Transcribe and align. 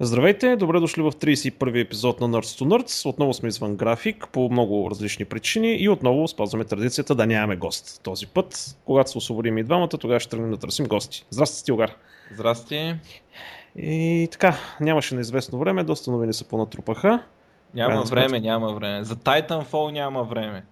Здравейте, 0.00 0.56
добре 0.56 0.80
дошли 0.80 1.02
в 1.02 1.12
31 1.12 1.80
епизод 1.80 2.20
на 2.20 2.28
Nerds 2.28 2.64
to 2.64 2.64
Nerds. 2.64 3.08
Отново 3.08 3.34
сме 3.34 3.48
извън 3.48 3.76
график 3.76 4.28
по 4.32 4.48
много 4.50 4.90
различни 4.90 5.24
причини 5.24 5.76
и 5.76 5.88
отново 5.88 6.28
спазваме 6.28 6.64
традицията 6.64 7.14
да 7.14 7.26
нямаме 7.26 7.56
гост. 7.56 8.00
Този 8.02 8.26
път, 8.26 8.76
когато 8.84 9.10
се 9.10 9.18
освободим 9.18 9.58
и 9.58 9.64
двамата, 9.64 9.88
тогава 9.88 10.20
ще 10.20 10.30
тръгнем 10.30 10.50
да 10.50 10.56
търсим 10.56 10.86
гости. 10.86 11.26
Здрасти, 11.30 11.58
Стилгар. 11.58 11.90
Здрасти. 12.34 12.94
И 13.76 14.28
така, 14.32 14.56
нямаше 14.80 15.14
неизвестно 15.14 15.58
време, 15.58 15.84
доста 15.84 16.10
новини 16.10 16.32
се 16.32 16.48
понатрупаха. 16.48 17.22
Няма 17.74 17.88
Крайна 17.90 18.04
време, 18.04 18.28
сметка. 18.28 18.46
няма 18.46 18.74
време. 18.74 19.04
За 19.04 19.16
Titanfall 19.16 19.92
няма 19.92 20.24
време. 20.24 20.64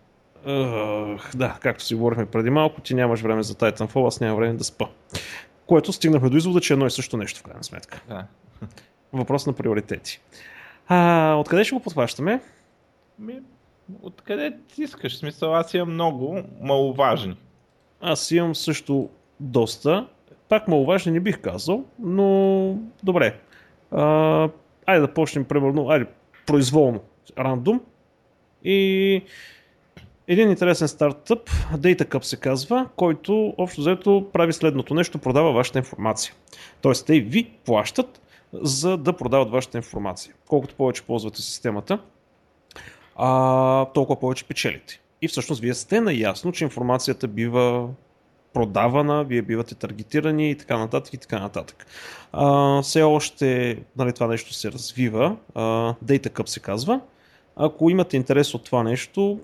Ugh, 0.46 1.36
да, 1.36 1.56
както 1.60 1.84
си 1.84 1.94
говорихме 1.94 2.26
преди 2.26 2.50
малко, 2.50 2.80
ти 2.80 2.94
нямаш 2.94 3.20
време 3.20 3.42
за 3.42 3.54
Titanfall, 3.54 4.06
аз 4.06 4.20
нямам 4.20 4.36
време 4.36 4.54
да 4.54 4.64
спа. 4.64 4.86
Което 5.66 5.92
стигнахме 5.92 6.30
до 6.30 6.36
извода, 6.36 6.60
че 6.60 6.72
е 6.72 6.74
едно 6.74 6.86
и 6.86 6.90
също 6.90 7.16
нещо 7.16 7.40
в 7.40 7.42
крайна 7.42 7.64
сметка. 7.64 8.02
Да. 8.08 8.26
Въпрос 9.14 9.46
на 9.46 9.52
приоритети. 9.52 10.20
А, 10.88 11.34
откъде 11.34 11.64
ще 11.64 11.74
го 11.74 11.82
подхващаме? 11.82 12.40
Ми, 13.18 13.40
откъде 14.02 14.56
ти 14.74 14.82
искаш? 14.82 15.14
В 15.14 15.18
Смисъл, 15.18 15.54
аз 15.54 15.74
имам 15.74 15.92
много 15.92 16.38
маловажни. 16.60 17.36
Аз 18.00 18.30
имам 18.30 18.54
също 18.54 19.08
доста. 19.40 20.08
Пак 20.48 20.68
маловажни 20.68 21.12
не 21.12 21.20
бих 21.20 21.40
казал, 21.40 21.84
но 21.98 22.78
добре. 23.02 23.38
А, 23.90 24.48
айде 24.86 25.00
да 25.00 25.14
почнем 25.14 25.44
примерно, 25.44 25.88
айде 25.88 26.06
произволно, 26.46 27.00
рандом. 27.38 27.80
И 28.64 29.22
един 30.28 30.50
интересен 30.50 30.88
стартъп, 30.88 31.50
DataCup 31.74 32.22
се 32.22 32.36
казва, 32.36 32.88
който 32.96 33.54
общо 33.58 33.80
взето 33.80 34.26
прави 34.32 34.52
следното 34.52 34.94
нещо, 34.94 35.18
продава 35.18 35.52
вашата 35.52 35.78
информация. 35.78 36.34
Тоест 36.80 37.06
те 37.06 37.20
ви 37.20 37.50
плащат 37.64 38.20
за 38.62 38.96
да 38.96 39.12
продават 39.12 39.50
вашата 39.50 39.78
информация. 39.78 40.34
Колкото 40.48 40.74
повече 40.74 41.02
ползвате 41.02 41.42
системата, 41.42 41.98
а, 43.16 43.84
толкова 43.84 44.20
повече 44.20 44.44
печелите. 44.44 45.00
И 45.22 45.28
всъщност 45.28 45.60
вие 45.60 45.74
сте 45.74 46.00
наясно, 46.00 46.52
че 46.52 46.64
информацията 46.64 47.28
бива 47.28 47.88
продавана, 48.52 49.24
вие 49.24 49.42
бивате 49.42 49.74
таргетирани 49.74 50.50
и 50.50 50.56
така 50.56 50.78
нататък 50.78 51.14
и 51.14 51.18
така 51.18 51.38
нататък. 51.38 51.86
А, 52.32 52.82
все 52.82 53.02
още 53.02 53.78
нали, 53.96 54.12
това 54.12 54.26
нещо 54.26 54.52
се 54.52 54.72
развива, 54.72 55.36
а, 55.54 55.94
DataCup 56.04 56.46
се 56.46 56.60
казва. 56.60 57.00
Ако 57.56 57.90
имате 57.90 58.16
интерес 58.16 58.54
от 58.54 58.64
това 58.64 58.82
нещо, 58.82 59.38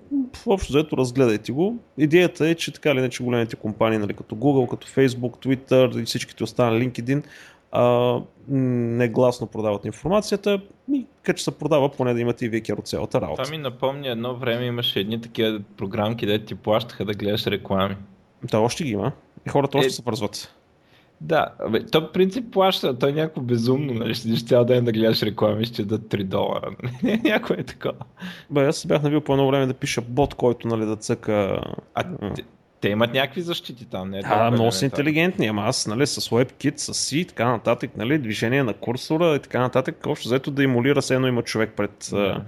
общо 0.45 0.71
заето 0.71 0.97
разгледайте 0.97 1.51
го. 1.51 1.77
Идеята 1.97 2.47
е, 2.47 2.55
че 2.55 2.73
така 2.73 2.89
или 2.89 2.99
иначе 2.99 3.23
големите 3.23 3.55
компании, 3.55 3.99
нали, 3.99 4.13
като 4.13 4.35
Google, 4.35 4.69
като 4.69 4.87
Facebook, 4.87 5.45
Twitter 5.45 6.01
и 6.01 6.05
всичките 6.05 6.43
останали 6.43 6.89
LinkedIn, 6.89 7.23
а, 7.71 8.17
негласно 8.47 9.47
продават 9.47 9.85
информацията 9.85 10.61
и 10.93 11.05
като 11.23 11.41
се 11.41 11.51
продава, 11.51 11.89
поне 11.91 12.13
да 12.13 12.19
имате 12.19 12.45
и 12.45 12.49
вие 12.49 12.61
от 12.77 12.87
цялата 12.87 13.21
работа. 13.21 13.43
Това 13.43 13.57
ми 13.57 13.63
напомня 13.63 14.09
едно 14.09 14.35
време 14.35 14.65
имаше 14.65 14.99
едни 14.99 15.21
такива 15.21 15.61
програмки, 15.77 16.25
де 16.25 16.45
ти 16.45 16.55
плащаха 16.55 17.05
да 17.05 17.13
гледаш 17.13 17.47
реклами. 17.47 17.95
Да, 18.51 18.59
още 18.59 18.83
ги 18.83 18.89
има. 18.89 19.11
И 19.47 19.49
хората 19.49 19.77
още 19.77 19.87
Е, 19.87 19.89
се 19.89 20.01
вързват. 20.01 20.55
Да, 21.21 21.47
бе, 21.69 21.85
то 21.85 22.11
принцип 22.11 22.51
плаща, 22.51 22.99
той 22.99 23.09
е 23.09 23.13
някакво 23.13 23.41
безумно, 23.41 23.93
нали? 23.93 24.15
Ще 24.15 24.35
цял 24.35 24.65
ден 24.65 24.85
да 24.85 24.91
гледаш 24.91 25.23
реклами, 25.23 25.65
ще 25.65 25.83
дадат 25.83 26.11
3 26.11 26.23
долара. 26.23 26.75
Някое 27.23 27.55
е 27.59 27.63
такова. 27.63 28.05
Бе, 28.49 28.65
аз 28.65 28.77
се 28.77 28.87
бях 28.87 29.03
навил 29.03 29.21
по 29.21 29.33
едно 29.33 29.47
време 29.47 29.65
да 29.65 29.73
пиша 29.73 30.01
бот, 30.01 30.33
който 30.33 30.67
нали, 30.67 30.85
да 30.85 30.95
цъка... 30.95 31.61
А 31.95 32.05
те 32.81 32.89
имат 32.89 33.13
някакви 33.13 33.41
защити 33.41 33.85
там, 33.85 34.09
не 34.09 34.17
е 34.17 34.21
Да, 34.21 34.27
толкова 34.27 34.51
много 34.51 34.71
са 34.71 34.85
интелигентни, 34.85 35.47
ама 35.47 35.61
аз 35.61 35.87
нали, 35.87 36.07
с 36.07 36.21
WebKit, 36.29 36.77
с 36.77 36.93
C 36.93 37.15
и 37.15 37.25
така 37.25 37.51
нататък, 37.51 37.91
нали, 37.97 38.17
движение 38.17 38.63
на 38.63 38.73
курсора 38.73 39.35
и 39.35 39.39
така 39.39 39.59
нататък, 39.59 40.05
общо 40.07 40.27
заето 40.27 40.51
да 40.51 40.63
емулира 40.63 41.01
се 41.01 41.15
едно 41.15 41.27
има 41.27 41.41
човек 41.41 41.73
пред... 41.77 42.09
а, 42.13 42.41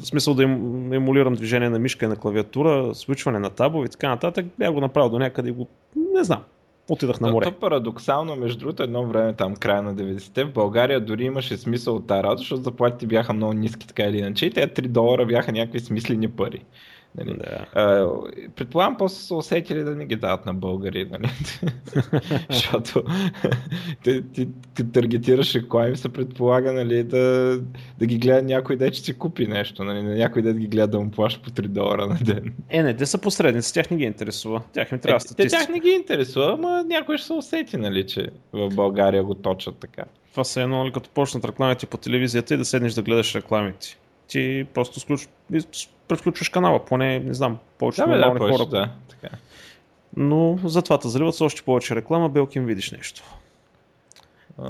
В 0.00 0.06
смисъл 0.06 0.34
да 0.34 0.42
ем- 0.42 0.92
емулирам 0.92 1.34
движение 1.34 1.68
на 1.68 1.78
мишка 1.78 2.04
и 2.04 2.08
на 2.08 2.16
клавиатура, 2.16 2.94
свичване 2.94 3.38
на 3.38 3.50
табове 3.50 3.86
и 3.86 3.88
така 3.90 4.08
нататък, 4.08 4.46
бях 4.58 4.72
го 4.72 4.80
направил 4.80 5.10
до 5.10 5.18
някъде 5.18 5.48
и 5.48 5.52
го... 5.52 5.68
Не 6.14 6.24
знам. 6.24 6.42
Отидах 6.88 7.20
на 7.20 7.28
То, 7.28 7.32
море. 7.32 7.44
то 7.44 7.52
парадоксално, 7.52 8.36
между 8.36 8.58
другото, 8.58 8.82
едно 8.82 9.06
време 9.06 9.32
там, 9.32 9.56
края 9.56 9.82
на 9.82 9.94
90-те, 9.94 10.44
в 10.44 10.52
България 10.52 11.00
дори 11.00 11.24
имаше 11.24 11.56
смисъл 11.56 11.96
от 11.96 12.06
тази 12.06 12.22
работа, 12.22 12.38
защото 12.38 12.62
заплатите 12.62 13.06
бяха 13.06 13.32
много 13.32 13.52
ниски, 13.52 13.86
така 13.86 14.02
или 14.02 14.18
иначе, 14.18 14.46
и 14.46 14.50
тези 14.50 14.66
3 14.66 14.88
долара 14.88 15.26
бяха 15.26 15.52
някакви 15.52 15.80
смислени 15.80 16.28
пари. 16.28 16.64
Нали? 17.18 17.36
Да. 17.38 17.80
А, 17.80 18.08
предполагам, 18.56 18.96
после 18.98 19.16
са 19.16 19.34
усетили 19.34 19.84
да 19.84 19.94
не 19.96 20.06
ги 20.06 20.16
дават 20.16 20.46
на 20.46 20.54
българи, 20.54 21.08
нали? 21.10 21.28
Защото 22.50 23.04
ти, 24.02 24.22
ти, 24.32 24.48
ти 24.74 24.92
таргетираш 24.92 25.54
реклами, 25.54 25.96
се 25.96 26.08
предполага 26.08 26.72
нали, 26.72 27.02
да, 27.02 27.58
да 27.98 28.06
ги 28.06 28.18
гледа 28.18 28.42
някой 28.42 28.76
дет, 28.76 28.94
че 28.94 29.00
си 29.00 29.18
купи 29.18 29.46
нещо, 29.46 29.84
нали? 29.84 30.02
на 30.02 30.14
някой 30.14 30.42
дет 30.42 30.58
ги 30.58 30.66
гледа 30.66 30.86
да 30.86 31.00
му 31.00 31.10
плаща 31.10 31.42
по 31.42 31.50
3 31.50 31.66
долара 31.66 32.06
на 32.06 32.14
ден. 32.14 32.54
Е, 32.68 32.82
не, 32.82 32.96
те 32.96 33.06
са 33.06 33.18
посредници, 33.18 33.74
тях 33.74 33.90
не 33.90 33.96
ги 33.96 34.04
интересува. 34.04 34.62
Тях 34.72 34.92
им 34.92 34.98
трябва 34.98 35.16
Е, 35.16 35.18
те 35.18 35.28
статистика. 35.28 35.62
тях 35.62 35.68
не 35.68 35.80
ги 35.80 35.88
интересува, 35.90 36.52
ама 36.52 36.84
някой 36.86 37.18
ще 37.18 37.26
се 37.26 37.32
усети, 37.32 37.76
нали, 37.76 38.06
че 38.06 38.28
в 38.52 38.68
България 38.74 39.24
го 39.24 39.34
точат 39.34 39.76
така. 39.78 40.04
Това 40.30 40.44
са 40.44 40.62
едно, 40.62 40.78
нали, 40.78 40.92
като 40.92 41.10
почнат 41.10 41.44
рекламите 41.44 41.86
по 41.86 41.96
телевизията 41.96 42.54
и 42.54 42.56
да 42.56 42.64
седнеш 42.64 42.94
да 42.94 43.02
гледаш 43.02 43.34
рекламите. 43.34 43.98
Ти 44.28 44.66
просто 44.74 45.00
сключ... 45.00 45.28
превключваш 46.08 46.48
канала, 46.48 46.84
поне, 46.84 47.18
не 47.18 47.34
знам, 47.34 47.58
повече 47.78 48.00
Да, 48.00 48.06
да, 48.06 48.12
нормални 48.12 48.38
повече, 48.38 48.58
хора. 48.58 48.68
да, 48.68 48.90
така. 49.08 49.36
Но 50.16 50.58
затова 50.64 50.98
те 50.98 51.08
заливат 51.08 51.34
с 51.34 51.40
още 51.40 51.62
повече 51.62 51.96
реклама, 51.96 52.28
белки 52.28 52.58
им 52.58 52.66
видиш 52.66 52.90
нещо. 52.90 53.22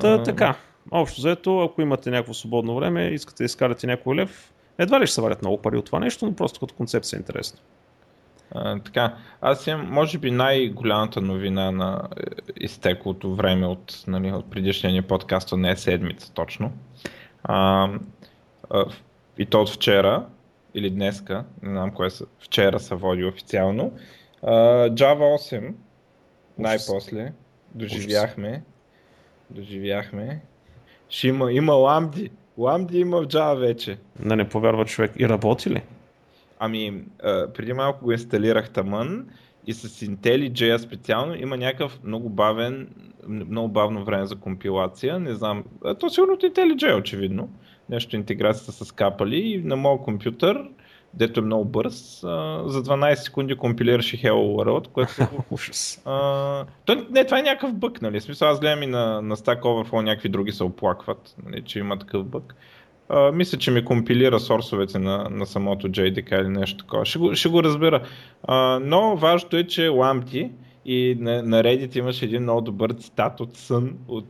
Та, 0.01 0.13
А, 0.13 0.23
така, 0.23 0.55
общо 0.91 1.21
заето, 1.21 1.61
ако 1.61 1.83
имате 1.83 2.11
някакво 2.11 2.35
свободно 2.35 2.77
време, 2.77 3.09
искате 3.09 3.43
да 3.43 3.45
изкарате 3.45 3.87
някой 3.87 4.17
лев, 4.17 4.53
едва 4.79 5.01
ли 5.01 5.07
ще 5.07 5.15
се 5.15 5.21
варят 5.21 5.43
много 5.43 5.63
пари 5.63 5.77
от 5.77 5.85
това 5.85 5.99
нещо, 5.99 6.27
но 6.27 6.33
просто 6.33 6.61
като 6.61 6.75
концепция 6.75 7.17
е 7.17 7.21
интересно. 7.21 7.59
А, 8.55 8.79
така, 8.79 9.15
аз 9.41 9.67
имам, 9.67 9.91
може 9.91 10.19
би, 10.19 10.31
най-голямата 10.31 11.21
новина 11.21 11.71
на 11.71 12.09
е, 12.17 12.23
изтеклото 12.57 13.35
време 13.35 13.67
от, 13.67 14.05
нали, 14.07 14.33
от 14.33 14.51
предишния 14.51 14.93
ни 14.93 15.03
подкаст, 15.03 15.53
не 15.53 15.71
е 15.71 15.77
седмица 15.77 16.33
точно. 16.33 16.73
А, 17.45 17.89
а, 18.71 18.85
и 19.39 19.47
то 19.47 19.63
от 19.63 19.71
вчера, 19.71 20.27
или 20.75 20.91
днеска, 20.91 21.45
не 21.63 21.71
знам 21.71 21.91
кое 21.91 22.11
са, 22.11 22.27
вчера 22.39 22.81
се 22.81 22.95
води 22.95 23.25
официално. 23.25 23.93
А, 24.43 24.53
Java 24.89 25.37
8, 25.37 25.75
най-после, 26.59 27.33
доживяхме, 27.75 28.63
доживяхме. 29.51 30.43
Ще 31.09 31.29
има, 31.29 31.53
има 31.53 31.73
ламди, 31.73 32.31
ламди 32.59 32.99
има 32.99 33.23
в 33.23 33.27
Java 33.27 33.59
вече. 33.59 33.99
Да 34.25 34.37
не 34.37 34.49
повярва 34.49 34.85
човек. 34.85 35.13
И 35.19 35.29
работи 35.29 35.71
ли? 35.71 35.83
Ами, 36.59 37.05
а, 37.23 37.53
преди 37.53 37.73
малко 37.73 38.05
го 38.05 38.13
инсталирах 38.13 38.71
тъмън 38.71 39.27
и 39.67 39.73
с 39.73 39.89
IntelliJ 39.89 40.77
специално 40.77 41.35
има 41.35 41.57
някакъв 41.57 42.01
много 42.05 42.29
бавен, 42.29 42.89
много 43.29 43.69
бавно 43.69 44.05
време 44.05 44.27
за 44.27 44.37
компилация. 44.37 45.21
Не 45.21 45.35
знам, 45.35 45.65
а, 45.85 45.95
то 45.95 46.11
сигурно 46.11 46.33
от 46.35 46.43
IntelliJ 46.43 46.99
очевидно. 46.99 47.51
Нещо 47.91 48.17
интеграцията 48.17 48.73
с 48.73 48.93
капали 48.93 49.37
и 49.37 49.59
на 49.59 49.77
моят 49.77 50.03
компютър, 50.03 50.69
дето 51.15 51.41
е 51.41 51.43
много 51.43 51.65
бърз, 51.65 52.25
а, 52.25 52.63
за 52.67 52.83
12 52.83 53.15
секунди 53.15 53.55
компилираше 53.55 54.17
Hello 54.17 54.33
World, 54.33 54.89
което 54.89 55.13
Ужас. 55.51 56.03
а, 56.05 56.65
то, 56.85 57.07
не, 57.11 57.25
това 57.25 57.39
е 57.39 57.43
някакъв 57.43 57.75
бък, 57.75 58.03
нали? 58.03 58.21
Смисъл, 58.21 58.49
аз 58.49 58.61
гледам 58.61 58.83
и 58.83 58.87
на, 58.87 59.23
на 59.23 59.37
Stack 59.37 59.61
Overflow 59.61 60.03
някакви 60.03 60.29
други 60.29 60.53
се 60.53 60.65
оплакват, 60.65 61.37
нали, 61.47 61.63
че 61.63 61.79
има 61.79 61.99
такъв 61.99 62.25
бък. 62.25 62.55
А, 63.09 63.33
мисля, 63.33 63.59
че 63.59 63.71
ми 63.71 63.85
компилира 63.85 64.41
сорсовете 64.41 64.99
на, 64.99 65.29
на 65.31 65.47
самото 65.47 65.89
JDK 65.89 66.41
или 66.41 66.49
нещо 66.49 66.85
такова. 66.85 67.05
Ще 67.05 67.19
го, 67.19 67.35
ще 67.35 67.49
го 67.49 67.63
разбера. 67.63 68.03
А, 68.43 68.79
но 68.83 69.17
важното 69.17 69.57
е, 69.57 69.67
че 69.67 69.89
ламти 69.89 70.51
и 70.85 71.17
на, 71.21 71.43
на 71.43 71.63
Reddit 71.63 71.99
имаше 71.99 72.25
един 72.25 72.43
много 72.43 72.61
добър 72.61 72.91
цитат 72.93 73.41
от 73.41 73.57
Сън 73.57 73.95
от 74.09 74.27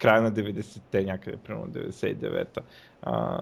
края 0.00 0.22
на 0.22 0.32
90-те, 0.32 1.04
някъде, 1.04 1.36
примерно 1.36 1.66
99-та. 1.66 2.60
А, 3.02 3.40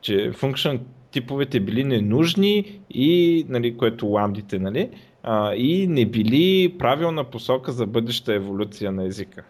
че 0.00 0.32
function 0.32 0.80
типовете 1.10 1.60
били 1.60 1.84
ненужни 1.84 2.80
и, 2.90 3.44
нали, 3.48 3.76
което 3.76 4.06
ламдите, 4.06 4.58
нали, 4.58 4.90
а, 5.22 5.54
и 5.54 5.86
не 5.86 6.06
били 6.06 6.76
правилна 6.78 7.24
посока 7.24 7.72
за 7.72 7.86
бъдеща 7.86 8.34
еволюция 8.34 8.92
на 8.92 9.04
езика. 9.04 9.44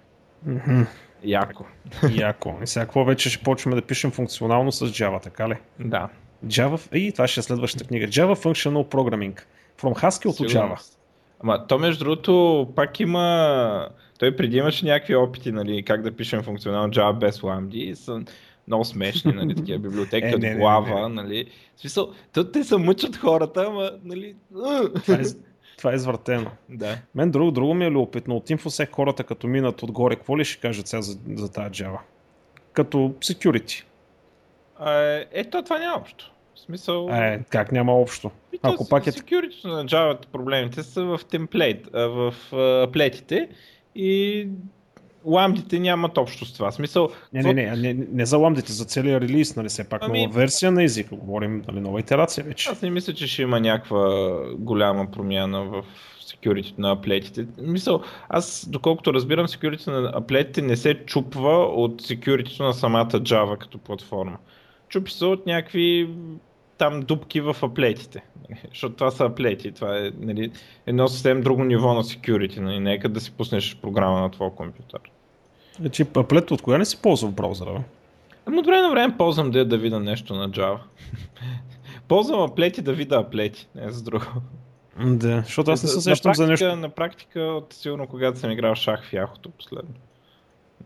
Мгм. 0.46 0.82
Яко. 1.24 1.64
Яко. 2.12 2.54
И 2.62 2.66
сега 2.66 2.84
какво 2.84 3.04
вече 3.04 3.30
ще 3.30 3.42
почваме 3.42 3.76
да 3.76 3.82
пишем 3.82 4.10
функционално 4.10 4.72
с 4.72 4.86
Java, 4.86 5.22
така 5.22 5.48
ли? 5.48 5.54
Да. 5.80 6.08
Java, 6.46 6.96
и 6.96 7.12
това 7.12 7.28
ще 7.28 7.40
е 7.40 7.42
следващата 7.42 7.84
книга. 7.84 8.06
Java 8.06 8.34
Functional 8.34 8.88
Programming. 8.88 9.40
From 9.80 10.02
Haskell 10.02 10.28
to 10.28 10.48
Сигурно. 10.48 10.76
Java. 10.76 10.94
Ама 11.40 11.66
то 11.66 11.78
между 11.78 12.04
другото 12.04 12.68
пак 12.76 13.00
има... 13.00 13.88
Той 14.18 14.36
преди 14.36 14.56
имаше 14.56 14.86
някакви 14.86 15.16
опити, 15.16 15.52
нали, 15.52 15.82
как 15.82 16.02
да 16.02 16.12
пишем 16.12 16.42
функционално 16.42 16.92
Java 16.92 17.18
без 17.18 17.40
lambda 17.40 17.74
и 17.74 17.96
са 17.96 18.22
много 18.66 18.84
смешни, 18.84 19.32
нали, 19.32 19.54
такива 19.54 19.78
библиотеки 19.78 20.26
Е, 20.32 20.34
от 20.34 20.40
не, 20.42 20.48
не, 20.48 20.54
не, 20.54 20.60
глава, 20.60 21.08
не. 21.08 21.22
нали. 21.22 21.44
В 21.76 21.80
смисъл, 21.80 22.12
то, 22.32 22.50
те 22.50 22.64
се 22.64 22.76
мъчат 22.76 23.16
хората, 23.16 23.64
ама, 23.68 23.90
нали... 24.04 24.34
Това 25.02 25.14
е, 25.14 25.22
това 25.78 25.92
е 25.92 25.94
извъртено. 25.94 26.50
Да. 26.68 26.98
Мен 27.14 27.30
друго, 27.30 27.50
друго 27.50 27.74
ми 27.74 27.84
е 27.84 27.90
любопитно. 27.90 28.36
От 28.36 28.48
InfoSec 28.48 28.90
хората 28.90 29.24
като 29.24 29.46
минат 29.46 29.82
отгоре, 29.82 30.16
какво 30.16 30.38
ли 30.38 30.44
ще 30.44 30.60
кажат 30.60 30.86
сега 30.86 31.02
за, 31.02 31.18
за 31.36 31.52
тази 31.52 31.70
Java? 31.70 31.98
като 32.78 32.98
security. 32.98 33.84
А, 34.78 34.92
ето, 35.32 35.62
това 35.62 35.78
няма 35.78 35.96
общо. 35.96 36.32
В 36.54 36.60
смисъл... 36.60 37.08
Е, 37.12 37.40
как 37.50 37.72
няма 37.72 37.92
общо? 37.92 38.30
И 38.52 38.58
Ако 38.62 38.84
то 38.84 38.88
пак 38.88 39.06
е... 39.06 39.12
security 39.12 39.64
на 39.64 39.84
Java 39.84 40.26
проблемите 40.32 40.82
са 40.82 41.04
в 41.04 41.20
темплейт, 41.30 41.88
в 41.92 42.34
а, 42.52 42.82
аплетите 42.82 43.48
и 43.98 44.48
ламдите 45.26 45.78
нямат 45.78 46.18
общо 46.18 46.44
с 46.44 46.52
това. 46.52 46.72
Смисъл, 46.72 47.08
Не, 47.32 47.42
не, 47.42 47.54
не, 47.54 47.76
не, 47.76 48.06
не 48.12 48.26
за 48.26 48.38
ламдите, 48.38 48.72
за 48.72 48.84
целия 48.84 49.20
релиз, 49.20 49.56
нали, 49.56 49.68
все 49.68 49.88
пак 49.88 50.02
Ами- 50.04 50.26
нова 50.26 50.38
версия 50.40 50.72
на 50.72 50.82
езика, 50.82 51.16
говорим, 51.16 51.64
нали, 51.68 51.80
нова 51.80 52.00
итерация 52.00 52.44
вече. 52.44 52.70
Аз 52.70 52.82
не 52.82 52.90
мисля, 52.90 53.14
че 53.14 53.26
ще 53.26 53.42
има 53.42 53.60
някаква 53.60 54.32
голяма 54.58 55.10
промяна 55.10 55.64
в 55.64 55.82
security 56.20 56.78
на 56.78 56.92
аплетите. 56.92 57.46
Мисъл, 57.58 58.02
аз 58.28 58.68
доколкото 58.68 59.14
разбирам, 59.14 59.46
security 59.46 59.86
на 59.86 60.12
аплетите 60.14 60.62
не 60.62 60.76
се 60.76 60.94
чупва 60.94 61.64
от 61.64 62.02
security 62.02 62.60
на 62.60 62.74
самата 62.74 63.10
Java 63.10 63.58
като 63.58 63.78
платформа. 63.78 64.38
Чупи 64.88 65.12
се 65.12 65.24
от 65.24 65.46
някакви 65.46 66.10
там 66.78 67.00
дупки 67.00 67.40
в 67.40 67.56
аплетите. 67.62 68.24
Защото 68.68 68.94
това 68.94 69.10
са 69.10 69.24
аплети. 69.24 69.72
Това 69.72 69.98
е 69.98 70.10
нали, 70.20 70.50
едно 70.86 71.08
съвсем 71.08 71.40
друго 71.40 71.64
ниво 71.64 71.94
на 71.94 72.02
security. 72.02 72.58
Нали. 72.58 72.80
Нека 72.80 73.08
да 73.08 73.20
си 73.20 73.32
пуснеш 73.32 73.78
програма 73.82 74.20
на 74.20 74.30
твоя 74.30 74.50
компютър. 74.50 75.00
Значи, 75.80 76.06
аплет 76.16 76.50
от 76.50 76.62
кога 76.62 76.78
не 76.78 76.84
си 76.84 77.02
ползва 77.02 77.28
в 77.28 77.34
браузъра? 77.34 77.72
Бе? 77.72 77.80
Ами 78.46 78.58
от 78.58 78.66
време 78.66 78.82
на 78.82 78.90
време 78.90 79.16
ползвам 79.16 79.50
да, 79.50 79.64
да 79.64 79.78
видя 79.78 80.00
нещо 80.00 80.34
на 80.34 80.50
Java. 80.50 80.78
ползвам 82.08 82.42
аплети 82.42 82.82
да 82.82 82.92
видя 82.92 83.16
аплети, 83.16 83.68
не 83.74 83.90
за 83.90 84.02
друго. 84.02 84.24
Да, 85.06 85.40
защото 85.40 85.70
аз 85.70 85.82
не 85.82 85.88
се 85.88 86.00
сещам 86.00 86.34
за 86.34 86.46
нещо. 86.46 86.76
На 86.76 86.88
практика, 86.88 87.40
от 87.40 87.72
сигурно 87.72 88.06
когато 88.06 88.38
съм 88.38 88.50
играл 88.50 88.74
шах 88.74 89.04
в 89.04 89.12
яхото 89.12 89.50
последно. 89.50 89.94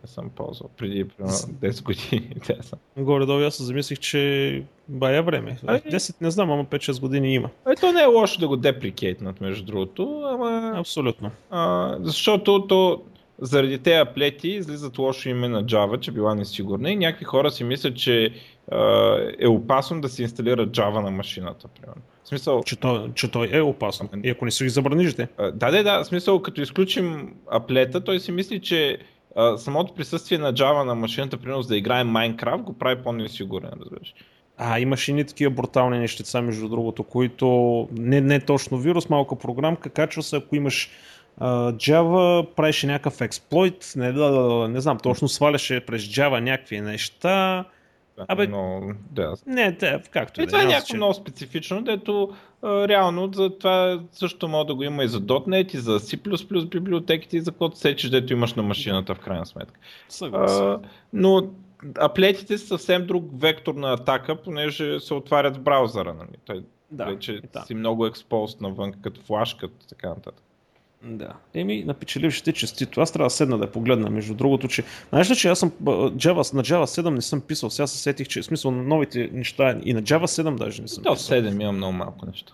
Не 0.02 0.08
съм 0.08 0.30
ползвал 0.30 0.70
преди 0.76 1.04
примерно 1.08 1.36
10 1.36 1.82
години. 1.82 2.34
Горе-долу 2.98 3.40
аз 3.44 3.54
се 3.54 3.62
замислих, 3.64 3.98
че 3.98 4.62
бая 4.88 5.22
време. 5.22 5.58
Ами- 5.66 5.80
10 5.80 6.14
не 6.20 6.30
знам, 6.30 6.50
ама 6.50 6.64
5-6 6.64 7.00
години 7.00 7.34
има. 7.34 7.50
Ето 7.72 7.92
не 7.92 8.02
е 8.02 8.06
лошо 8.06 8.40
да 8.40 8.48
го 8.48 8.56
деприкейтнат, 8.56 9.40
между 9.40 9.64
другото, 9.64 10.22
ама 10.26 10.72
Абсолютно. 10.76 11.30
а, 11.50 11.96
защото 12.00 12.66
то 12.66 13.02
заради 13.38 13.78
тези 13.78 13.96
аплети 13.96 14.48
излизат 14.48 14.98
лошо 14.98 15.28
име 15.28 15.48
на 15.48 15.64
Java, 15.64 16.00
че 16.00 16.10
била 16.12 16.34
несигурна 16.34 16.90
и 16.90 16.96
някакви 16.96 17.24
хора 17.24 17.50
си 17.50 17.64
мислят, 17.64 17.96
че 17.96 18.34
а, 18.72 19.16
е 19.38 19.46
опасно 19.46 20.00
да 20.00 20.08
се 20.08 20.22
инсталира 20.22 20.66
Java 20.66 21.02
на 21.02 21.10
машината. 21.10 21.68
Примерно. 21.68 22.02
В 22.24 22.28
смисъл, 22.28 22.62
Че 22.62 22.76
той, 22.76 23.10
че 23.14 23.30
той 23.30 23.48
е 23.52 23.60
опасно. 23.60 24.08
И 24.24 24.30
ако 24.30 24.44
не 24.44 24.50
си 24.50 24.64
ги. 24.64 25.26
А, 25.38 25.50
Да, 25.50 25.70
да, 25.70 25.82
да. 25.82 25.98
В 25.98 26.06
смисъл, 26.06 26.42
като 26.42 26.60
изключим 26.60 27.34
аплета, 27.50 28.00
той 28.00 28.20
си 28.20 28.32
мисли, 28.32 28.60
че 28.60 28.98
самото 29.56 29.94
присъствие 29.94 30.38
на 30.38 30.54
Java 30.54 30.84
на 30.84 30.94
машината, 30.94 31.36
примерно 31.36 31.62
за 31.62 31.68
да 31.68 31.76
играе 31.76 32.04
Minecraft, 32.04 32.62
го 32.62 32.72
прави 32.72 33.02
по-несигурен, 33.02 33.70
разбираш. 33.80 34.14
А, 34.56 34.80
имаше 34.80 35.12
и 35.12 35.24
такива 35.24 35.50
брутални 35.50 35.98
нещица, 35.98 36.42
между 36.42 36.68
другото, 36.68 37.02
които 37.02 37.88
не, 37.92 38.20
не 38.20 38.40
точно 38.40 38.78
вирус, 38.78 39.08
малка 39.08 39.36
програмка, 39.36 39.90
качва 39.90 40.22
се, 40.22 40.36
ако 40.36 40.56
имаш 40.56 40.90
а, 41.38 41.72
Java, 41.72 42.54
правеше 42.54 42.86
някакъв 42.86 43.20
експлойт, 43.20 43.92
не, 43.96 44.12
да, 44.12 44.68
не 44.68 44.80
знам, 44.80 44.98
точно 44.98 45.28
сваляше 45.28 45.80
през 45.80 46.02
Java 46.02 46.40
някакви 46.40 46.80
неща. 46.80 47.64
Абе- 48.18 48.48
Но, 48.48 48.80
да. 49.10 49.34
Не, 49.46 49.76
те, 49.76 50.02
както 50.10 50.40
И 50.40 50.44
да 50.46 50.50
това 50.52 50.62
е 50.62 50.66
някакво 50.66 50.96
много 50.96 51.14
специфично, 51.14 51.82
дето 51.82 52.30
а, 52.62 52.88
реално 52.88 53.32
за 53.32 53.58
това 53.58 54.00
също 54.12 54.48
може 54.48 54.66
да 54.66 54.74
го 54.74 54.82
има 54.82 55.04
и 55.04 55.08
за 55.08 55.20
.NET, 55.20 55.74
и 55.74 55.78
за 55.78 56.00
C++ 56.00 56.68
библиотеките, 56.68 57.36
и 57.36 57.40
за 57.40 57.50
каквото 57.50 57.78
сечеш, 57.78 58.10
дето 58.10 58.32
имаш 58.32 58.54
на 58.54 58.62
машината 58.62 59.14
в 59.14 59.18
крайна 59.18 59.46
сметка. 59.46 59.80
Съгласен. 60.08 60.66
А, 60.66 60.80
но 61.12 61.48
аплетите 61.98 62.58
са 62.58 62.66
съвсем 62.66 63.06
друг 63.06 63.24
вектор 63.34 63.74
на 63.74 63.92
атака, 63.92 64.42
понеже 64.42 65.00
се 65.00 65.14
отварят 65.14 65.56
в 65.56 65.60
браузъра. 65.60 66.14
Нали? 66.14 66.36
Той 66.44 66.64
Да, 66.90 67.04
вече 67.04 67.40
да. 67.52 67.60
си 67.60 67.74
много 67.74 68.06
експост 68.06 68.60
навън, 68.60 68.92
като 69.02 69.20
флашка, 69.20 69.68
така 69.88 70.08
нататък. 70.08 70.44
Да. 71.04 71.32
Еми, 71.54 71.84
на 71.84 71.94
печелившите 71.94 72.52
честито. 72.52 73.00
Аз 73.00 73.12
трябва 73.12 73.26
да 73.26 73.30
седна 73.30 73.58
да 73.58 73.70
погледна, 73.70 74.10
между 74.10 74.34
другото, 74.34 74.68
че... 74.68 74.84
Знаеш 75.08 75.30
ли, 75.30 75.36
че 75.36 75.48
аз 75.48 75.58
съм 75.58 75.70
Java, 75.70 76.54
на 76.54 76.62
Java 76.62 76.84
7 76.84 77.08
не 77.08 77.22
съм 77.22 77.40
писал, 77.40 77.70
сега 77.70 77.86
се 77.86 77.98
сетих, 77.98 78.28
че 78.28 78.42
в 78.42 78.44
смисъл 78.44 78.70
на 78.70 78.82
новите 78.82 79.30
неща 79.32 79.78
и 79.84 79.94
на 79.94 80.02
Java 80.02 80.24
7 80.24 80.54
даже 80.54 80.82
не 80.82 80.88
съм 80.88 81.02
писал. 81.02 81.38
7 81.38 81.62
има 81.62 81.72
много 81.72 81.92
малко 81.92 82.26
неща. 82.26 82.52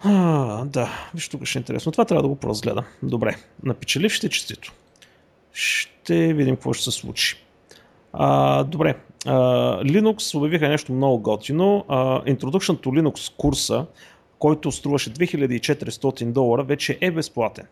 А, 0.00 0.64
да, 0.64 1.08
виж 1.14 1.28
тук 1.28 1.44
ще 1.44 1.58
е 1.58 1.60
интересно. 1.60 1.92
Това 1.92 2.04
трябва 2.04 2.22
да 2.22 2.28
го 2.28 2.36
поразгледам. 2.36 2.84
Добре, 3.02 3.36
на 3.62 3.74
печелившите 3.74 4.28
честито. 4.28 4.72
Ще 5.52 6.34
видим 6.34 6.56
какво 6.56 6.72
ще 6.72 6.84
се 6.84 6.90
случи. 6.90 7.36
А, 8.12 8.64
добре, 8.64 8.96
а, 9.26 9.32
Linux 9.82 10.38
обявиха 10.38 10.68
нещо 10.68 10.92
много 10.92 11.18
готино. 11.18 11.84
А, 11.88 12.22
Introduction 12.22 12.84
to 12.84 12.86
Linux 12.86 13.36
курса, 13.36 13.86
който 14.38 14.72
струваше 14.72 15.12
2400 15.12 16.32
долара, 16.32 16.62
вече 16.62 16.98
е 17.00 17.10
безплатен. 17.10 17.66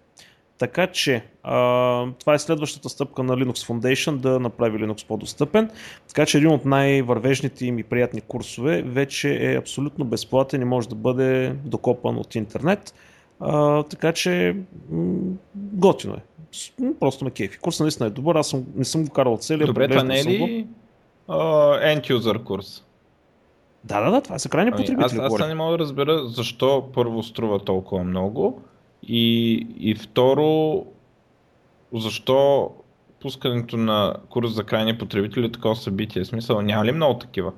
Така 0.58 0.86
че 0.86 1.24
а, 1.42 2.06
това 2.18 2.34
е 2.34 2.38
следващата 2.38 2.88
стъпка 2.88 3.22
на 3.22 3.36
Linux 3.36 3.66
Foundation 3.68 4.16
да 4.16 4.40
направи 4.40 4.78
Linux 4.78 5.06
по-достъпен. 5.06 5.70
Така 6.08 6.26
че 6.26 6.38
един 6.38 6.50
от 6.50 6.64
най-вървежните 6.64 7.66
им 7.66 7.78
и 7.78 7.82
приятни 7.82 8.20
курсове 8.20 8.82
вече 8.82 9.52
е 9.52 9.56
абсолютно 9.56 10.04
безплатен 10.04 10.62
и 10.62 10.64
може 10.64 10.88
да 10.88 10.94
бъде 10.94 11.56
докопан 11.64 12.18
от 12.18 12.34
интернет. 12.34 12.94
А, 13.40 13.82
така 13.82 14.12
че 14.12 14.56
м- 14.90 15.32
готино 15.54 16.14
е. 16.14 16.22
Просто 17.00 17.24
ме 17.24 17.30
кефи. 17.30 17.58
Курсът 17.58 17.80
наистина 17.80 18.06
е 18.06 18.10
добър. 18.10 18.34
Аз 18.34 18.48
съм, 18.48 18.64
не 18.74 18.84
съм 18.84 19.04
го 19.04 19.10
карал 19.10 19.36
целия. 19.36 19.66
Добре, 19.66 19.88
това 19.88 20.02
не 20.04 20.20
е 20.20 20.24
го. 20.24 20.30
ли 20.30 20.66
а, 21.28 21.36
end 21.94 22.10
user 22.10 22.42
курс? 22.42 22.84
Да, 23.84 24.00
да, 24.00 24.10
да, 24.10 24.20
това 24.20 24.38
са 24.38 24.48
крайни 24.48 24.70
Ами, 24.74 24.82
аз, 24.82 24.86
потребители. 24.86 25.20
аз 25.20 25.28
говоря. 25.30 25.48
не 25.48 25.54
мога 25.54 25.72
да 25.72 25.78
разбера 25.78 26.28
защо 26.28 26.88
първо 26.94 27.22
струва 27.22 27.58
толкова 27.58 28.04
много 28.04 28.62
и, 29.02 29.52
и 29.78 29.94
второ 29.94 30.84
защо 31.94 32.70
пускането 33.20 33.76
на 33.76 34.14
курс 34.30 34.50
за 34.50 34.64
крайни 34.64 34.98
потребители 34.98 35.46
е 35.46 35.52
такова 35.52 35.76
събитие. 35.76 36.24
В 36.24 36.26
смисъл, 36.26 36.60
няма 36.62 36.84
ли 36.84 36.92
много 36.92 37.18
такива? 37.18 37.52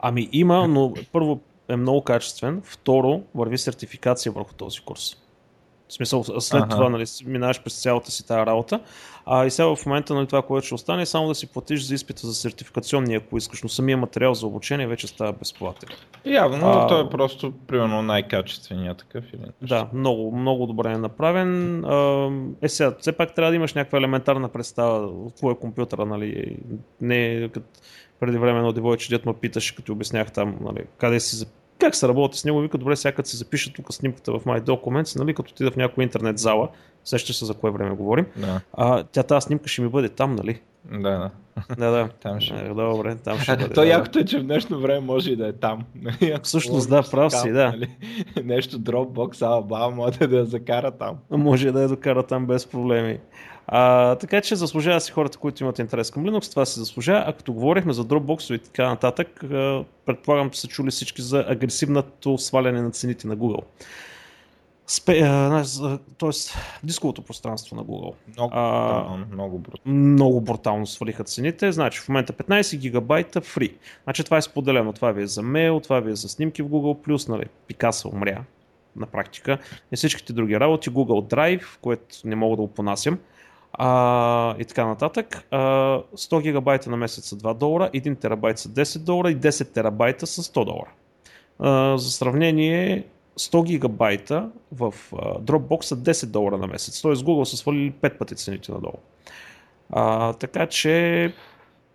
Ами 0.00 0.28
има, 0.32 0.68
но 0.68 0.94
първо 1.12 1.40
е 1.68 1.76
много 1.76 2.02
качествен, 2.02 2.62
второ 2.64 3.22
върви 3.34 3.58
сертификация 3.58 4.32
върху 4.32 4.54
този 4.54 4.80
курс. 4.80 5.16
В 5.88 5.92
смисъл, 5.92 6.24
след 6.24 6.60
Аха. 6.62 6.68
това 6.68 6.88
нали, 6.88 7.04
минаваш 7.26 7.62
през 7.62 7.82
цялата 7.82 8.10
си 8.10 8.26
тази 8.26 8.46
работа. 8.46 8.80
А 9.26 9.46
и 9.46 9.50
сега 9.50 9.76
в 9.76 9.86
момента 9.86 10.14
нали, 10.14 10.26
това, 10.26 10.42
което 10.42 10.66
ще 10.66 10.74
остане, 10.74 11.02
е 11.02 11.06
само 11.06 11.28
да 11.28 11.34
си 11.34 11.46
платиш 11.46 11.82
за 11.82 11.94
изпита 11.94 12.26
за 12.26 12.34
сертификационния, 12.34 13.18
ако 13.24 13.38
искаш, 13.38 13.62
но 13.62 13.68
самия 13.68 13.96
материал 13.96 14.34
за 14.34 14.46
обучение 14.46 14.86
вече 14.86 15.06
става 15.06 15.32
безплатен. 15.32 15.88
Явно, 16.24 16.68
А- 16.68 16.86
той 16.86 17.04
е 17.06 17.08
просто, 17.08 17.52
примерно, 17.66 18.02
най-качественият 18.02 18.98
такъв 18.98 19.24
или 19.32 19.40
нещо. 19.40 19.54
Да, 19.62 19.88
много, 19.92 20.36
много 20.36 20.66
добре 20.66 20.92
е 20.92 20.98
направен. 20.98 21.84
А, 21.84 22.30
Е, 22.62 22.68
сега, 22.68 22.94
все 23.00 23.12
пак 23.12 23.34
трябва 23.34 23.50
да 23.52 23.56
имаш 23.56 23.74
някаква 23.74 23.98
елементарна 23.98 24.48
представа 24.48 25.10
какво 25.28 25.50
е 25.50 25.58
компютъра, 25.58 26.06
нали? 26.06 26.56
Не 27.00 27.48
като 27.52 27.66
преди 28.20 28.38
време 28.38 28.58
едно 28.58 28.72
девойче, 28.72 29.08
дет 29.10 29.26
ме 29.26 29.34
питаше, 29.34 29.74
като 29.74 29.84
ти 29.84 29.92
обяснях 29.92 30.32
там, 30.32 30.56
нали, 30.60 30.84
къде 30.98 31.20
си, 31.20 31.46
как 31.78 31.94
се 31.94 32.08
работи 32.08 32.38
с 32.38 32.44
него, 32.44 32.60
вика, 32.60 32.78
добре, 32.78 32.96
сега 32.96 33.12
като 33.12 33.28
си 33.28 33.36
запиша 33.36 33.72
тук 33.72 33.92
снимката 33.92 34.32
в 34.32 34.44
My 34.44 34.60
Documents, 34.60 35.18
нали, 35.18 35.34
като 35.34 35.50
отида 35.50 35.70
в 35.70 35.76
някоя 35.76 36.02
интернет 36.02 36.38
зала, 36.38 36.68
сещаш 37.04 37.36
се 37.36 37.44
за 37.44 37.54
кое 37.54 37.70
време 37.70 37.96
говорим, 37.96 38.26
Да, 38.36 38.60
а, 38.72 39.04
тя 39.04 39.22
тази 39.22 39.44
снимка 39.44 39.68
ще 39.68 39.82
ми 39.82 39.88
бъде 39.88 40.08
там, 40.08 40.34
нали? 40.34 40.60
да, 40.92 40.98
да. 40.98 41.30
Да, 41.78 41.90
да. 41.90 42.08
Там 42.22 42.40
ще 42.40 42.54
Е, 42.54 42.68
добре, 42.68 43.16
там 43.16 43.38
ще 43.38 43.52
бъде. 43.56 43.68
То 43.68 43.74
да, 43.74 43.80
да. 43.80 43.86
якото 43.86 44.18
е, 44.18 44.24
че 44.24 44.38
в 44.38 44.42
днешно 44.42 44.80
време 44.80 45.00
може 45.00 45.32
и 45.32 45.36
да 45.36 45.48
е 45.48 45.52
там. 45.52 45.84
Нали, 46.02 46.34
Всъщност, 46.42 46.88
да, 46.90 47.02
прав 47.10 47.32
си, 47.32 47.50
да. 47.50 47.70
нали, 47.70 47.88
Нещо 48.44 48.78
Dropbox, 48.78 49.42
ала 49.42 49.90
може 49.90 50.18
да 50.18 50.36
я 50.36 50.44
закара 50.44 50.90
там. 50.90 51.16
може 51.30 51.72
да 51.72 51.82
я 51.82 51.88
докара 51.88 52.22
там 52.22 52.46
без 52.46 52.66
проблеми. 52.66 53.18
А, 53.70 54.14
така 54.14 54.40
че 54.40 54.56
заслужава 54.56 55.00
си 55.00 55.12
хората, 55.12 55.38
които 55.38 55.62
имат 55.62 55.78
интерес 55.78 56.10
към 56.10 56.24
Linux, 56.24 56.50
това 56.50 56.64
се 56.64 56.80
заслужава. 56.80 57.24
А 57.26 57.32
като 57.32 57.52
говорихме 57.52 57.92
за 57.92 58.04
Dropbox 58.04 58.54
и 58.54 58.58
така 58.58 58.88
нататък, 58.88 59.44
а, 59.44 59.84
предполагам, 60.06 60.50
че 60.50 60.60
са 60.60 60.68
чули 60.68 60.90
всички 60.90 61.22
за 61.22 61.44
агресивното 61.48 62.38
сваляне 62.38 62.82
на 62.82 62.90
цените 62.90 63.26
на 63.26 63.36
Google. 63.36 63.62
Спе, 64.86 65.20
а, 65.20 65.64
тоест, 66.18 66.54
дисковото 66.82 67.22
пространство 67.22 67.76
на 67.76 67.84
Google. 67.84 68.14
Много, 68.36 68.52
А, 68.54 68.94
брутално, 68.94 69.26
много 69.32 69.58
брутално. 69.58 69.98
Много 69.98 70.40
брутално 70.40 70.86
свалиха 70.86 71.24
цените. 71.24 71.72
Значи 71.72 72.00
в 72.00 72.08
момента 72.08 72.32
15 72.32 72.76
гигабайта 72.76 73.40
фри. 73.40 73.74
Значи 74.04 74.24
това 74.24 74.36
е 74.36 74.42
споделено. 74.42 74.92
Това 74.92 75.12
ви 75.12 75.22
е 75.22 75.26
за 75.26 75.42
мейл, 75.42 75.80
това 75.80 76.00
ви 76.00 76.10
е 76.10 76.16
за 76.16 76.28
снимки 76.28 76.62
в 76.62 76.68
Google+, 76.68 77.28
нали, 77.28 77.44
Пикаса 77.66 78.08
умря 78.08 78.44
на 78.96 79.06
практика. 79.06 79.58
И 79.92 79.96
всичките 79.96 80.32
други 80.32 80.60
работи, 80.60 80.90
Google 80.90 81.34
Drive, 81.34 81.78
което 81.80 82.06
не 82.24 82.36
мога 82.36 82.56
да 82.56 82.62
го 82.62 82.68
понасям. 82.68 83.18
А, 83.72 84.56
и 84.58 84.64
така 84.64 84.86
нататък. 84.86 85.44
А, 85.50 85.58
100 86.16 86.42
гигабайта 86.42 86.90
на 86.90 86.96
месец 86.96 87.28
са 87.28 87.36
2 87.36 87.54
долара, 87.54 87.90
1 87.94 88.20
терабайт 88.20 88.58
са 88.58 88.68
10 88.68 88.98
долара 88.98 89.30
и 89.30 89.36
10 89.36 89.72
терабайта 89.72 90.26
са 90.26 90.42
100 90.42 90.64
долара. 90.64 90.90
А, 91.58 91.98
за 91.98 92.10
сравнение, 92.10 93.04
100 93.38 93.64
гигабайта 93.64 94.48
в 94.72 94.94
а, 95.12 95.16
Dropbox 95.40 95.82
са 95.82 95.96
10 95.96 96.26
долара 96.26 96.58
на 96.58 96.66
месец. 96.66 97.02
Тоест 97.02 97.24
Google 97.24 97.44
са 97.44 97.56
свалили 97.56 97.92
5 97.92 98.18
пъти 98.18 98.34
цените 98.34 98.72
надолу. 98.72 98.98
А, 99.90 100.32
така 100.32 100.66
че 100.66 101.32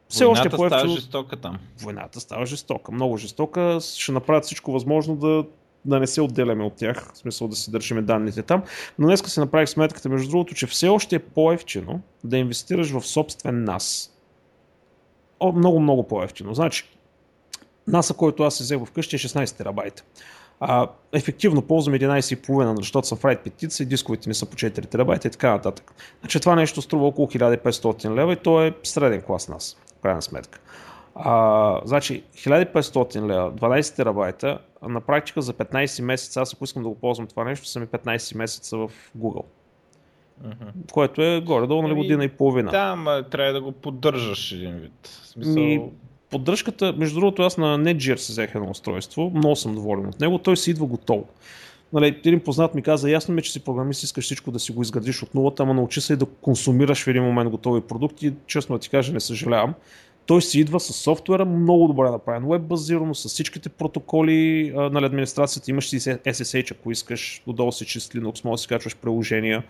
все 0.10 0.26
Войната 0.26 0.56
още 0.56 0.66
е 0.66 0.68
става 0.68 0.88
жестока 0.88 1.36
там. 1.36 1.60
Войната 1.82 2.20
става 2.20 2.46
жестока, 2.46 2.92
много 2.92 3.18
жестока. 3.18 3.80
Ще 3.82 4.12
направят 4.12 4.46
всичко 4.46 4.72
възможно 4.72 5.16
да, 5.16 5.46
да 5.86 6.00
не 6.00 6.08
се 6.08 6.22
отделяме 6.22 6.64
от 6.64 6.76
тях, 6.76 7.12
в 7.14 7.18
смисъл 7.18 7.48
да 7.48 7.56
си 7.56 7.72
държиме 7.72 8.02
данните 8.02 8.42
там. 8.42 8.64
Но 9.00 9.08
днеска 9.08 9.30
се 9.30 9.40
направих 9.40 9.70
сметката, 9.70 10.10
между 10.10 10.30
другото, 10.30 10.56
че 10.56 10.68
все 10.68 10.88
още 10.88 11.16
е 11.16 11.20
по-ефтино 11.20 12.02
да 12.24 12.38
инвестираш 12.38 12.92
в 12.92 13.02
собствен 13.02 13.66
NAS. 13.66 14.10
О, 15.40 15.52
много, 15.52 15.80
много 15.80 16.08
по-ефтино. 16.08 16.54
Значи, 16.54 16.90
NASA, 17.90 18.16
който 18.16 18.44
аз 18.44 18.56
се 18.56 18.64
взех 18.64 18.86
вкъщи 18.86 19.16
е 19.16 19.20
16 19.20 19.58
терабайта. 19.58 20.04
А, 20.60 20.88
ефективно 21.14 21.62
ползвам 21.62 21.96
11,5, 21.96 22.78
защото 22.78 23.08
съм 23.08 23.18
в 23.18 23.22
RAID 23.22 23.44
петица 23.44 23.84
и 23.84 23.86
дисковете 23.86 24.30
ми 24.30 24.36
са 24.36 24.46
по 24.46 24.56
4 24.56 24.90
терабайта 24.90 25.28
и 25.28 25.32
така 25.32 25.52
нататък. 25.52 25.94
Значи 26.20 26.40
това 26.40 26.56
нещо 26.56 26.82
струва 26.82 27.08
около 27.08 27.28
1500 27.28 28.16
лева 28.16 28.34
и 28.34 28.36
то 28.36 28.64
е 28.64 28.74
среден 28.84 29.22
клас 29.22 29.50
нас, 29.50 29.78
в 30.00 30.02
крайна 30.02 30.22
сметка. 30.22 30.60
А, 31.16 31.82
значи 31.86 32.24
1500 32.36 33.28
лева, 33.28 33.52
12 33.52 33.96
терабайта, 33.96 34.60
на 34.82 35.02
практика 35.02 35.42
за 35.42 35.54
15 35.54 36.02
месеца, 36.04 36.42
аз 36.42 36.54
ако 36.54 36.64
искам 36.64 36.84
да 36.84 36.90
го 36.90 36.96
ползвам 36.96 37.28
това 37.28 37.44
нещо, 37.44 37.68
са 37.68 37.80
ми 37.80 37.88
15 37.88 38.38
месеца 38.38 38.78
в 38.78 38.92
Google. 39.18 39.44
Което 40.92 41.22
е 41.22 41.42
горе-долу 41.42 41.82
нали, 41.82 41.92
Еми, 41.92 42.02
година 42.02 42.24
и 42.24 42.30
половина. 42.30 42.72
Да, 42.72 42.92
ама 42.94 43.24
трябва 43.32 43.54
да 43.54 43.62
го 43.62 43.72
поддържаш 43.72 44.52
един 44.52 44.76
вид. 44.76 45.08
В 45.24 45.28
смисъл... 45.28 45.54
Ми, 45.54 45.82
поддръжката, 46.30 46.94
между 46.98 47.20
другото, 47.20 47.42
аз 47.42 47.58
на 47.58 47.78
Netgear 47.80 48.16
се 48.16 48.32
взех 48.32 48.56
едно 48.56 48.70
устройство, 48.70 49.32
много 49.36 49.56
съм 49.56 49.76
доволен 49.76 50.08
от 50.08 50.20
него, 50.20 50.38
той 50.38 50.58
си 50.58 50.72
идва 50.72 50.86
готово. 50.86 51.26
Нали, 51.94 52.08
един 52.08 52.40
познат 52.40 52.76
ми 52.76 52.82
каза, 52.82 53.10
ясно 53.10 53.34
ми, 53.34 53.40
е, 53.40 53.44
че 53.44 53.52
си 53.52 53.60
програмист, 53.60 54.04
искаш 54.04 54.24
всичко 54.24 54.52
да 54.52 54.60
си 54.60 54.72
го 54.72 54.82
изградиш 54.82 55.24
от 55.24 55.36
нулата, 55.36 55.64
ама 55.64 55.74
научи 55.74 56.02
се 56.02 56.14
и 56.14 56.16
да 56.16 56.26
консумираш 56.26 57.04
в 57.04 57.08
един 57.08 57.24
момент 57.24 57.50
готови 57.50 57.82
продукти. 57.82 58.34
Честно 58.48 58.76
да 58.76 58.80
ти 58.80 58.90
кажа, 58.90 59.14
не 59.14 59.20
съжалявам. 59.20 59.74
Той 60.26 60.42
си 60.42 60.60
идва 60.60 60.80
с 60.80 60.94
софтуера, 60.94 61.46
много 61.46 61.88
добре 61.88 62.10
направен, 62.10 62.50
веб 62.50 62.62
базирано, 62.62 63.16
с 63.16 63.30
всичките 63.30 63.70
протоколи 63.70 64.74
а, 64.78 64.90
на 64.90 65.06
администрацията, 65.06 65.72
имаш 65.72 65.90
си 65.90 66.00
SSH, 66.00 66.72
ако 66.72 66.92
искаш, 66.92 67.44
отдолу 67.46 67.72
си 67.72 67.86
чист 67.86 68.14
Linux, 68.14 68.46
може 68.46 68.52
да 68.52 68.58
си 68.58 68.68
качваш 68.68 68.96
приложения. 68.96 69.64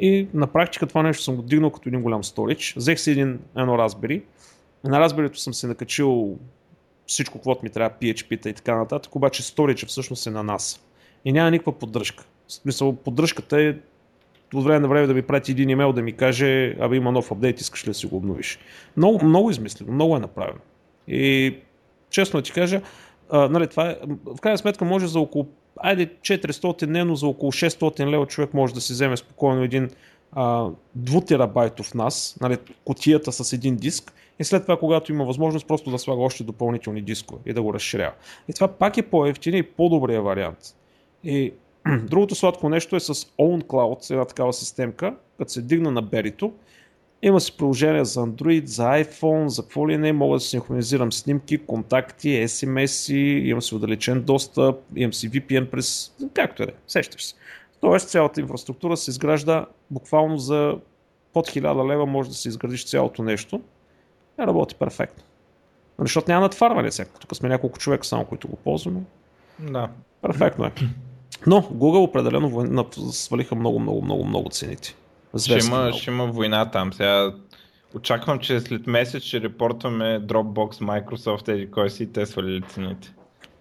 И 0.00 0.28
на 0.34 0.46
практика 0.46 0.86
това 0.86 1.02
нещо 1.02 1.22
съм 1.22 1.36
го 1.36 1.42
дигнал 1.42 1.70
като 1.70 1.88
един 1.88 2.02
голям 2.02 2.24
сторич. 2.24 2.74
Взех 2.76 3.00
си 3.00 3.10
един, 3.10 3.38
едно 3.56 3.72
Raspberry, 3.72 4.22
на 4.84 5.08
Raspberry 5.08 5.34
съм 5.34 5.54
се 5.54 5.66
накачил 5.66 6.36
всичко, 7.06 7.38
което 7.38 7.64
ми 7.64 7.70
трябва, 7.70 7.96
PHP-та 8.00 8.48
и 8.48 8.52
така 8.52 8.76
нататък, 8.76 9.16
обаче 9.16 9.42
сторича 9.42 9.86
всъщност 9.86 10.26
е 10.26 10.30
на 10.30 10.42
нас. 10.42 10.80
И 11.24 11.32
няма 11.32 11.50
никаква 11.50 11.72
поддръжка. 11.72 12.24
В 12.48 12.52
смисъл, 12.52 12.96
поддръжката 12.96 13.60
е 13.60 13.74
от 14.54 14.64
време 14.64 14.78
на 14.78 14.88
време 14.88 15.06
да 15.06 15.14
ми 15.14 15.22
прати 15.22 15.52
един 15.52 15.70
имейл 15.70 15.92
да 15.92 16.02
ми 16.02 16.12
каже, 16.12 16.76
абе 16.80 16.96
има 16.96 17.12
нов 17.12 17.32
апдейт, 17.32 17.60
искаш 17.60 17.84
ли 17.84 17.90
да 17.90 17.94
си 17.94 18.06
го 18.06 18.16
обновиш. 18.16 18.58
Много, 18.96 19.24
много 19.24 19.50
измислено, 19.50 19.92
много 19.92 20.16
е 20.16 20.20
направено. 20.20 20.60
И 21.08 21.54
честно 22.10 22.40
да 22.40 22.44
ти 22.44 22.52
кажа, 22.52 22.80
а, 23.30 23.48
нали, 23.48 23.66
това 23.66 23.90
е, 23.90 23.96
в 24.24 24.40
крайна 24.40 24.58
сметка 24.58 24.84
може 24.84 25.06
за 25.06 25.20
около, 25.20 25.46
айде 25.76 26.06
400 26.06 26.86
дневно, 26.86 27.16
за 27.16 27.26
около 27.26 27.52
600 27.52 28.10
лева 28.10 28.26
човек 28.26 28.54
може 28.54 28.74
да 28.74 28.80
си 28.80 28.92
вземе 28.92 29.16
спокойно 29.16 29.62
един 29.62 29.90
а, 30.32 30.68
2 30.98 31.26
терабайтов 31.26 31.94
нас, 31.94 32.36
нали, 32.40 32.56
котията 32.84 33.32
с 33.32 33.52
един 33.52 33.76
диск 33.76 34.12
и 34.38 34.44
след 34.44 34.62
това, 34.62 34.76
когато 34.76 35.12
има 35.12 35.24
възможност, 35.24 35.66
просто 35.66 35.90
да 35.90 35.98
слага 35.98 36.22
още 36.22 36.44
допълнителни 36.44 37.02
дискове 37.02 37.40
и 37.46 37.52
да 37.52 37.62
го 37.62 37.74
разширява. 37.74 38.12
И 38.48 38.52
това 38.52 38.68
пак 38.68 38.96
е 38.96 39.02
по-ефтин 39.02 39.54
и 39.54 39.62
по-добрия 39.62 40.22
вариант. 40.22 40.58
И 41.24 41.52
другото 42.10 42.34
сладко 42.34 42.68
нещо 42.68 42.96
е 42.96 43.00
с 43.00 43.14
OwnCloud, 43.14 44.10
една 44.10 44.24
такава 44.24 44.52
системка, 44.52 45.14
като 45.38 45.52
се 45.52 45.62
дигна 45.62 45.90
на 45.90 46.02
берито, 46.02 46.52
има 47.22 47.40
си 47.40 47.56
приложения 47.56 48.04
за 48.04 48.20
Android, 48.20 48.64
за 48.64 48.82
iPhone, 48.82 49.46
за 49.46 49.62
какво 49.62 49.88
ли 49.88 49.98
не, 49.98 50.12
мога 50.12 50.36
да 50.36 50.40
синхронизирам 50.40 51.12
снимки, 51.12 51.58
контакти, 51.58 52.28
SMS, 52.28 53.12
имам 53.44 53.62
си 53.62 53.74
удалечен 53.74 54.22
достъп, 54.22 54.76
имам 54.96 55.12
си 55.12 55.30
VPN 55.30 55.70
през... 55.70 56.12
както 56.34 56.62
е, 56.62 56.66
сещаш 56.86 57.24
се. 57.24 57.34
Тоест 57.80 58.08
цялата 58.08 58.40
инфраструктура 58.40 58.96
се 58.96 59.10
изгражда 59.10 59.66
буквално 59.90 60.38
за 60.38 60.76
под 61.32 61.48
1000 61.48 61.90
лева 61.90 62.06
може 62.06 62.28
да 62.28 62.34
се 62.34 62.48
изградиш 62.48 62.86
цялото 62.86 63.22
нещо. 63.22 63.60
И 64.40 64.46
работи 64.46 64.74
перфектно. 64.74 65.24
Нали, 65.98 66.06
Защото 66.06 66.30
няма 66.30 66.40
натварване 66.40 66.90
сега. 66.92 67.10
Тук 67.20 67.36
сме 67.36 67.48
няколко 67.48 67.78
човека 67.78 68.06
само, 68.06 68.24
които 68.24 68.48
го 68.48 68.56
ползваме. 68.56 69.00
Да. 69.58 69.88
Перфектно 70.22 70.64
е. 70.64 70.72
Но 71.46 71.62
Google 71.62 72.02
определено 72.02 72.48
война, 72.48 72.84
свалиха 73.10 73.54
много, 73.54 73.78
много, 73.78 74.02
много, 74.02 74.24
много 74.24 74.50
цените. 74.50 74.94
Ще 75.38 75.58
има, 75.66 75.80
много. 75.80 75.98
ще 75.98 76.10
има 76.10 76.26
война 76.26 76.70
там. 76.70 76.92
Сега 76.92 77.32
очаквам, 77.94 78.38
че 78.38 78.60
след 78.60 78.86
месец 78.86 79.22
ще 79.22 79.40
репортваме 79.40 80.20
Dropbox, 80.20 80.72
Microsoft, 80.72 81.48
еди 81.48 81.70
кой 81.70 81.90
си 81.90 82.12
те 82.12 82.26
свалили 82.26 82.62
цените. 82.62 83.14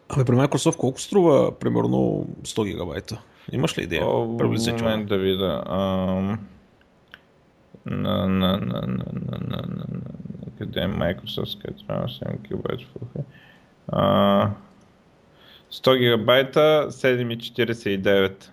Абе, 0.10 0.26
при 0.26 0.36
Microsoft 0.36 0.78
колко 0.78 1.02
струва 1.02 1.60
примерно 1.60 2.28
100 2.44 2.66
гигабайта? 2.66 3.22
Имаш 3.52 3.78
ли 3.78 3.84
идея? 3.84 4.06
Приблизително. 4.38 4.84
Момент 4.84 5.10
да 5.10 5.18
видя. 5.18 5.64
На, 7.86 8.28
на, 8.28 8.28
на, 8.28 8.58
на, 8.58 8.58
на, 8.58 9.06
на, 9.14 9.38
на, 9.42 9.64
на, 9.68 9.86
къде 10.58 10.80
е 10.80 10.88
Microsoft, 10.88 11.62
къде 11.62 11.78
трябва 11.88 12.04
да 12.04 12.14
се 12.14 12.26
гигабайт 12.44 12.80
а, 15.70 15.74
100 15.74 15.98
гигабайта 15.98 16.88
7,49 16.90 18.50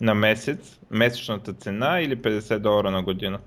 на 0.00 0.14
месец, 0.14 0.80
месечната 0.90 1.52
цена 1.52 2.00
или 2.00 2.16
50 2.16 2.58
долара 2.58 2.90
на 2.90 3.02
година. 3.02 3.38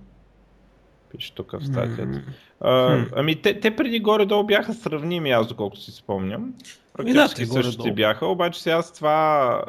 Пише 1.09 1.35
тук 1.35 1.51
в 1.51 1.65
статията. 1.65 2.21
А, 2.59 3.05
ами 3.15 3.41
те, 3.41 3.59
те 3.59 3.75
преди 3.75 3.99
горе-долу 3.99 4.43
бяха 4.43 4.73
сравними, 4.73 5.31
аз 5.31 5.47
доколкото 5.47 5.81
си 5.81 5.91
спомням. 5.91 6.51
Да, 6.51 6.63
Практически 6.93 7.41
те 7.41 7.45
същите 7.45 7.77
горе-долу. 7.77 7.95
бяха, 7.95 8.25
обаче 8.25 8.61
сега 8.61 8.81
с 8.81 8.93
това 8.93 9.63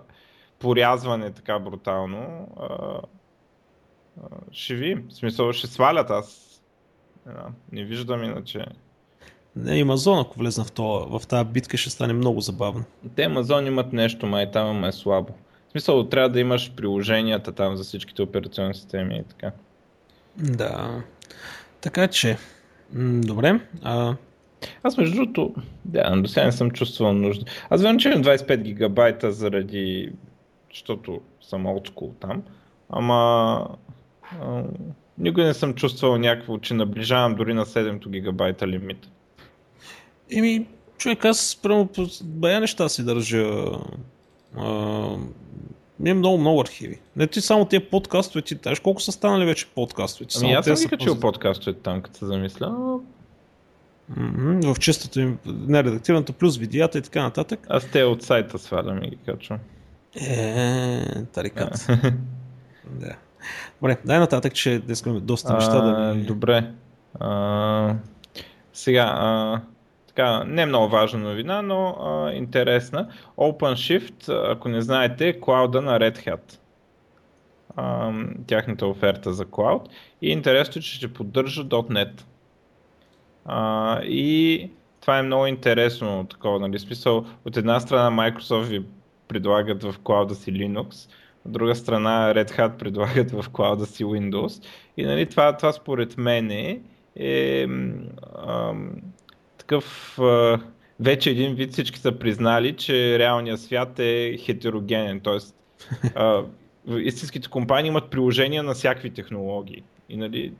порязване 0.58 1.30
така 1.30 1.58
брутално, 1.58 2.48
а, 2.60 3.00
а, 4.22 4.26
ще 4.50 4.74
ви, 4.74 4.94
в 4.94 5.12
смисъл 5.12 5.52
ще 5.52 5.66
свалят 5.66 6.10
аз. 6.10 6.60
Не, 7.26 7.32
не 7.72 7.84
виждам 7.84 8.24
иначе. 8.24 8.66
Не, 9.56 9.82
Амазон, 9.82 10.18
ако 10.18 10.38
влезна 10.38 10.64
в, 10.64 10.72
това, 10.72 11.18
в 11.18 11.26
тази 11.26 11.48
битка, 11.48 11.76
ще 11.76 11.90
стане 11.90 12.12
много 12.12 12.40
забавно. 12.40 12.84
Те 13.14 13.22
Amazon 13.22 13.66
имат 13.66 13.92
нещо, 13.92 14.26
май 14.26 14.50
там 14.50 14.84
е 14.84 14.92
слабо. 14.92 15.32
В 15.68 15.70
смисъл 15.70 16.08
трябва 16.08 16.28
да 16.28 16.40
имаш 16.40 16.72
приложенията 16.76 17.52
там 17.52 17.76
за 17.76 17.84
всичките 17.84 18.22
операционни 18.22 18.74
системи 18.74 19.16
и 19.16 19.22
така. 19.24 19.52
Да. 20.36 21.02
Така 21.80 22.08
че, 22.08 22.36
м, 22.92 23.20
добре. 23.20 23.60
А, 23.82 24.16
Аз 24.82 24.96
между 24.96 25.16
другото, 25.16 25.54
да, 25.84 26.16
до 26.16 26.28
сега 26.28 26.46
не 26.46 26.52
съм 26.52 26.70
чувствал 26.70 27.12
нужда. 27.12 27.44
Аз 27.70 27.82
вярвам, 27.82 27.98
че 27.98 28.08
имам 28.08 28.22
25 28.24 28.62
гигабайта 28.62 29.32
заради, 29.32 30.12
защото 30.70 31.20
съм 31.40 31.66
school 31.66 32.10
там, 32.20 32.42
ама 32.90 33.68
а, 34.40 34.62
никога 35.18 35.44
не 35.44 35.54
съм 35.54 35.74
чувствал 35.74 36.18
някакво, 36.18 36.58
че 36.58 36.74
наближавам 36.74 37.34
дори 37.34 37.54
на 37.54 37.66
7 37.66 38.08
гигабайта 38.08 38.68
лимит. 38.68 39.08
Еми, 40.30 40.66
човек, 40.98 41.24
аз 41.24 41.58
прямо 41.62 41.86
по 41.86 42.06
бая 42.22 42.60
неща 42.60 42.88
си 42.88 43.04
държа. 43.04 43.46
А, 44.56 44.66
имам 46.04 46.18
много, 46.18 46.38
много 46.38 46.60
архиви. 46.60 47.00
Не 47.16 47.26
ти 47.26 47.40
само 47.40 47.64
тия 47.64 47.90
подкастове, 47.90 48.42
ти 48.42 48.58
знаеш 48.62 48.80
колко 48.80 49.00
са 49.00 49.12
станали 49.12 49.44
вече 49.44 49.66
подкастовете. 49.66 50.34
Ами 50.42 50.52
аз 50.52 50.64
съм 50.64 50.74
ги 50.74 50.88
качил 50.88 51.20
подкастовете 51.20 51.80
там, 51.80 52.02
като 52.02 52.18
се 52.18 52.26
замисля. 52.26 53.00
Мгм, 54.08 54.60
В 54.60 54.78
чистата 54.78 55.20
им, 55.20 55.38
нередактираната, 55.46 56.32
плюс 56.32 56.56
видеята 56.56 56.98
и 56.98 57.02
така 57.02 57.22
нататък. 57.22 57.66
Аз 57.68 57.90
те 57.90 58.04
от 58.04 58.22
сайта 58.22 58.58
свалям 58.58 59.04
и 59.04 59.10
ги 59.10 59.16
качвам. 59.16 59.58
Е, 60.16 61.24
тарикат. 61.24 61.86
да. 62.90 63.16
Добре, 63.80 63.96
дай 64.04 64.18
нататък, 64.18 64.54
че 64.54 64.78
днес 64.78 65.00
имаме 65.00 65.20
доста 65.20 65.54
неща 65.54 65.80
да 65.80 66.14
ми... 66.14 66.22
Добре. 66.22 66.70
А, 67.20 67.94
сега, 68.72 69.12
а, 69.16 69.60
така, 70.14 70.44
не 70.44 70.66
много 70.66 70.88
важна 70.88 71.18
новина, 71.18 71.62
но 71.62 71.96
а, 72.00 72.32
интересна. 72.32 73.08
OpenShift, 73.36 74.50
ако 74.52 74.68
не 74.68 74.82
знаете, 74.82 75.28
е 75.28 75.40
клауда 75.40 75.82
на 75.82 75.98
Red 75.98 76.26
Hat. 76.26 76.58
А, 77.76 78.12
тяхната 78.46 78.86
оферта 78.86 79.32
за 79.32 79.44
клауд. 79.44 79.88
И 80.22 80.30
интересно, 80.30 80.78
е, 80.78 80.82
че 80.82 80.94
ще 80.94 81.12
поддържа 81.12 81.64
.NET. 81.64 82.22
А, 83.44 84.00
и 84.02 84.70
това 85.00 85.18
е 85.18 85.22
много 85.22 85.46
интересно, 85.46 86.26
такова, 86.30 86.60
нали, 86.60 86.78
смисъл, 86.78 87.24
от 87.44 87.56
една 87.56 87.80
страна 87.80 88.10
Microsoft 88.10 88.62
ви 88.62 88.84
предлагат 89.28 89.82
в 89.82 89.94
клауда 90.04 90.34
си 90.34 90.52
Linux, 90.52 91.10
от 91.46 91.52
друга 91.52 91.74
страна 91.74 92.34
Red 92.34 92.50
Hat 92.50 92.76
предлагат 92.76 93.30
в 93.30 93.50
клауда 93.52 93.86
си 93.86 94.04
Windows. 94.04 94.64
И 94.96 95.04
нали, 95.04 95.26
това, 95.26 95.56
това 95.56 95.72
според 95.72 96.16
мен 96.18 96.50
е, 96.50 96.80
е 97.16 97.66
ам, 98.48 98.90
такъв 99.66 100.18
вече 101.00 101.30
един 101.30 101.54
вид 101.54 101.72
всички 101.72 101.98
са 101.98 102.18
признали, 102.18 102.76
че 102.76 103.18
реалният 103.18 103.60
свят 103.60 103.98
е 103.98 104.36
хетерогенен, 104.38 105.20
т.е. 105.20 105.38
истинските 106.98 107.48
компании 107.48 107.88
имат 107.88 108.10
приложения 108.10 108.62
на 108.62 108.74
всякакви 108.74 109.10
технологии. 109.10 109.82
И 110.08 110.16
нали, 110.16 110.52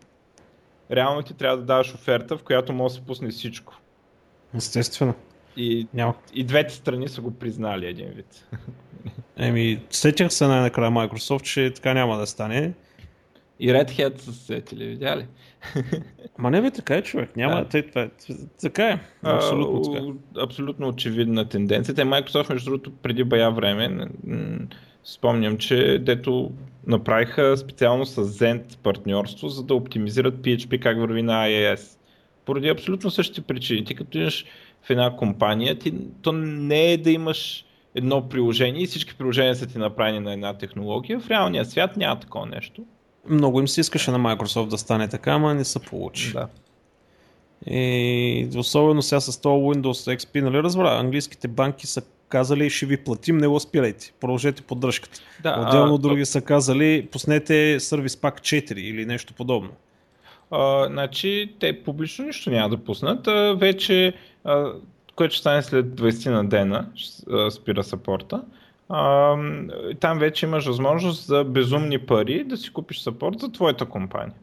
реално 0.91 1.23
ти 1.23 1.35
трябва 1.35 1.57
да 1.57 1.63
даваш 1.63 1.95
оферта, 1.95 2.37
в 2.37 2.43
която 2.43 2.73
може 2.73 2.95
да 2.95 3.01
се 3.01 3.07
пусне 3.07 3.29
всичко. 3.29 3.81
Естествено. 4.57 5.15
И, 5.57 5.87
Няма. 5.95 6.15
и 6.35 6.45
двете 6.45 6.75
страни 6.75 7.09
са 7.09 7.21
го 7.21 7.31
признали 7.31 7.87
един 7.87 8.09
вид. 8.09 8.49
Еми, 9.37 9.81
сетях 9.91 10.33
се 10.33 10.47
най-накрая 10.47 10.91
Microsoft, 10.91 11.43
че 11.43 11.73
така 11.75 11.95
няма 11.95 12.19
да 12.19 12.27
стане. 12.27 12.73
И 13.61 13.69
Red 13.69 13.91
Hat 13.91 14.19
са 14.19 14.33
сетили, 14.33 14.87
видя 14.87 15.17
ли? 15.17 15.27
Ма 16.39 16.51
не 16.51 16.63
бе, 16.63 16.71
така 16.71 16.97
е 16.97 17.03
човек. 17.03 17.37
Няма, 17.37 17.57
да. 17.57 17.69
Тъй, 17.69 17.83
това, 17.83 18.09
така 18.61 18.89
е. 18.89 19.01
Абсолютно 19.23 19.83
така. 19.83 20.07
Абсолютно 20.45 20.89
очевидна 20.89 21.49
тенденция. 21.49 21.95
Те 21.95 22.03
Microsoft, 22.03 22.51
между 22.51 22.71
другото, 22.71 22.93
преди 22.93 23.25
бая 23.25 23.51
време, 23.51 24.09
спомням, 25.05 25.59
че 25.59 25.99
дето 25.99 26.51
направиха 26.87 27.57
специално 27.57 28.07
с 28.07 28.25
Zend 28.25 28.79
партньорство, 28.79 29.49
за 29.49 29.65
да 29.65 29.75
оптимизират 29.75 30.35
PHP 30.35 30.83
как 30.83 30.99
върви 30.99 31.23
на 31.23 31.47
IIS. 31.47 31.99
Поради 32.45 32.69
абсолютно 32.69 33.11
същите 33.11 33.41
причини. 33.41 33.85
Ти 33.85 33.95
като 33.95 34.19
имаш 34.19 34.47
в 34.83 34.91
една 34.91 35.17
компания, 35.17 35.79
ти, 35.79 35.95
то 36.23 36.33
не 36.33 36.93
е 36.93 36.97
да 36.97 37.11
имаш 37.11 37.65
едно 37.95 38.29
приложение 38.29 38.83
и 38.83 38.87
всички 38.87 39.15
приложения 39.15 39.55
са 39.55 39.67
ти 39.67 39.79
направени 39.79 40.21
на 40.21 40.33
една 40.33 40.59
технология. 40.59 41.21
В 41.21 41.31
реалния 41.31 41.65
свят 41.65 41.97
няма 41.97 42.21
такова 42.21 42.47
нещо. 42.47 42.85
Много 43.28 43.61
им 43.61 43.69
се 43.69 43.81
искаше 43.81 44.11
на 44.11 44.19
Microsoft 44.19 44.69
да 44.69 44.78
стане 44.78 45.09
така, 45.09 45.31
ама 45.31 45.54
не 45.54 45.64
се 45.64 45.78
получи. 45.78 46.33
Да. 46.33 46.49
И 47.66 48.49
особено 48.57 49.02
сега 49.02 49.21
с 49.21 49.40
това 49.40 49.54
Windows 49.54 50.16
XP, 50.16 50.40
нали 50.40 50.62
разбра, 50.62 50.99
английските 50.99 51.49
банки 51.49 51.87
са 51.87 52.02
казали 52.28 52.71
ще 52.71 52.87
ви 52.87 52.97
платим, 52.97 53.38
не 53.38 53.49
го 53.49 53.61
спирайте, 53.61 54.12
продължете 54.21 54.62
поддръжката. 54.62 55.21
Да, 55.43 55.64
Отделно 55.66 55.95
а, 55.95 55.99
други 55.99 56.26
са 56.26 56.40
казали 56.40 57.09
пуснете 57.12 57.81
сервис 57.81 58.16
пак 58.16 58.40
4 58.40 58.73
или 58.73 59.07
нещо 59.07 59.35
подобно. 59.35 59.71
А, 60.50 60.87
значи 60.87 61.54
те 61.61 61.83
публично 61.83 62.25
нищо 62.25 62.50
няма 62.50 62.69
да 62.69 62.76
пуснат, 62.76 63.28
а, 63.28 63.54
вече, 63.54 64.12
а, 64.45 64.73
което 65.16 65.35
ще 65.35 65.40
стане 65.40 65.62
след 65.62 65.87
20 65.87 66.31
на 66.31 66.49
дена, 66.49 66.88
а, 67.31 67.50
спира 67.50 67.85
сапорта. 67.85 68.43
А, 68.88 69.37
там 70.00 70.19
вече 70.19 70.47
имаш 70.47 70.67
възможност 70.67 71.26
за 71.26 71.45
безумни 71.45 71.99
пари 71.99 72.45
да 72.45 72.57
си 72.57 72.73
купиш 72.73 73.00
сапорт 73.00 73.41
за 73.41 73.53
твоята 73.53 73.87
компания. 73.87 74.35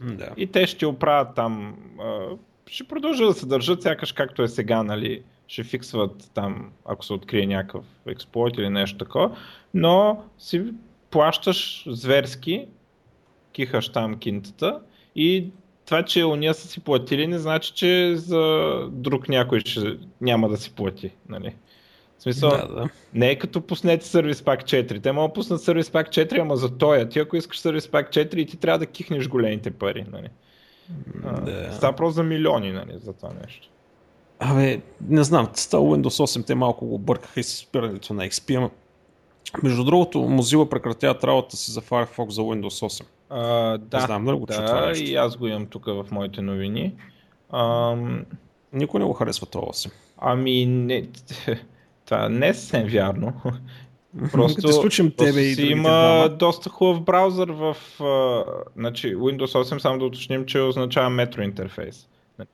Да. 0.00 0.28
И 0.36 0.46
те 0.46 0.66
ще 0.66 0.86
оправят 0.86 1.34
там, 1.34 1.76
а, 2.00 2.26
ще 2.66 2.84
продължат 2.84 3.26
да 3.28 3.34
се 3.34 3.46
държат 3.46 3.82
сякаш 3.82 4.12
както 4.12 4.42
е 4.42 4.48
сега, 4.48 4.82
нали, 4.82 5.22
ще 5.48 5.64
фиксват 5.64 6.30
там, 6.34 6.70
ако 6.84 7.04
се 7.04 7.12
открие 7.12 7.46
някакъв 7.46 7.84
експлойт 8.06 8.56
или 8.56 8.70
нещо 8.70 8.98
такова, 8.98 9.36
но 9.74 10.24
си 10.38 10.64
плащаш 11.10 11.84
зверски, 11.86 12.66
кихаш 13.52 13.88
там 13.88 14.18
кинтата 14.18 14.80
и 15.16 15.50
това, 15.86 16.02
че 16.02 16.24
уния 16.24 16.54
са 16.54 16.68
си 16.68 16.80
платили, 16.80 17.26
не 17.26 17.38
значи, 17.38 17.72
че 17.74 18.16
за 18.16 18.74
друг 18.90 19.28
някой 19.28 19.60
ще 19.60 19.98
няма 20.20 20.48
да 20.48 20.56
си 20.56 20.74
плати. 20.74 21.10
Нали? 21.28 21.54
Смисъл, 22.24 22.50
да, 22.50 22.68
да. 22.68 22.88
не 23.14 23.30
е 23.30 23.38
като 23.38 23.60
пуснете 23.60 24.06
сервис 24.06 24.42
пак 24.42 24.62
4. 24.62 25.02
Те 25.02 25.12
могат 25.12 25.30
да 25.30 25.34
пуснат 25.34 25.62
сервис 25.62 25.90
пак 25.90 26.08
4, 26.08 26.40
ама 26.40 26.56
за 26.56 26.78
тоя. 26.78 27.08
Ти 27.08 27.18
ако 27.18 27.36
искаш 27.36 27.58
сервис 27.58 27.88
пак 27.88 28.10
4 28.10 28.34
и 28.34 28.46
ти 28.46 28.56
трябва 28.56 28.78
да 28.78 28.86
кихнеш 28.86 29.28
големите 29.28 29.70
пари. 29.70 30.04
Нали? 30.12 30.28
Да. 31.44 31.72
Става 31.72 31.96
просто 31.96 32.14
за 32.14 32.22
милиони 32.22 32.72
нали, 32.72 32.92
за 32.98 33.12
това 33.12 33.30
нещо. 33.42 33.68
Абе, 34.38 34.80
не 35.08 35.24
знам, 35.24 35.48
става 35.54 35.84
Windows 35.84 36.38
8 36.38 36.46
те 36.46 36.54
малко 36.54 36.86
го 36.86 36.98
бъркаха 36.98 37.40
и 37.40 37.42
с 37.42 37.56
спирането 37.56 38.14
на 38.14 38.24
XP, 38.26 38.56
ама 38.56 38.70
между 39.62 39.84
другото, 39.84 40.18
Mozilla 40.18 40.68
прекратяват 40.68 41.24
работа 41.24 41.56
си 41.56 41.70
за 41.70 41.80
Firefox 41.80 42.28
за 42.30 42.40
Windows 42.40 43.02
8. 43.02 43.04
А, 43.30 43.78
да, 43.78 43.98
не 43.98 44.06
знам 44.06 44.24
дали 44.24 44.38
го 44.38 44.46
да, 44.46 44.92
и 44.96 45.14
аз 45.14 45.36
го 45.36 45.46
имам 45.46 45.66
тук 45.66 45.86
в 45.86 46.06
моите 46.10 46.42
новини. 46.42 46.94
Ам... 47.52 48.24
Никой 48.72 49.00
не 49.00 49.06
го 49.06 49.12
харесва 49.12 49.46
това 49.46 49.64
8. 49.64 49.92
Ами, 50.18 50.66
не, 50.66 51.08
това 52.04 52.28
не 52.28 52.48
е 52.48 52.54
съвсем 52.54 52.86
вярно. 52.86 53.32
Просто, 54.32 54.60
да 54.60 54.72
случим 54.72 55.10
тебе 55.10 55.40
и 55.40 55.54
си 55.54 55.66
има 55.66 55.82
двама. 55.82 56.28
доста 56.28 56.70
хубав 56.70 57.02
браузър 57.02 57.48
в 57.50 57.76
uh, 57.98 58.44
значи, 58.76 59.16
Windows 59.16 59.64
8, 59.64 59.78
само 59.78 59.98
да 59.98 60.04
уточним, 60.04 60.46
че 60.46 60.60
означава 60.60 61.10
метро 61.10 61.42
интерфейс. 61.42 62.08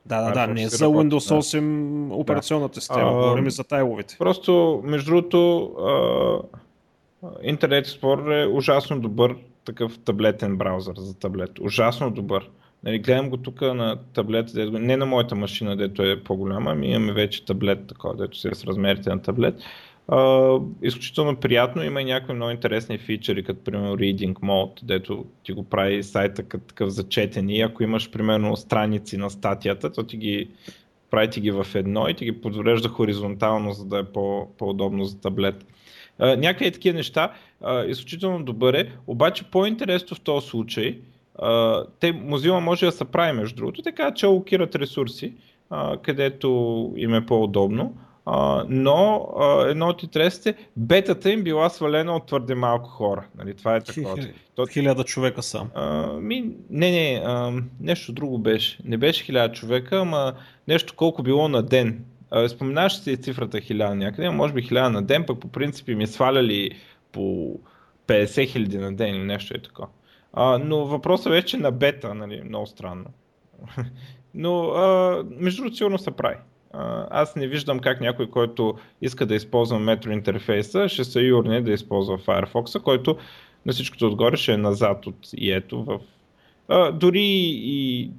Да, 0.07 0.23
да, 0.23 0.33
да, 0.33 0.47
не 0.47 0.69
за 0.69 0.87
Windows 0.87 1.41
8 1.41 2.09
да. 2.09 2.15
операционната 2.15 2.81
система, 2.81 3.13
говорим 3.13 3.51
за 3.51 3.65
тайловете. 3.65 4.17
Просто, 4.19 4.83
между 4.85 5.11
другото, 5.11 5.37
uh, 5.79 6.43
Internet 7.23 7.87
Explorer 7.87 8.45
е 8.45 8.47
ужасно 8.47 9.01
добър 9.01 9.37
такъв 9.65 9.99
таблетен 9.99 10.57
браузър 10.57 10.95
за 10.97 11.19
таблет. 11.19 11.59
Ужасно 11.61 12.11
добър. 12.11 12.51
Нали, 12.85 12.99
гледам 12.99 13.31
го 13.31 13.37
тук 13.37 13.61
на 13.61 13.97
таблет, 14.15 14.51
не 14.73 14.97
на 14.97 15.07
моята 15.07 15.35
машина, 15.35 15.77
дето 15.77 16.03
е 16.03 16.23
по-голяма, 16.23 16.71
ами 16.71 16.91
имаме 16.91 17.13
вече 17.13 17.45
таблет, 17.45 17.87
такова, 17.87 18.17
дето 18.17 18.39
си 18.39 18.49
с 18.53 18.65
размерите 18.65 19.11
на 19.11 19.23
таблет. 19.23 19.55
Uh, 20.09 20.65
изключително 20.83 21.37
приятно, 21.37 21.85
има 21.85 22.03
и 22.03 22.05
някакви 22.05 22.35
много 22.35 22.51
интересни 22.51 22.99
фичери, 22.99 23.43
като 23.43 23.65
примерно 23.65 23.97
Reading 23.97 24.33
Mode, 24.33 24.81
дето 24.83 25.25
ти 25.45 25.53
го 25.53 25.65
прави 25.65 26.03
сайта 26.03 26.43
като 26.43 26.65
такъв 26.65 26.91
за 26.91 27.09
четене 27.09 27.57
и 27.57 27.61
ако 27.61 27.83
имаш 27.83 28.11
примерно 28.11 28.57
страници 28.57 29.17
на 29.17 29.31
статията, 29.31 29.93
то 29.93 30.03
ти 30.03 30.17
ги 30.17 30.51
прави 31.11 31.31
ти 31.31 31.41
ги 31.41 31.51
в 31.51 31.67
едно 31.75 32.09
и 32.09 32.15
ти 32.15 32.25
ги 32.25 32.41
подврежда 32.41 32.89
хоризонтално, 32.89 33.73
за 33.73 33.85
да 33.85 33.99
е 33.99 34.05
по, 34.05 34.49
по-удобно 34.59 35.05
за 35.05 35.21
таблет. 35.21 35.67
Uh, 36.21 36.37
някакви 36.37 36.71
такива 36.73 36.97
неща, 36.97 37.33
uh, 37.63 37.87
изключително 37.87 38.45
добър 38.45 38.75
е, 38.75 38.93
обаче 39.07 39.45
по-интересно 39.45 40.17
в 40.17 40.21
този 40.21 40.47
случай, 40.47 40.99
те, 42.01 42.13
Mozilla 42.13 42.61
може 42.61 42.87
да 42.87 42.93
се 42.93 43.05
прави 43.05 43.33
между 43.33 43.57
другото, 43.57 43.83
така 43.83 44.15
че 44.15 44.27
алокират 44.27 44.75
ресурси, 44.75 45.35
uh, 45.71 46.01
където 46.01 46.93
им 46.97 47.15
е 47.15 47.27
по-удобно, 47.27 47.95
Uh, 48.27 48.65
но 48.69 49.29
uh, 49.37 49.71
едно 49.71 49.87
от 49.87 50.03
интересите, 50.03 50.55
бетата 50.77 51.31
им 51.31 51.45
била 51.45 51.69
свалена 51.71 52.17
от 52.17 52.27
твърде 52.27 52.55
малко 52.55 52.89
хора. 52.89 53.27
Нали, 53.39 53.55
това 53.55 53.77
е 53.77 53.81
такова. 53.81 54.17
Хиляда 54.73 55.05
човека 55.05 55.43
сам. 55.43 55.71
Uh, 55.77 56.21
ми, 56.21 56.41
не, 56.71 56.91
не, 56.91 57.23
uh, 57.27 57.65
нещо 57.81 58.13
друго 58.13 58.39
беше. 58.39 58.79
Не 58.85 58.97
беше 58.97 59.25
хиляда 59.25 59.55
човека, 59.55 59.97
ама 59.97 60.33
нещо 60.69 60.95
колко 60.97 61.23
било 61.23 61.49
на 61.49 61.63
ден. 61.63 62.05
Uh, 62.33 62.47
споменаваш 62.47 62.97
си 62.97 63.17
цифрата 63.17 63.61
хиляда 63.61 63.95
някъде, 63.95 64.31
може 64.31 64.53
би 64.53 64.63
хиляда 64.63 64.91
на 64.91 65.03
ден, 65.03 65.25
пък 65.27 65.41
по 65.41 65.49
принцип 65.49 65.89
ми 65.89 66.07
сваляли 66.07 66.71
по 67.13 67.55
50 68.07 68.49
хиляди 68.49 68.79
на 68.79 68.97
ден 68.97 69.15
или 69.15 69.25
нещо 69.25 69.55
е 69.57 69.63
такова. 69.63 69.89
Uh, 70.37 70.63
но 70.65 70.87
въпросът 70.87 71.33
вече 71.33 71.57
на 71.57 71.71
бета, 71.71 72.15
нали, 72.15 72.43
много 72.43 72.67
странно. 72.67 73.07
но 74.35 74.51
uh, 74.51 75.27
между 75.41 75.63
другото 75.63 75.77
сигурно 75.77 75.99
се 75.99 76.11
прави 76.11 76.37
аз 77.11 77.37
не 77.37 77.47
виждам 77.47 77.79
как 77.79 78.01
някой, 78.01 78.31
който 78.31 78.75
иска 79.03 79.27
да 79.27 79.35
използва 79.35 79.79
метро 79.79 80.11
интерфейса, 80.11 80.89
ще 80.89 81.05
се 81.05 81.21
юрне 81.21 81.61
да 81.61 81.73
използва 81.73 82.19
Firefox, 82.19 82.83
който 82.83 83.17
на 83.67 83.73
всичкото 83.73 84.07
отгоре 84.07 84.37
ще 84.37 84.53
е 84.53 84.57
назад 84.57 85.07
от 85.07 85.17
ето 85.41 85.85
в... 85.85 86.01
А, 86.69 86.93
дори 86.93 87.23
и 87.55 88.11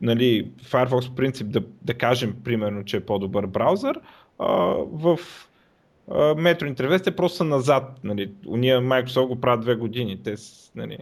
нали, 0.00 0.50
Firefox 0.62 1.10
в 1.10 1.14
принцип 1.14 1.48
да, 1.50 1.62
да 1.82 1.94
кажем 1.94 2.36
примерно, 2.44 2.84
че 2.84 2.96
е 2.96 3.04
по-добър 3.06 3.46
браузър, 3.46 4.00
а, 4.38 4.46
в 4.92 5.18
метро 6.36 6.66
интерфейс 6.66 7.06
е 7.06 7.16
просто 7.16 7.44
назад. 7.44 7.98
Нали. 8.04 8.30
Уния 8.46 8.80
Microsoft 8.80 9.26
го 9.26 9.40
правят 9.40 9.60
две 9.60 9.74
години. 9.74 10.22
Те, 10.22 10.34
нали, 10.74 10.98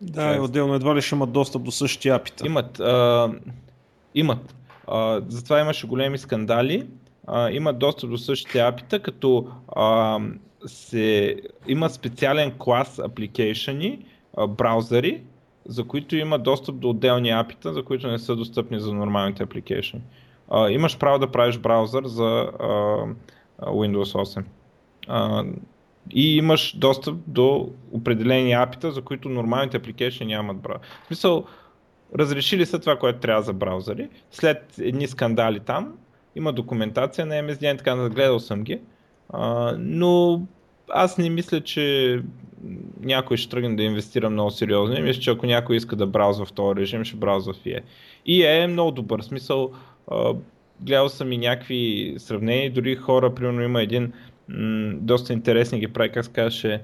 да, 0.00 0.36
и 0.36 0.40
отделно 0.40 0.74
едва 0.74 0.96
ли 0.96 1.02
ще 1.02 1.14
имат 1.14 1.32
достъп 1.32 1.62
до 1.62 1.70
същия 1.70 2.14
апита. 2.14 2.46
Имат. 2.46 2.80
А, 2.80 3.32
имат. 4.14 4.54
А, 4.86 5.22
затова 5.28 5.60
имаше 5.60 5.86
големи 5.86 6.18
скандали. 6.18 6.86
А, 7.26 7.50
има 7.50 7.72
доста 7.72 8.06
до 8.06 8.18
същите 8.18 8.60
апита, 8.60 9.02
като 9.02 9.48
а, 9.76 10.18
се, 10.66 11.36
има 11.66 11.90
специален 11.90 12.52
клас 12.58 12.98
апликейшени, 12.98 14.06
браузъри, 14.48 15.22
за 15.66 15.84
които 15.84 16.16
има 16.16 16.38
достъп 16.38 16.78
до 16.78 16.90
отделни 16.90 17.30
апита, 17.30 17.72
за 17.72 17.82
които 17.82 18.08
не 18.08 18.18
са 18.18 18.36
достъпни 18.36 18.80
за 18.80 18.94
нормалните 18.94 19.42
апликейшени. 19.42 20.02
имаш 20.70 20.98
право 20.98 21.18
да 21.18 21.32
правиш 21.32 21.58
браузър 21.58 22.06
за 22.06 22.50
а, 22.60 23.04
Windows 23.62 24.38
8. 24.38 24.44
А, 25.08 25.44
и 26.10 26.36
имаш 26.36 26.76
достъп 26.76 27.16
до 27.26 27.70
определени 27.92 28.52
апита, 28.52 28.92
за 28.92 29.02
които 29.02 29.28
нормалните 29.28 29.76
апликейшени 29.76 30.32
нямат 30.32 30.56
браузър. 30.56 30.80
В 31.02 31.06
смисъл, 31.06 31.44
разрешили 32.18 32.66
са 32.66 32.78
това, 32.78 32.98
което 32.98 33.18
трябва 33.20 33.42
за 33.42 33.52
браузъри. 33.52 34.08
След 34.30 34.78
едни 34.78 35.06
скандали 35.06 35.60
там, 35.60 35.94
има 36.36 36.52
документация 36.52 37.26
на 37.26 37.34
MSDN, 37.34 37.78
така 37.78 38.08
гледал 38.08 38.40
съм 38.40 38.62
ги, 38.62 38.80
но 39.78 40.42
аз 40.90 41.18
не 41.18 41.30
мисля, 41.30 41.60
че 41.60 42.20
някой 43.00 43.36
ще 43.36 43.50
тръгне 43.50 43.76
да 43.76 43.82
инвестира 43.82 44.30
много 44.30 44.50
сериозно. 44.50 44.96
И 44.96 45.02
мисля, 45.02 45.20
че 45.20 45.30
ако 45.30 45.46
някой 45.46 45.76
иска 45.76 45.96
да 45.96 46.06
браузва 46.06 46.46
в 46.46 46.52
този 46.52 46.80
режим, 46.80 47.04
ще 47.04 47.16
браузва 47.16 47.52
в 47.52 47.64
EA. 47.64 47.80
EA 48.28 48.64
е 48.64 48.66
много 48.66 48.90
добър. 48.90 49.20
Смисъл, 49.20 49.72
гледал 50.80 51.08
съм 51.08 51.32
и 51.32 51.38
някакви 51.38 52.14
сравнения, 52.18 52.72
дори 52.72 52.96
хора, 52.96 53.34
примерно 53.34 53.62
има 53.62 53.82
един 53.82 54.12
м- 54.48 54.92
доста 54.94 55.32
интересни 55.32 55.80
ги 55.80 55.88
прави, 55.88 56.12
как 56.12 56.24
се 56.24 56.32
казваше, 56.32 56.82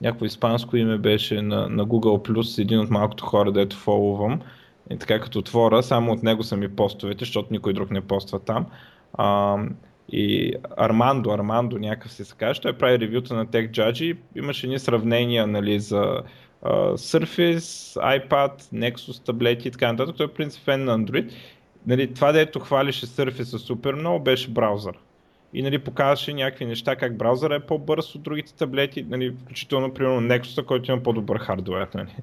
някакво 0.00 0.24
испанско 0.24 0.76
име 0.76 0.98
беше 0.98 1.42
на, 1.42 1.68
на 1.68 1.86
Google+, 1.86 2.62
един 2.62 2.80
от 2.80 2.90
малкото 2.90 3.24
хора, 3.24 3.52
дето 3.52 3.76
фолувам. 3.76 4.40
И 4.90 4.98
така 4.98 5.20
като 5.20 5.38
отворя, 5.38 5.82
само 5.82 6.12
от 6.12 6.22
него 6.22 6.42
са 6.42 6.56
ми 6.56 6.68
постовете, 6.68 7.18
защото 7.24 7.48
никой 7.50 7.72
друг 7.72 7.90
не 7.90 8.00
поства 8.00 8.38
там. 8.38 8.66
А, 9.12 9.56
и 10.12 10.54
Армандо, 10.76 11.30
Армандо 11.30 11.78
някакъв 11.78 12.12
се 12.12 12.34
каже, 12.36 12.60
той 12.60 12.72
прави 12.72 12.98
ревюта 12.98 13.34
на 13.34 13.46
Tech 13.46 13.70
Judge 13.70 14.02
и 14.02 14.16
имаше 14.36 14.66
ни 14.66 14.78
сравнения 14.78 15.46
нали, 15.46 15.80
за 15.80 16.22
uh, 16.64 16.94
Surface, 16.94 18.00
iPad, 18.18 18.60
Nexus 18.60 19.26
таблети 19.26 19.68
и 19.68 19.70
така 19.70 19.92
нататък. 19.92 20.16
Той 20.16 20.26
е 20.26 20.28
принцип 20.28 20.66
на 20.66 20.98
Android. 20.98 21.32
Нали, 21.88 22.14
това, 22.14 22.32
дето 22.32 22.60
хвалише 22.60 23.06
Surface 23.06 23.56
супер 23.56 23.94
много, 23.94 24.24
беше 24.24 24.50
браузър. 24.50 24.98
И 25.54 25.62
нали, 25.62 25.78
показваше 25.78 26.34
някакви 26.34 26.64
неща, 26.64 26.96
как 26.96 27.16
браузъра 27.16 27.54
е 27.54 27.60
по-бърз 27.60 28.14
от 28.14 28.22
другите 28.22 28.54
таблети, 28.54 29.02
нали, 29.02 29.34
включително, 29.42 29.94
примерно, 29.94 30.28
Nexus, 30.28 30.64
който 30.64 30.92
има 30.92 31.02
по-добър 31.02 31.38
хардуер. 31.38 31.88
Нали. 31.94 32.16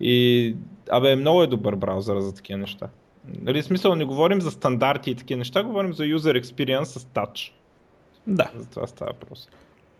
И, 0.00 0.56
абе, 0.90 1.16
много 1.16 1.42
е 1.42 1.46
добър 1.46 1.76
браузър 1.76 2.20
за 2.20 2.34
такива 2.34 2.58
неща. 2.58 2.88
Нали, 3.42 3.62
смисъл, 3.62 3.94
не 3.94 4.04
говорим 4.04 4.40
за 4.40 4.50
стандарти 4.50 5.10
и 5.10 5.14
такива 5.14 5.38
неща, 5.38 5.62
говорим 5.62 5.92
за 5.92 6.02
user 6.02 6.42
experience 6.42 6.84
с 6.84 7.04
touch. 7.04 7.52
Да. 8.26 8.50
За 8.56 8.70
това 8.70 8.86
става 8.86 9.12
въпрос. 9.12 9.48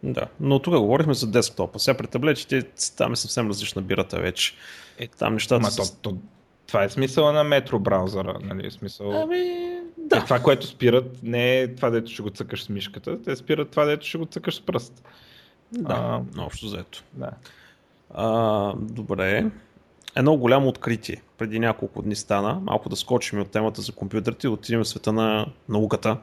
Да, 0.03 0.27
но 0.41 0.59
тук 0.59 0.75
говорихме 0.75 1.15
за 1.15 1.31
десктопа. 1.31 1.79
Сега 1.79 1.97
при 1.97 2.07
таблетите 2.07 2.63
там 2.97 3.13
е 3.13 3.17
съвсем 3.17 3.49
различна 3.49 3.83
бирата 3.83 4.21
вече. 4.21 4.55
Е, 4.99 5.07
там 5.07 5.33
нещата 5.33 5.71
са... 5.71 6.03
то, 6.03 6.11
то, 6.11 6.19
това 6.73 6.85
е 6.85 6.89
смисъла 6.89 7.33
на 7.33 7.45
метро 7.45 7.79
браузъра, 7.79 8.39
нали? 8.43 8.71
Смисъл... 8.71 9.23
Ами, 9.23 9.73
да. 9.97 10.17
Е, 10.17 10.25
това, 10.25 10.41
което 10.41 10.67
спират, 10.67 11.23
не 11.23 11.61
е 11.61 11.75
това, 11.75 11.91
дето 11.91 12.11
ще 12.11 12.23
го 12.23 12.31
цъкаш 12.31 12.65
с 12.65 12.69
мишката, 12.69 13.23
те 13.23 13.37
спират 13.37 13.71
това, 13.71 13.85
дето 13.85 14.07
ще 14.07 14.19
го 14.19 14.27
цъкаш 14.27 14.55
с 14.55 14.61
пръст. 14.61 15.05
Да, 15.73 16.23
а, 16.39 16.45
общо 16.45 16.69
заето. 16.69 17.05
Да. 17.13 17.31
А, 18.15 18.75
добре. 18.77 19.51
Едно 20.17 20.37
голямо 20.37 20.69
откритие. 20.69 21.23
Преди 21.39 21.59
няколко 21.59 22.03
дни 22.03 22.17
стана. 22.17 22.61
Малко 22.63 22.89
да 22.89 22.97
скочим 22.97 23.41
от 23.41 23.51
темата 23.51 23.83
за 23.83 23.93
компютрите 23.93 24.47
и 24.47 24.51
отидем 24.51 24.81
в 24.81 24.89
света 24.89 25.13
на 25.13 25.47
науката. 25.69 26.17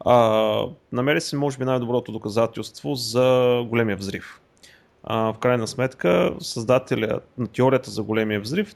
А, 0.00 0.62
намери 0.92 1.20
се, 1.20 1.36
може 1.36 1.58
би, 1.58 1.64
най-доброто 1.64 2.12
доказателство 2.12 2.94
за 2.94 3.58
големия 3.68 3.96
взрив. 3.96 4.40
А, 5.04 5.32
в 5.32 5.38
крайна 5.38 5.66
сметка, 5.66 6.34
създателя 6.40 7.20
на 7.38 7.46
теорията 7.46 7.90
за 7.90 8.02
големия 8.02 8.40
взрив 8.40 8.74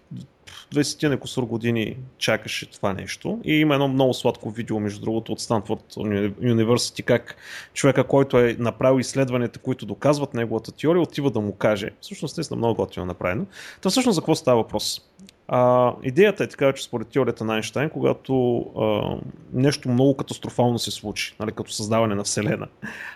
20 0.75 1.09
на 1.09 1.17
косур 1.17 1.43
години 1.45 1.97
чакаше 2.19 2.71
това 2.71 2.93
нещо 2.93 3.41
и 3.45 3.55
има 3.55 3.75
едно 3.75 3.88
много 3.88 4.15
сладко 4.15 4.51
видео, 4.51 4.81
между 4.81 5.01
другото, 5.01 5.33
от 5.33 5.41
Станфорд 5.41 5.95
University, 5.95 7.03
как 7.03 7.37
човека, 7.75 8.05
който 8.05 8.38
е 8.38 8.57
направил 8.59 9.01
изследванията, 9.01 9.59
които 9.59 9.87
доказват 9.87 10.35
неговата 10.35 10.73
теория, 10.73 11.03
отива 11.03 11.31
да 11.31 11.41
му 11.41 11.53
каже. 11.53 11.91
Всъщност, 12.01 12.37
наистина 12.37 12.57
много 12.57 12.75
готино 12.75 13.07
направено. 13.07 13.47
То 13.81 13.91
всъщност 13.91 14.15
за 14.15 14.21
какво 14.21 14.35
става 14.35 14.62
въпрос? 14.62 15.01
А, 15.49 15.93
идеята 16.03 16.45
е 16.45 16.49
така, 16.49 16.73
че 16.73 16.85
според 16.85 17.09
теорията 17.09 17.45
на 17.45 17.55
Айнштайн, 17.55 17.91
когато 17.91 18.59
а, 18.59 19.17
нещо 19.53 19.88
много 19.88 20.17
катастрофално 20.17 20.79
се 20.79 20.91
случи, 20.91 21.35
нали, 21.41 21.53
като 21.53 21.73
създаване 21.73 22.15
на 22.15 22.25
Вселена, 22.25 22.69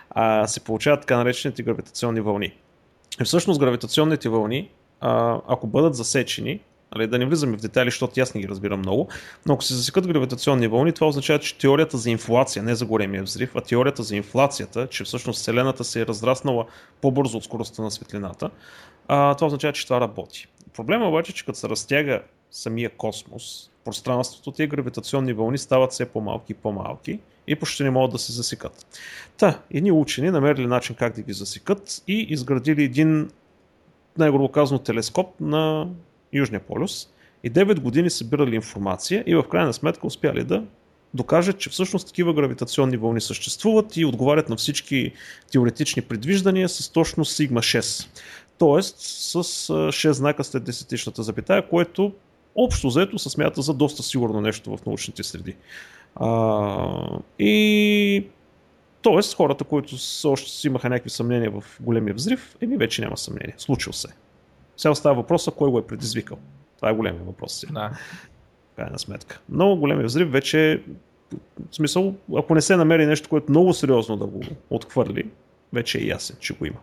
а, 0.09 0.47
се 0.47 0.59
получават 0.59 1.01
така 1.01 1.17
наречените 1.17 1.63
гравитационни 1.63 2.21
вълни. 2.21 2.53
И 3.21 3.23
всъщност 3.23 3.59
гравитационните 3.59 4.29
вълни, 4.29 4.69
ако 5.47 5.67
бъдат 5.67 5.95
засечени, 5.95 6.59
нали, 6.95 7.07
да 7.07 7.19
не 7.19 7.25
влизаме 7.25 7.57
в 7.57 7.61
детайли, 7.61 7.87
защото 7.87 8.21
аз 8.21 8.33
не 8.33 8.41
ги 8.41 8.47
разбирам 8.47 8.79
много, 8.79 9.07
но 9.45 9.53
ако 9.53 9.63
се 9.63 9.75
засекат 9.75 10.07
гравитационни 10.07 10.67
вълни, 10.67 10.91
това 10.91 11.07
означава, 11.07 11.39
че 11.39 11.57
теорията 11.57 11.97
за 11.97 12.09
инфлация, 12.09 12.63
не 12.63 12.75
за 12.75 12.85
големия 12.85 13.23
взрив, 13.23 13.55
а 13.55 13.61
теорията 13.61 14.03
за 14.03 14.15
инфлацията, 14.15 14.87
че 14.87 15.03
всъщност 15.03 15.39
Вселената 15.39 15.83
се 15.83 16.01
е 16.01 16.05
разраснала 16.05 16.65
по-бързо 17.01 17.37
от 17.37 17.43
скоростта 17.43 17.81
на 17.81 17.91
светлината, 17.91 18.49
а, 19.07 19.35
това 19.35 19.47
означава, 19.47 19.73
че 19.73 19.83
това 19.83 20.01
работи. 20.01 20.47
Проблема 20.73 21.07
обаче, 21.09 21.33
че 21.33 21.45
като 21.45 21.57
се 21.57 21.69
разтяга 21.69 22.21
самия 22.51 22.89
космос, 22.89 23.71
пространството, 23.85 24.51
тези 24.51 24.67
гравитационни 24.67 25.33
вълни 25.33 25.57
стават 25.57 25.91
все 25.91 26.05
по-малки 26.05 26.51
и 26.51 26.55
по-малки 26.55 27.19
и 27.47 27.55
почти 27.55 27.83
не 27.83 27.89
могат 27.89 28.11
да 28.11 28.19
се 28.19 28.31
засекат. 28.31 28.85
Та, 29.37 29.59
едни 29.71 29.91
учени 29.91 30.31
намерили 30.31 30.67
начин 30.67 30.95
как 30.95 31.15
да 31.15 31.21
ги 31.21 31.33
засекат 31.33 32.03
и 32.07 32.27
изградили 32.29 32.83
един, 32.83 33.29
най-грубо 34.17 34.49
казано, 34.51 34.79
телескоп 34.79 35.39
на 35.39 35.87
Южния 36.33 36.59
полюс 36.59 37.07
и 37.43 37.51
9 37.51 37.79
години 37.79 38.09
събирали 38.09 38.55
информация 38.55 39.23
и 39.27 39.35
в 39.35 39.43
крайна 39.43 39.73
сметка 39.73 40.07
успяли 40.07 40.43
да 40.43 40.63
докажат, 41.13 41.59
че 41.59 41.69
всъщност 41.69 42.07
такива 42.07 42.33
гравитационни 42.33 42.97
вълни 42.97 43.21
съществуват 43.21 43.97
и 43.97 44.05
отговарят 44.05 44.49
на 44.49 44.55
всички 44.55 45.11
теоретични 45.51 46.01
предвиждания 46.01 46.69
с 46.69 46.89
точно 46.89 47.25
сигма 47.25 47.59
6. 47.59 48.07
Тоест 48.57 48.95
с 48.99 49.43
6 49.43 50.11
знака 50.11 50.43
след 50.43 50.63
десетичната 50.63 51.23
запитая, 51.23 51.69
което 51.69 52.13
общо 52.55 52.89
заето 52.89 53.19
се 53.19 53.29
смята 53.29 53.61
за 53.61 53.73
доста 53.73 54.03
сигурно 54.03 54.41
нещо 54.41 54.77
в 54.77 54.85
научните 54.85 55.23
среди. 55.23 55.55
А, 56.15 57.19
и 57.39 58.25
Тоест, 59.01 59.35
хората, 59.35 59.63
които 59.63 59.95
още 60.25 60.51
си 60.51 60.67
имаха 60.67 60.89
някакви 60.89 61.09
съмнения 61.09 61.51
в 61.51 61.63
големия 61.79 62.13
взрив, 62.13 62.55
еми 62.61 62.77
вече 62.77 63.01
няма 63.01 63.17
съмнение. 63.17 63.53
Случил 63.57 63.93
се. 63.93 64.07
Сега 64.77 64.95
става 64.95 65.15
въпроса 65.15 65.51
кой 65.51 65.71
го 65.71 65.79
е 65.79 65.87
предизвикал. 65.87 66.37
Това 66.75 66.89
е 66.89 66.93
големия 66.93 67.23
въпрос. 67.23 67.65
Да. 67.71 67.91
Крайна 68.75 68.99
сметка. 68.99 69.39
Но 69.49 69.75
големия 69.75 70.05
взрив 70.05 70.31
вече 70.31 70.83
в 71.69 71.75
смисъл, 71.75 72.15
ако 72.37 72.55
не 72.55 72.61
се 72.61 72.75
намери 72.75 73.05
нещо, 73.05 73.29
което 73.29 73.51
много 73.51 73.73
сериозно 73.73 74.17
да 74.17 74.25
го 74.25 74.41
отхвърли, 74.69 75.29
вече 75.73 75.97
е 75.97 76.05
ясен, 76.05 76.37
че 76.39 76.53
го 76.53 76.65
има. 76.65 76.77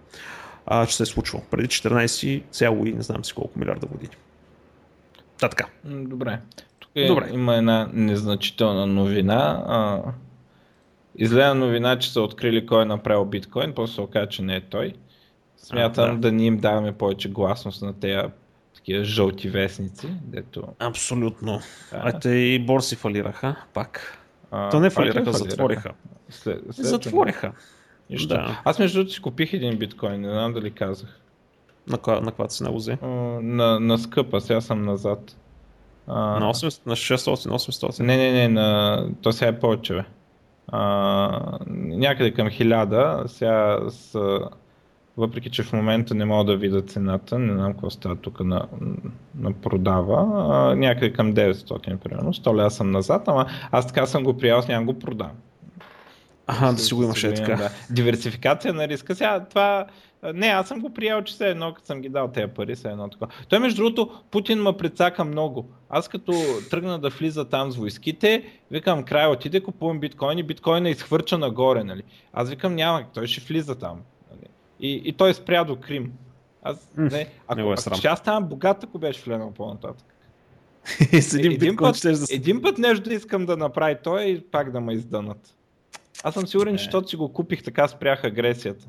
А, 0.66 0.86
че 0.86 0.96
се 0.96 1.02
е 1.02 1.06
случвало 1.06 1.44
преди 1.50 1.68
14 1.68 2.42
цяло 2.50 2.86
и 2.86 2.92
не 2.92 3.02
знам 3.02 3.24
си 3.24 3.34
колко 3.34 3.58
милиарда 3.58 3.86
години. 3.86 4.12
Та 5.40 5.48
така. 5.48 5.66
Добре. 5.84 6.40
Тук 6.78 6.90
е, 6.94 7.06
Добре. 7.06 7.30
има 7.32 7.56
една 7.56 7.88
незначителна 7.92 8.86
новина. 8.86 9.64
А, 9.66 10.02
изгледа 11.16 11.54
новина, 11.54 11.98
че 11.98 12.12
са 12.12 12.20
открили 12.20 12.66
кой 12.66 12.82
е 12.82 12.84
направил 12.84 13.24
биткоин, 13.24 13.72
после 13.76 13.94
се 13.94 14.00
оказа, 14.00 14.28
че 14.28 14.42
не 14.42 14.56
е 14.56 14.60
той. 14.60 14.94
Смятам 15.56 16.10
а, 16.10 16.12
да. 16.12 16.18
да 16.18 16.32
ни 16.32 16.46
им 16.46 16.58
даваме 16.58 16.92
повече 16.92 17.30
гласност 17.30 17.82
на 17.82 17.92
тези 17.92 18.28
такива 18.74 19.04
жълти 19.04 19.48
вестници, 19.48 20.08
дето... 20.22 20.62
Абсолютно. 20.78 21.60
Да. 21.92 22.00
А 22.04 22.18
те 22.18 22.30
и 22.30 22.58
борси 22.58 22.96
фалираха, 22.96 23.56
пак. 23.74 24.18
А, 24.50 24.70
То 24.70 24.80
не 24.80 24.90
фалираха, 24.90 25.18
фалираха, 25.18 25.38
затвориха. 25.38 25.92
След, 26.28 26.60
след 26.70 26.86
затвориха. 26.86 27.52
Нищо. 28.10 28.28
Да. 28.28 28.62
Аз 28.64 28.78
между 28.78 28.98
другото 28.98 29.14
си 29.14 29.22
купих 29.22 29.52
един 29.52 29.78
биткоин, 29.78 30.20
не 30.20 30.30
знам 30.30 30.52
дали 30.52 30.70
казах. 30.70 31.20
На, 31.88 31.96
каква, 31.96 32.20
на 32.20 32.26
каква 32.26 32.46
цена 32.46 32.70
узе? 32.70 32.98
На, 33.02 33.80
на 33.80 33.98
скъпа, 33.98 34.40
сега 34.40 34.60
съм 34.60 34.84
назад. 34.84 35.36
А... 36.06 36.40
На, 36.40 36.54
800, 36.54 36.86
на 36.86 36.96
600, 36.96 37.34
800? 37.34 38.02
Не, 38.02 38.16
не, 38.16 38.32
не, 38.32 38.48
на... 38.48 39.06
то 39.22 39.32
сега 39.32 39.48
е 39.48 39.58
повече, 39.58 39.94
бе. 39.94 40.04
А, 40.68 41.58
някъде 41.68 42.30
към 42.30 42.48
1000, 42.48 43.26
сега 43.26 43.78
с 43.90 44.18
въпреки 45.16 45.50
че 45.50 45.62
в 45.62 45.72
момента 45.72 46.14
не 46.14 46.24
мога 46.24 46.44
да 46.44 46.56
видя 46.56 46.82
цената, 46.82 47.38
не 47.38 47.52
знам 47.52 47.72
какво 47.72 47.90
става 47.90 48.16
тук 48.16 48.40
на, 48.40 48.66
на 49.38 49.52
продава, 49.52 50.46
а, 50.50 50.76
някъде 50.76 51.12
към 51.12 51.34
900 51.34 51.96
примерно, 51.96 52.32
100 52.32 52.64
ля 52.64 52.70
съм 52.70 52.90
назад, 52.90 53.22
ама 53.26 53.46
аз 53.70 53.86
така 53.86 54.06
съм 54.06 54.24
го 54.24 54.36
приял, 54.36 54.58
аз 54.58 54.68
нямам 54.68 54.86
го 54.86 54.98
продам. 54.98 55.30
Ага, 56.46 56.72
да 56.72 56.78
си 56.78 56.94
го 56.94 57.02
имаш 57.02 57.24
е 57.24 57.34
така. 57.34 57.56
Да. 57.56 57.70
Диверсификация 57.90 58.74
на 58.74 58.88
риска. 58.88 59.14
Сега 59.14 59.44
това... 59.44 59.86
Не, 60.34 60.46
аз 60.46 60.68
съм 60.68 60.80
го 60.80 60.94
приял, 60.94 61.22
че 61.22 61.34
се 61.34 61.48
едно, 61.48 61.74
като 61.74 61.86
съм 61.86 62.00
ги 62.00 62.08
дал 62.08 62.28
тези 62.28 62.52
пари, 62.52 62.76
се 62.76 62.88
едно 62.88 63.08
такова. 63.08 63.32
Той 63.48 63.58
между 63.58 63.82
другото, 63.82 64.10
Путин 64.30 64.62
ме 64.62 64.76
прецака 64.76 65.24
много. 65.24 65.68
Аз 65.88 66.08
като 66.08 66.32
тръгна 66.70 66.98
да 66.98 67.08
влиза 67.08 67.44
там 67.44 67.70
с 67.70 67.76
войските, 67.76 68.44
викам, 68.70 69.02
край 69.02 69.26
отиде, 69.26 69.62
купувам 69.62 70.00
биткоин 70.00 70.38
и 70.38 70.42
биткоина 70.42 70.90
изхвърча 70.90 71.38
нагоре, 71.38 71.84
нали. 71.84 72.02
Аз 72.32 72.50
викам, 72.50 72.74
няма, 72.74 73.04
той 73.14 73.26
ще 73.26 73.40
влиза 73.40 73.74
там. 73.74 74.00
И, 74.80 75.02
и 75.04 75.12
той 75.12 75.34
спря 75.34 75.64
до 75.64 75.76
Крим. 75.76 76.12
Аз, 76.62 76.88
не, 76.96 77.28
ако, 77.46 77.60
не 77.60 77.68
е 77.68 77.72
ако 77.72 77.94
ще 77.94 78.08
аз 78.08 78.18
ставам 78.18 78.48
богат, 78.48 78.84
ако 78.84 78.98
беше 78.98 79.22
влезнал 79.22 79.50
по-нататък. 79.50 80.06
един, 81.12 81.50
е, 81.50 81.54
един, 81.54 81.76
път, 81.76 81.96
да... 82.02 82.24
един 82.30 82.62
път 82.62 82.78
нещо 82.78 83.12
искам 83.12 83.46
да 83.46 83.56
направи 83.56 83.96
той 84.02 84.22
и 84.22 84.40
пак 84.40 84.70
да 84.70 84.80
ме 84.80 84.92
издънат. 84.92 85.56
Аз 86.24 86.34
съм 86.34 86.46
сигурен, 86.46 86.76
че 86.76 86.84
защото 86.84 87.08
си 87.08 87.16
го 87.16 87.32
купих, 87.32 87.62
така 87.62 87.88
спрях 87.88 88.24
агресията. 88.24 88.86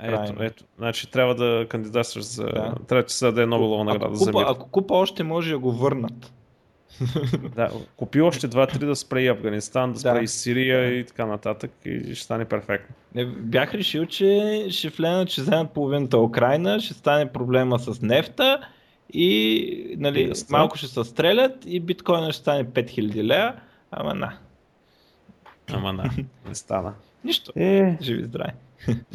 Ето, 0.00 0.42
ето. 0.42 0.64
Значи 0.78 1.10
трябва 1.10 1.34
да 1.34 1.66
кандидатстваш 1.68 2.24
за... 2.24 2.44
Да. 2.44 2.74
Трябва 2.88 3.02
да 3.02 3.10
се 3.10 3.24
даде 3.24 3.46
Нобелова 3.46 3.84
награда 3.84 4.16
за 4.16 4.32
мир. 4.32 4.44
Ако 4.48 4.68
купа 4.68 4.94
още 4.94 5.22
може 5.22 5.50
да 5.50 5.58
го 5.58 5.72
върнат. 5.72 6.32
да, 7.56 7.70
купи 7.96 8.20
още 8.20 8.48
2-3 8.48 8.78
да 8.78 8.96
спре 8.96 9.22
и 9.22 9.28
Афганистан, 9.28 9.92
да 9.92 9.98
спре 9.98 10.12
да. 10.12 10.20
и 10.20 10.28
Сирия 10.28 10.98
и 10.98 11.04
така 11.04 11.26
нататък 11.26 11.70
и 11.84 12.14
ще 12.14 12.24
стане 12.24 12.44
перфектно. 12.44 12.94
Не, 13.14 13.24
бях 13.26 13.74
решил, 13.74 14.06
че 14.06 14.66
ще 14.70 14.88
вленат, 14.88 15.30
ще 15.30 15.40
вземат 15.40 15.70
половината 15.70 16.18
Украина, 16.18 16.80
ще 16.80 16.94
стане 16.94 17.32
проблема 17.32 17.78
с 17.78 18.02
нефта 18.02 18.60
и, 19.12 19.96
нали, 19.98 20.28
да 20.28 20.34
малко 20.50 20.76
ще 20.76 20.86
се 20.86 21.04
стрелят 21.04 21.52
и 21.66 21.80
биткоина 21.80 22.32
ще 22.32 22.40
стане 22.40 22.64
5000 22.64 23.24
лея, 23.24 23.54
ама 23.90 24.14
на. 24.14 24.36
Ама 25.72 25.92
на, 25.92 26.10
не 26.48 26.54
стана. 26.54 26.94
Нищо. 27.24 27.52
Е... 27.56 27.98
Живи 28.02 28.24
здрави. 28.24 28.52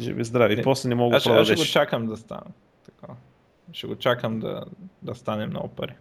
Живи 0.00 0.24
здрави. 0.24 0.56
Не. 0.56 0.62
После 0.62 0.88
не 0.88 0.94
мога 0.94 1.16
да 1.16 1.20
ще- 1.20 1.30
аз 1.30 1.46
ще 1.46 1.54
го 1.54 1.56
продадеш. 1.56 1.72
чакам 1.72 2.06
да 2.06 2.16
стане. 2.16 2.50
Така. 2.84 3.12
Ще 3.72 3.86
го 3.86 3.96
чакам 3.96 4.40
да, 4.40 4.64
да 5.02 5.14
стане 5.14 5.46
много 5.46 5.68
пари. 5.68 5.92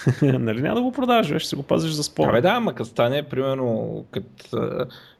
нали 0.22 0.62
няма 0.62 0.74
да 0.74 0.82
го 0.82 0.92
продаваш, 0.92 1.32
бе, 1.32 1.38
ще 1.38 1.48
си 1.48 1.56
го 1.56 1.62
пазиш 1.62 1.90
за 1.92 2.02
спомен. 2.02 2.30
Абе 2.30 2.40
да, 2.40 2.48
ама 2.48 2.74
като 2.74 2.90
стане, 2.90 3.22
примерно, 3.22 4.04
като 4.10 4.58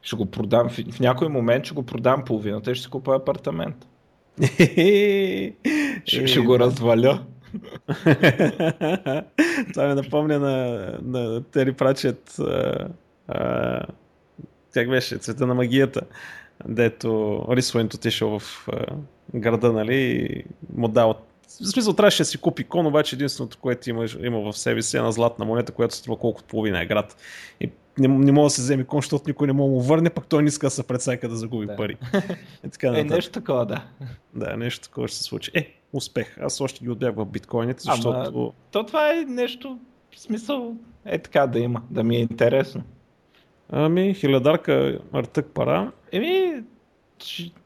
ще 0.01 0.15
го 0.15 0.25
продам, 0.25 0.69
в, 0.69 0.79
в 0.91 0.99
някой 0.99 1.29
момент 1.29 1.65
ще 1.65 1.75
го 1.75 1.83
продам 1.83 2.25
половината 2.25 2.71
и 2.71 2.75
ще 2.75 2.83
си 2.83 2.89
купя 2.89 3.15
апартамент. 3.15 3.75
Ще, 6.05 6.23
Е, 6.23 6.27
ще 6.27 6.39
го 6.39 6.59
разваля. 6.59 7.19
Това 9.73 9.87
ме 9.87 9.95
напомня 9.95 10.39
на, 10.39 10.87
на 11.03 11.43
Тери 11.43 11.73
Прачет. 11.73 12.39
А, 12.39 12.87
а, 13.27 13.81
как 14.73 14.89
беше? 14.89 15.17
Цвета 15.17 15.47
на 15.47 15.55
магията. 15.55 16.01
Дето 16.67 17.41
Рисуент 17.49 17.93
отишъл 17.93 18.39
в 18.39 18.67
а, 18.71 18.85
града, 19.35 19.73
нали? 19.73 19.95
И 19.95 20.43
му 20.75 20.87
дал. 20.87 21.15
В 21.47 21.51
смисъл, 21.71 21.93
трябваше 21.93 22.17
да 22.17 22.25
си 22.25 22.37
купи 22.37 22.63
кон, 22.63 22.85
обаче 22.87 23.15
единственото, 23.15 23.57
което 23.57 23.89
има, 23.89 24.05
има 24.23 24.39
в 24.41 24.57
себе 24.57 24.81
си 24.81 24.97
е 24.97 24.99
една 24.99 25.11
златна 25.11 25.45
монета, 25.45 25.71
която 25.71 25.95
струва 25.95 26.19
колкото 26.19 26.47
половина 26.47 26.81
е 26.81 26.85
град. 26.85 27.17
И 27.59 27.69
не, 27.97 28.07
не 28.07 28.31
мога 28.31 28.45
да 28.45 28.49
се 28.49 28.61
вземе 28.61 28.83
кон, 28.83 28.97
защото 28.97 29.23
никой 29.27 29.47
не 29.47 29.53
мога 29.53 29.69
да 29.69 29.75
му 29.75 29.81
върне, 29.81 30.09
пък 30.09 30.27
той 30.27 30.43
не 30.43 30.47
иска 30.47 30.67
да 30.67 30.71
се 30.71 30.83
прецака 30.83 31.29
да 31.29 31.35
загуби 31.35 31.65
Да. 31.65 31.75
пари. 31.75 31.97
И 32.65 32.69
така 32.69 32.87
Е, 32.87 33.03
нещо 33.03 33.31
такова, 33.31 33.65
да. 33.65 33.83
Да, 34.33 34.57
нещо 34.57 34.83
такова 34.83 35.07
ще 35.07 35.17
се 35.17 35.23
случи. 35.23 35.51
Е, 35.53 35.73
успех. 35.93 36.37
Аз 36.41 36.61
още 36.61 36.83
ги 36.83 36.89
отбях 36.89 37.15
в 37.15 37.25
биткоините, 37.25 37.83
защото... 37.83 38.09
Ама- 38.09 38.51
То 38.71 38.85
това 38.85 39.11
е 39.11 39.25
нещо, 39.27 39.79
в 40.15 40.19
смисъл, 40.19 40.75
е 41.05 41.19
така 41.19 41.47
да 41.47 41.59
има, 41.59 41.81
да 41.89 42.03
ми 42.03 42.15
е 42.15 42.19
интересно. 42.19 42.83
Ами, 43.69 44.13
хилядарка 44.13 44.99
артък 45.13 45.45
пара. 45.53 45.91
Еми, 46.11 46.63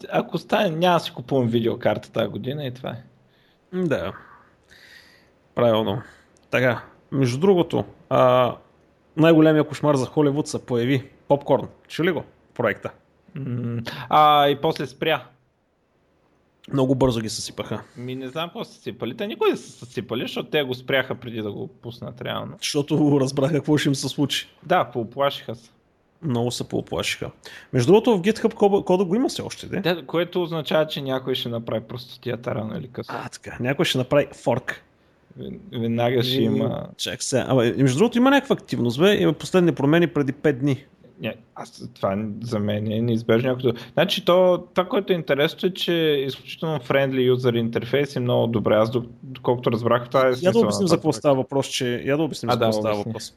ако 0.10 0.38
стане, 0.38 0.70
няма 0.70 0.96
да 0.96 1.04
си 1.04 1.12
купувам 1.12 1.48
видеокарта 1.48 2.12
тази 2.12 2.28
година 2.30 2.66
и 2.66 2.74
това 2.74 2.90
е. 2.90 3.04
Да. 3.74 4.14
Правилно. 5.56 6.02
Така, 6.50 6.84
между 7.12 7.38
другото, 7.40 7.86
а, 8.10 8.56
най-големия 9.18 9.64
кошмар 9.64 9.96
за 9.96 10.06
Холивуд 10.06 10.48
се 10.48 10.66
появи. 10.66 11.10
Попкорн. 11.28 11.68
Чу 11.88 12.04
ли 12.04 12.12
го? 12.12 12.24
Проекта. 12.54 12.92
А, 14.10 14.48
и 14.48 14.62
после 14.62 14.86
спря. 14.86 15.24
Много 16.74 16.96
бързо 16.96 17.22
ги 17.22 17.30
съсипаха. 17.30 17.84
Ми 17.98 18.16
не 18.16 18.30
знам 18.30 18.50
какво 18.50 18.64
са 18.64 18.82
сипали. 18.82 19.18
Те 19.18 19.28
никой 19.28 19.50
не 19.50 19.58
са 19.58 19.72
съсипали, 19.72 20.22
защото 20.22 20.50
те 20.50 20.64
го 20.64 20.74
спряха 20.74 21.16
преди 21.16 21.42
да 21.42 21.52
го 21.52 21.68
пуснат 21.68 22.22
реално. 22.22 22.56
Защото 22.60 23.18
разбраха 23.22 23.54
какво 23.54 23.78
ще 23.78 23.90
им 23.90 23.96
се 23.96 24.10
случи. 24.10 24.50
Да, 24.64 24.86
поуплашиха 24.86 25.56
се. 25.56 25.70
Много 26.22 26.52
се 26.52 26.68
пооплашиха. 26.70 27.32
Между 27.74 27.92
другото, 27.92 28.18
в 28.18 28.22
GitHub 28.22 28.54
кода, 28.54 28.86
кода 28.86 29.06
го 29.06 29.16
има 29.16 29.30
все 29.30 29.42
още, 29.42 29.68
де? 29.68 29.80
Да, 29.80 30.06
което 30.06 30.44
означава, 30.44 30.88
че 30.88 31.02
някой 31.02 31.36
ще 31.36 31.50
направи 31.50 31.82
простотията 31.82 32.56
рано 32.56 32.78
или 32.78 32.88
късно. 32.88 33.16
А, 33.18 33.30
така. 33.30 33.58
Някой 33.60 33.86
ще 33.86 33.98
направи 33.98 34.28
форк. 34.34 34.84
Веднага 35.72 36.24
ще 36.24 36.42
има... 36.42 36.88
Чак 36.98 37.24
сега. 37.24 37.46
Абе, 37.50 37.74
между 37.78 37.98
другото, 37.98 38.18
има 38.18 38.30
някаква 38.30 38.54
активност, 38.54 39.00
бе. 39.00 39.22
Има 39.22 39.34
последни 39.34 39.72
промени 39.72 40.08
преди 40.08 40.34
5 40.34 40.54
дни. 40.54 40.86
Ня, 41.22 41.34
аз, 41.56 41.90
това 41.96 42.26
за 42.42 42.60
мен 42.60 42.92
е 42.92 43.02
неизбежно. 43.02 43.52
Ако... 43.52 43.78
Значи 43.94 44.26
то, 44.26 44.64
това, 44.74 44.88
което 44.88 45.14
е 45.14 45.16
интересно 45.16 45.68
е, 45.68 45.74
че 45.74 45.94
е 45.94 46.26
изключително 46.26 46.80
friendly 46.80 47.26
юзер 47.26 47.54
интерфейс 47.54 48.16
и 48.16 48.20
много 48.20 48.48
добре. 48.48 48.76
Аз 48.76 48.92
док- 48.92 49.10
доколкото 49.24 49.72
разбрах, 49.72 50.08
това 50.10 50.28
е 50.28 50.32
Я 50.42 50.52
да 50.52 50.60
обясним 50.60 50.88
за 50.88 50.96
какво 50.96 51.14
става 51.14 51.36
въпрос, 51.36 51.68
че... 51.68 52.02
Я 52.06 52.18
да 52.18 52.24
обясним 52.24 52.50
А, 52.50 52.54
за 52.54 52.60
да, 52.60 52.66
какво 52.66 52.80
става 52.80 52.96
въпрос. 52.96 53.34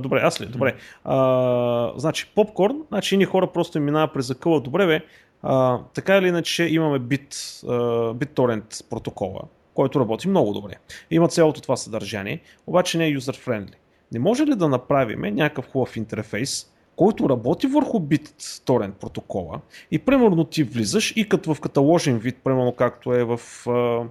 Добре, 0.00 0.20
аз 0.22 0.40
ли? 0.40 0.46
Добре. 0.46 0.74
А, 1.04 1.92
значи, 1.96 2.32
попкорн, 2.34 2.82
значи 2.88 3.16
ни 3.16 3.24
хора 3.24 3.46
просто 3.46 3.80
минава 3.80 4.12
през 4.12 4.26
закъла. 4.26 4.60
Добре, 4.60 4.86
бе. 4.86 5.00
А, 5.42 5.78
така 5.94 6.16
или 6.16 6.28
иначе 6.28 6.64
имаме 6.64 6.98
бит, 6.98 7.34
а, 7.64 7.68
BitTorrent 8.14 8.88
протокола, 8.90 9.40
който 9.74 10.00
работи 10.00 10.28
много 10.28 10.52
добре. 10.52 10.74
Има 11.10 11.28
цялото 11.28 11.60
това 11.60 11.76
съдържание, 11.76 12.40
обаче 12.66 12.98
не 12.98 13.06
е 13.06 13.14
user-friendly. 13.14 13.74
Не 14.12 14.18
може 14.18 14.46
ли 14.46 14.54
да 14.54 14.68
направим 14.68 15.20
някакъв 15.20 15.70
хубав 15.72 15.96
интерфейс, 15.96 16.72
който 16.96 17.28
работи 17.28 17.66
върху 17.66 17.98
BitTorrent 17.98 18.92
протокола 18.92 19.60
и 19.90 19.98
примерно 19.98 20.44
ти 20.44 20.62
влизаш 20.62 21.12
и 21.16 21.28
като 21.28 21.54
в 21.54 21.60
каталожен 21.60 22.18
вид, 22.18 22.36
примерно 22.44 22.72
както 22.72 23.14
е 23.14 23.24
в 23.24 23.40
а, 23.66 24.04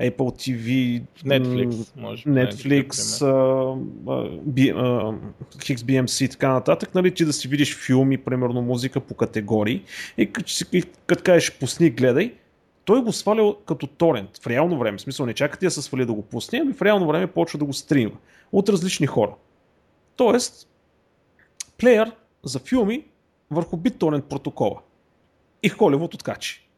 Apple 0.00 0.16
TV, 0.16 1.02
Netflix, 1.24 1.96
може 1.96 2.24
Netflix, 2.24 2.92
XBMC 5.58 6.24
и 6.24 6.28
така 6.28 6.52
нататък, 6.52 6.94
нали, 6.94 7.14
ти 7.14 7.24
да 7.24 7.32
си 7.32 7.48
видиш 7.48 7.76
филми, 7.76 8.18
примерно 8.18 8.62
музика 8.62 9.00
по 9.00 9.14
категории 9.14 9.82
и 10.18 10.32
като, 11.06 11.22
кажеш 11.24 11.58
пусни, 11.58 11.90
гледай, 11.90 12.34
той 12.84 13.02
го 13.02 13.12
сваля 13.12 13.54
като 13.66 13.86
торент 13.86 14.38
в 14.42 14.46
реално 14.46 14.78
време. 14.78 14.98
В 14.98 15.00
смисъл 15.00 15.26
не 15.26 15.34
чака 15.34 15.58
ти 15.58 15.66
да 15.66 15.70
се 15.70 15.82
свали 15.82 16.06
да 16.06 16.12
го 16.12 16.22
пусне, 16.22 16.58
ами 16.58 16.72
в 16.72 16.82
реално 16.82 17.08
време 17.08 17.26
почва 17.26 17.58
да 17.58 17.64
го 17.64 17.72
стримва 17.72 18.16
от 18.52 18.68
различни 18.68 19.06
хора. 19.06 19.34
Тоест, 20.16 20.68
плеер 21.78 22.12
за 22.44 22.58
филми 22.58 23.04
върху 23.50 23.76
BitTorrent 23.76 24.22
протокола. 24.22 24.80
И 25.62 25.68
Холивуд 25.68 26.14
откачи. 26.14 26.68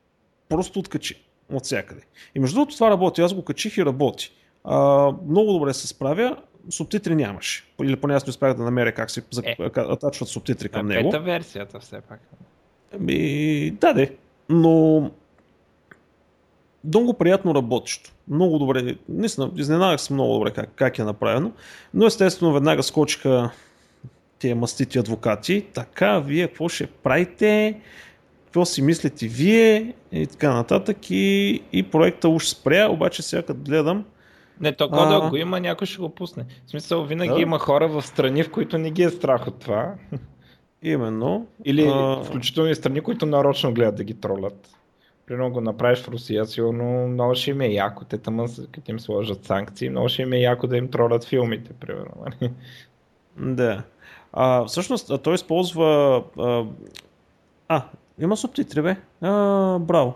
Просто 0.48 0.78
откачи 0.78 1.29
от 1.52 1.64
всякъде. 1.64 2.00
И 2.34 2.40
между 2.40 2.54
другото 2.54 2.74
това 2.74 2.90
работи. 2.90 3.20
Аз 3.20 3.34
го 3.34 3.42
качих 3.42 3.76
и 3.76 3.84
работи. 3.84 4.32
А, 4.64 5.12
много 5.28 5.52
добре 5.52 5.74
се 5.74 5.86
справя. 5.86 6.36
Субтитри 6.70 7.14
нямаше. 7.14 7.64
Или 7.82 7.96
поне 7.96 8.14
аз 8.14 8.26
не 8.26 8.30
успях 8.30 8.54
да 8.54 8.62
намеря 8.62 8.92
как 8.92 9.10
се 9.10 9.22
Е. 9.44 9.56
атачват 9.76 10.28
субтитри 10.28 10.68
към 10.68 10.80
А, 10.80 10.94
него. 10.94 11.10
Бета 11.10 11.22
версията 11.22 11.80
все 11.80 12.00
пак. 12.00 12.20
Ами, 12.94 13.70
да, 13.70 13.92
де. 13.92 14.16
Но 14.48 15.10
много 16.84 17.14
приятно 17.14 17.54
работещо. 17.54 18.12
Много 18.28 18.58
добре. 18.58 18.96
Наистина, 19.08 19.50
изненадах 19.56 20.00
се 20.00 20.12
много 20.12 20.32
добре 20.32 20.50
как, 20.50 20.70
как 20.74 20.98
е 20.98 21.04
направено. 21.04 21.52
Но 21.94 22.06
естествено 22.06 22.52
веднага 22.52 22.82
скочиха 22.82 23.50
тия 24.38 24.56
мастити 24.56 24.98
адвокати. 24.98 25.66
Така, 25.74 26.18
вие 26.18 26.46
какво 26.46 26.68
ще 26.68 26.86
правите? 26.86 27.80
Какво 28.50 28.64
си 28.64 28.82
мислите 28.82 29.26
вие? 29.26 29.94
И 30.12 30.26
така 30.26 30.54
нататък. 30.54 31.10
И, 31.10 31.62
и 31.72 31.82
проекта 31.82 32.28
уж 32.28 32.46
спря, 32.46 32.88
обаче 32.90 33.22
сега 33.22 33.42
като 33.42 33.60
гледам, 33.60 34.04
Не, 34.60 34.72
то 34.72 34.88
кода 34.90 35.20
А. 35.22 35.30
го 35.30 35.36
има, 35.36 35.60
някой 35.60 35.86
ще 35.86 35.98
го 35.98 36.08
пусне. 36.08 36.46
В 36.66 36.70
смисъл, 36.70 37.04
винаги 37.04 37.34
Да. 37.34 37.40
има 37.40 37.58
хора 37.58 37.88
в 37.88 38.02
страни, 38.02 38.42
в 38.42 38.50
които 38.50 38.78
не 38.78 38.90
ги 38.90 39.02
е 39.02 39.10
страх 39.10 39.46
от 39.46 39.58
това. 39.58 39.94
именно... 40.82 41.46
Или 41.64 41.90
а, 41.94 42.22
включително 42.24 42.70
и 42.70 42.74
страни, 42.74 43.00
които 43.00 43.26
нарочно 43.26 43.74
гледат 43.74 43.94
да 43.96 44.04
ги 44.04 44.14
тролят. 44.14 44.68
Примерно 45.26 45.50
го 45.50 45.60
направиш 45.60 45.98
в 45.98 46.08
Русия, 46.08 46.46
сигурно 46.46 47.08
много 47.08 47.34
ще 47.34 47.50
им 47.50 47.60
е 47.60 47.68
яко. 47.68 48.04
Те 48.04 48.18
там, 48.18 48.46
като 48.72 48.90
им 48.90 49.00
сложат 49.00 49.44
санкции, 49.44 49.90
много 49.90 50.08
ще 50.08 50.22
им 50.22 50.32
е 50.32 50.38
яко 50.38 50.66
да 50.66 50.76
им 50.76 50.88
тролят 50.90 51.24
филмите, 51.24 51.72
примерно. 51.72 52.12
нали? 52.24 52.52
Да. 53.54 53.82
А, 54.32 54.64
всъщност, 54.64 55.22
той 55.22 55.34
използва. 55.34 56.22
А, 56.38 56.64
а, 57.68 57.82
има 58.20 58.36
субтитри, 58.36 58.82
бе. 58.82 58.96
А, 59.20 59.78
браво. 59.78 60.14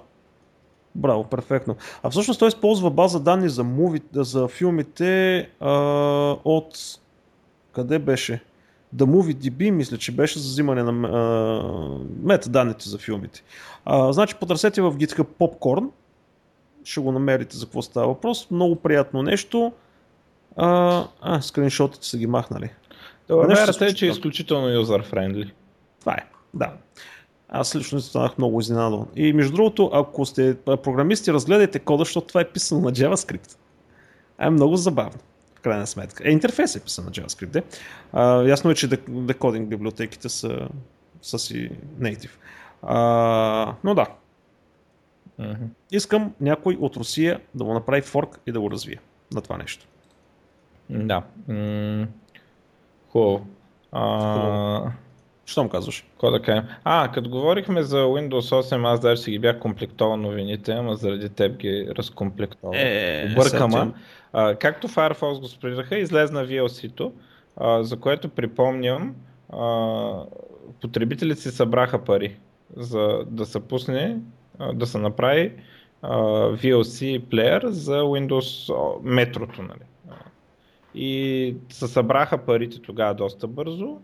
Браво, 0.94 1.24
перфектно. 1.24 1.76
А 2.02 2.10
всъщност 2.10 2.38
той 2.38 2.48
използва 2.48 2.90
база 2.90 3.20
данни 3.20 3.48
за, 3.48 3.64
муви, 3.64 4.00
за 4.14 4.48
филмите 4.48 5.38
а, 5.60 5.72
от. 6.44 6.78
Къде 7.72 7.98
беше? 7.98 8.42
The 8.96 9.04
MovieDB, 9.04 9.70
мисля, 9.70 9.98
че 9.98 10.12
беше 10.12 10.38
за 10.38 10.48
взимане 10.48 10.82
на 10.82 11.08
а, 11.08 11.18
метаданните 12.22 12.88
за 12.88 12.98
филмите. 12.98 13.42
А, 13.84 14.12
значи, 14.12 14.34
потърсете 14.34 14.82
в 14.82 14.92
GitHub 14.92 15.26
Popcorn. 15.40 15.90
Ще 16.84 17.00
го 17.00 17.12
намерите 17.12 17.56
за 17.56 17.66
какво 17.66 17.82
става 17.82 18.06
въпрос. 18.06 18.50
Много 18.50 18.76
приятно 18.76 19.22
нещо. 19.22 19.72
А, 20.56 21.04
а 21.20 21.40
скриншотите 21.40 22.06
са 22.06 22.18
ги 22.18 22.26
махнали. 22.26 22.70
Добре, 23.28 23.46
Нещо 23.46 23.84
е, 23.84 23.94
че 23.94 24.06
е 24.06 24.08
изключително 24.08 24.68
юзър-френдли. 24.68 25.50
Това 26.00 26.12
е, 26.12 26.26
да. 26.54 26.72
Аз 27.56 27.76
лично 27.76 28.00
станах 28.00 28.38
много 28.38 28.60
изненадан. 28.60 29.06
И 29.16 29.32
между 29.32 29.52
другото, 29.54 29.90
ако 29.92 30.26
сте 30.26 30.56
програмисти, 30.64 31.32
разгледайте 31.32 31.78
кода, 31.78 32.00
защото 32.00 32.26
това 32.26 32.40
е 32.40 32.48
писано 32.48 32.80
на 32.80 32.92
JavaScript. 32.92 33.56
А 34.38 34.46
е 34.46 34.50
много 34.50 34.76
забавно, 34.76 35.18
в 35.54 35.60
крайна 35.60 35.86
сметка. 35.86 36.28
Е, 36.28 36.32
интерфейс 36.32 36.76
е 36.76 36.80
писан 36.80 37.04
на 37.04 37.10
JavaScript. 37.10 37.46
Де. 37.46 37.62
А, 38.12 38.42
ясно 38.42 38.70
е, 38.70 38.74
че 38.74 38.88
дек- 38.88 39.26
декодинг 39.26 39.68
библиотеките 39.68 40.28
са, 40.28 40.68
са 41.22 41.38
си 41.38 41.70
native. 42.00 42.30
А, 42.82 43.74
но 43.84 43.94
да, 43.94 44.06
Мгм. 45.38 45.64
искам 45.92 46.32
някой 46.40 46.76
от 46.80 46.96
Русия 46.96 47.40
да 47.54 47.64
му 47.64 47.74
направи 47.74 48.02
форк 48.02 48.40
и 48.46 48.52
да 48.52 48.60
го 48.60 48.70
развие 48.70 48.98
на 49.32 49.40
това 49.40 49.56
нещо. 49.56 49.86
Да. 50.90 51.22
М, 51.48 52.06
Хубаво. 53.08 53.46
А, 55.44 55.46
Що 55.46 55.62
му 55.62 55.68
казваш? 55.68 56.04
Какво 56.10 56.30
да 56.30 56.42
кажем? 56.42 56.64
А, 56.84 57.10
като 57.12 57.30
говорихме 57.30 57.82
за 57.82 57.96
Windows 57.96 58.62
8, 58.62 58.92
аз 58.92 59.00
даже 59.00 59.22
си 59.22 59.30
ги 59.30 59.38
бях 59.38 59.58
комплектовал 59.58 60.16
новините, 60.16 60.72
ама 60.72 60.96
заради 60.96 61.28
теб 61.28 61.56
ги 61.56 61.88
разкомплектовал. 61.98 62.72
Е, 62.76 63.28
Объркама. 63.32 63.92
А, 64.32 64.54
както 64.54 64.88
Firefox 64.88 65.40
го 65.40 65.48
сприраха, 65.48 65.98
излезна 65.98 66.46
VLC-то, 66.46 67.12
а, 67.56 67.82
за 67.82 67.96
което 67.96 68.28
припомням, 68.28 69.14
а, 69.52 70.22
потребителите 70.80 71.40
си 71.40 71.50
събраха 71.50 72.04
пари 72.04 72.36
за 72.76 73.24
да 73.26 73.46
се 73.46 73.60
пусне, 73.60 74.16
да 74.74 74.86
се 74.86 74.98
направи 74.98 75.52
VLC 76.02 77.24
плеер 77.24 77.62
за 77.66 78.00
Windows 78.02 78.72
метрото. 79.02 79.62
Нали. 79.62 79.80
И 80.94 81.56
се 81.68 81.86
събраха 81.86 82.38
парите 82.38 82.82
тогава 82.82 83.14
доста 83.14 83.46
бързо. 83.46 84.00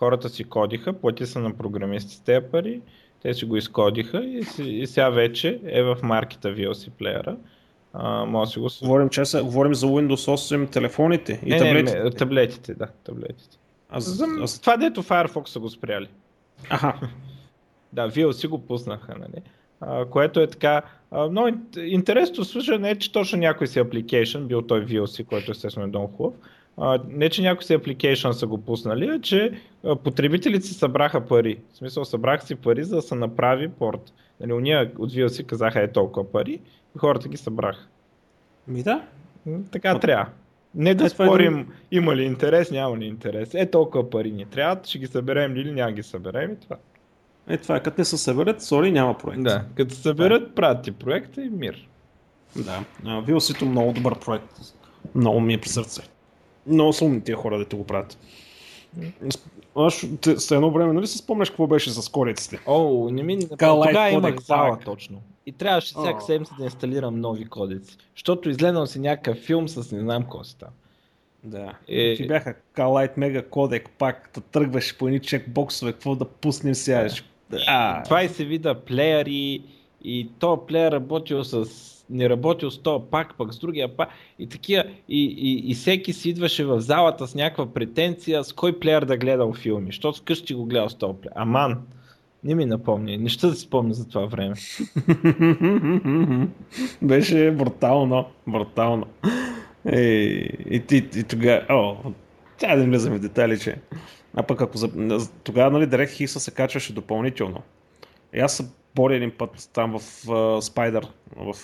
Хората 0.00 0.28
си 0.28 0.44
кодиха, 0.44 0.92
плати 0.92 1.26
са 1.26 1.40
на 1.40 1.56
програмисти 1.56 2.14
с 2.14 2.20
тези 2.20 2.46
пари, 2.52 2.80
те 3.22 3.34
си 3.34 3.44
го 3.44 3.56
изкодиха 3.56 4.24
и, 4.24 4.44
си, 4.44 4.62
и 4.62 4.86
сега 4.86 5.10
вече 5.10 5.60
е 5.66 5.82
в 5.82 5.96
маркета 6.02 6.48
VLC 6.48 6.90
плеера. 6.90 7.36
А, 7.92 8.24
може 8.24 8.48
да 8.48 8.52
си 8.52 8.58
го... 8.58 8.68
Говорим, 8.82 9.08
че 9.08 9.24
са, 9.24 9.42
говорим 9.42 9.74
за 9.74 9.86
Windows 9.86 10.56
8 10.56 10.72
телефоните 10.72 11.40
и 11.46 11.50
не, 11.50 11.58
таблетите. 11.58 12.02
Не, 12.02 12.10
таблетите, 12.10 12.74
да, 12.74 12.86
таблетите. 13.04 13.56
Аз, 13.90 14.04
За, 14.04 14.26
аз... 14.42 14.60
Това 14.60 14.76
дето 14.76 15.02
Firefox 15.02 15.48
са 15.48 15.60
го 15.60 15.68
спряли. 15.68 16.08
Аха. 16.70 17.00
Да, 17.92 18.10
VLC 18.10 18.48
го 18.48 18.66
пуснаха, 18.66 19.14
нали? 19.18 19.42
А, 19.80 20.04
което 20.04 20.40
е 20.40 20.46
така, 20.46 20.82
а, 21.10 21.28
много 21.28 21.48
интересно 21.76 22.44
слушане 22.44 22.90
е, 22.90 22.98
че 22.98 23.12
точно 23.12 23.38
някой 23.38 23.66
си 23.66 23.80
application, 23.80 24.40
бил 24.40 24.62
той 24.62 24.86
VLC, 24.86 25.24
който 25.24 25.50
естествено 25.50 25.84
е 25.84 25.88
много 25.88 26.06
хубав, 26.06 26.34
а, 26.34 26.48
не 27.08 27.30
че 27.30 27.42
някой 27.42 27.62
си 27.62 27.76
application 27.76 28.30
са 28.30 28.46
го 28.46 28.58
пуснали, 28.58 29.06
а 29.06 29.20
че 29.20 29.52
а, 29.84 29.96
потребителите 29.96 30.66
си 30.66 30.74
събраха 30.74 31.26
пари. 31.26 31.58
В 31.72 31.76
смисъл 31.76 32.04
събраха 32.04 32.46
си 32.46 32.54
пари, 32.54 32.84
за 32.84 32.96
да 32.96 33.02
се 33.02 33.14
направи 33.14 33.68
порт. 33.68 34.12
Нали, 34.40 34.52
уния 34.52 34.92
от 34.98 35.12
VLC 35.12 35.46
казаха 35.46 35.82
е 35.82 35.92
толкова 35.92 36.32
пари 36.32 36.52
и 36.96 36.98
хората 36.98 37.28
ги 37.28 37.36
събраха. 37.36 37.86
Ми 38.68 38.82
да. 38.82 39.02
Така 39.72 39.98
трябва. 39.98 40.26
Не 40.74 40.94
да 40.94 41.04
Е, 41.04 41.08
това 41.10 41.24
е 41.24 41.28
спорим 41.28 41.56
друго. 41.56 41.72
има 41.90 42.16
ли 42.16 42.22
интерес, 42.22 42.70
няма 42.70 42.98
ли 42.98 43.04
интерес. 43.04 43.54
Е 43.54 43.70
толкова 43.70 44.10
пари 44.10 44.30
ни 44.30 44.46
трябват, 44.46 44.86
ще 44.86 44.98
ги 44.98 45.06
съберем 45.06 45.54
ли 45.54 45.60
или 45.60 45.72
няма 45.72 45.92
ги 45.92 46.02
съберем 46.02 46.52
и 46.52 46.56
това. 46.56 46.76
Е, 47.48 47.56
това 47.56 47.76
е, 47.76 47.82
като 47.82 48.00
не 48.00 48.04
се 48.04 48.18
съберат, 48.18 48.62
сори, 48.62 48.92
няма 48.92 49.18
проект. 49.18 49.42
Да, 49.42 49.64
като 49.74 49.94
се 49.94 50.02
съберат, 50.02 50.54
правят 50.54 50.82
ти 50.82 50.92
проекта 50.92 51.42
и 51.42 51.48
мир. 51.50 51.88
Да. 52.56 52.84
А, 53.04 53.22
VLC-то 53.22 53.64
много 53.66 53.92
добър 53.92 54.18
проект. 54.18 54.60
Много 55.14 55.40
ми 55.40 55.54
е 55.54 55.58
при 55.58 55.68
сърце. 55.68 56.02
Много 56.70 56.92
са 56.92 57.04
умни 57.04 57.20
тия 57.20 57.36
хора, 57.36 57.58
да 57.58 57.64
те 57.64 57.76
го 57.76 57.84
правят. 57.84 58.18
Аз 59.74 60.06
с 60.36 60.50
едно 60.50 60.70
време, 60.70 60.92
нали 60.92 61.06
си 61.06 61.18
спомняш 61.18 61.50
какво 61.50 61.66
беше 61.66 61.90
с 61.90 62.08
кориците? 62.08 62.58
О, 62.66 63.08
не 63.12 63.22
ми... 63.22 63.48
Калайт 63.58 63.90
Тогава 63.90 64.10
имах 64.10 64.22
кодек, 64.34 64.40
зала 64.46 64.70
пак. 64.70 64.84
точно. 64.84 65.22
И 65.46 65.52
трябваше 65.52 65.94
всяка 65.98 66.20
седмица 66.20 66.54
да 66.58 66.64
инсталирам 66.64 67.20
нови 67.20 67.44
кодеци. 67.44 67.96
Защото 68.16 68.50
изгледал 68.50 68.86
си 68.86 68.98
някакъв 68.98 69.38
филм 69.38 69.68
с 69.68 69.92
не 69.92 70.00
знам 70.00 70.22
какво 70.22 70.44
си 70.44 70.56
там. 70.58 70.68
Да. 71.44 71.72
Е- 71.88 72.14
Ти 72.16 72.26
бяха 72.26 72.54
Калайт 72.72 73.16
Мега 73.16 73.42
Кодек 73.42 73.90
пак, 73.98 74.30
да 74.34 74.40
тръгваш 74.40 74.96
по 74.98 75.06
едни 75.06 75.20
чекбоксове, 75.20 75.92
какво 75.92 76.14
да 76.14 76.24
пуснем 76.24 76.74
сега. 76.74 77.08
А, 77.66 78.02
Това 78.02 78.22
и 78.22 78.28
се 78.28 78.44
вида 78.44 78.74
плеери 78.74 79.62
и 80.04 80.28
то 80.38 80.66
плеер 80.66 80.92
работил 80.92 81.44
с 81.44 81.64
не 82.10 82.28
работил 82.28 82.70
с 82.70 82.78
то 82.78 83.06
пак, 83.10 83.34
пък 83.38 83.54
с 83.54 83.58
другия 83.58 83.96
пак 83.96 84.08
и 84.38 84.46
такива. 84.46 84.84
И, 85.08 85.24
и, 85.38 85.70
и 85.70 85.74
всеки 85.74 86.12
си 86.12 86.30
идваше 86.30 86.64
в 86.64 86.80
залата 86.80 87.26
с 87.26 87.34
някаква 87.34 87.66
претенция 87.66 88.44
с 88.44 88.52
кой 88.52 88.80
плеер 88.80 89.04
да 89.04 89.16
гледал 89.16 89.52
филми, 89.52 89.86
защото 89.86 90.18
вкъщи 90.18 90.54
го 90.54 90.64
гледал 90.64 90.88
с 90.88 90.94
този 90.94 91.18
плеер. 91.20 91.32
Аман, 91.36 91.78
не 92.44 92.54
ми 92.54 92.66
напомня, 92.66 93.16
не 93.18 93.28
ще 93.28 93.46
да 93.46 93.54
си 93.54 93.60
спомня 93.60 93.94
за 93.94 94.08
това 94.08 94.26
време. 94.26 94.54
Беше 97.02 97.50
брутално, 97.50 98.26
брутално. 98.46 99.06
И, 99.92 99.98
и, 100.70 100.82
и, 100.92 101.08
и 101.16 101.24
тогава, 101.24 101.64
о, 101.70 101.96
тя 102.58 102.76
да 102.76 102.82
не 102.82 102.88
влизаме 102.88 103.18
в 103.18 103.20
детайли, 103.20 103.58
че. 103.58 103.76
А 104.34 104.42
пък 104.42 104.60
ако 104.60 104.78
за, 104.78 104.90
тогава, 105.44 105.70
нали, 105.70 105.86
DirectX 105.86 106.26
се 106.26 106.50
качваше 106.50 106.92
допълнително. 106.92 107.62
И 108.32 108.40
аз 108.40 108.56
се 108.56 108.68
боря 108.94 109.16
един 109.16 109.30
път 109.30 109.70
там 109.72 109.98
в 109.98 110.02
uh, 110.24 110.60
Spider, 110.60 111.08
в 111.36 111.54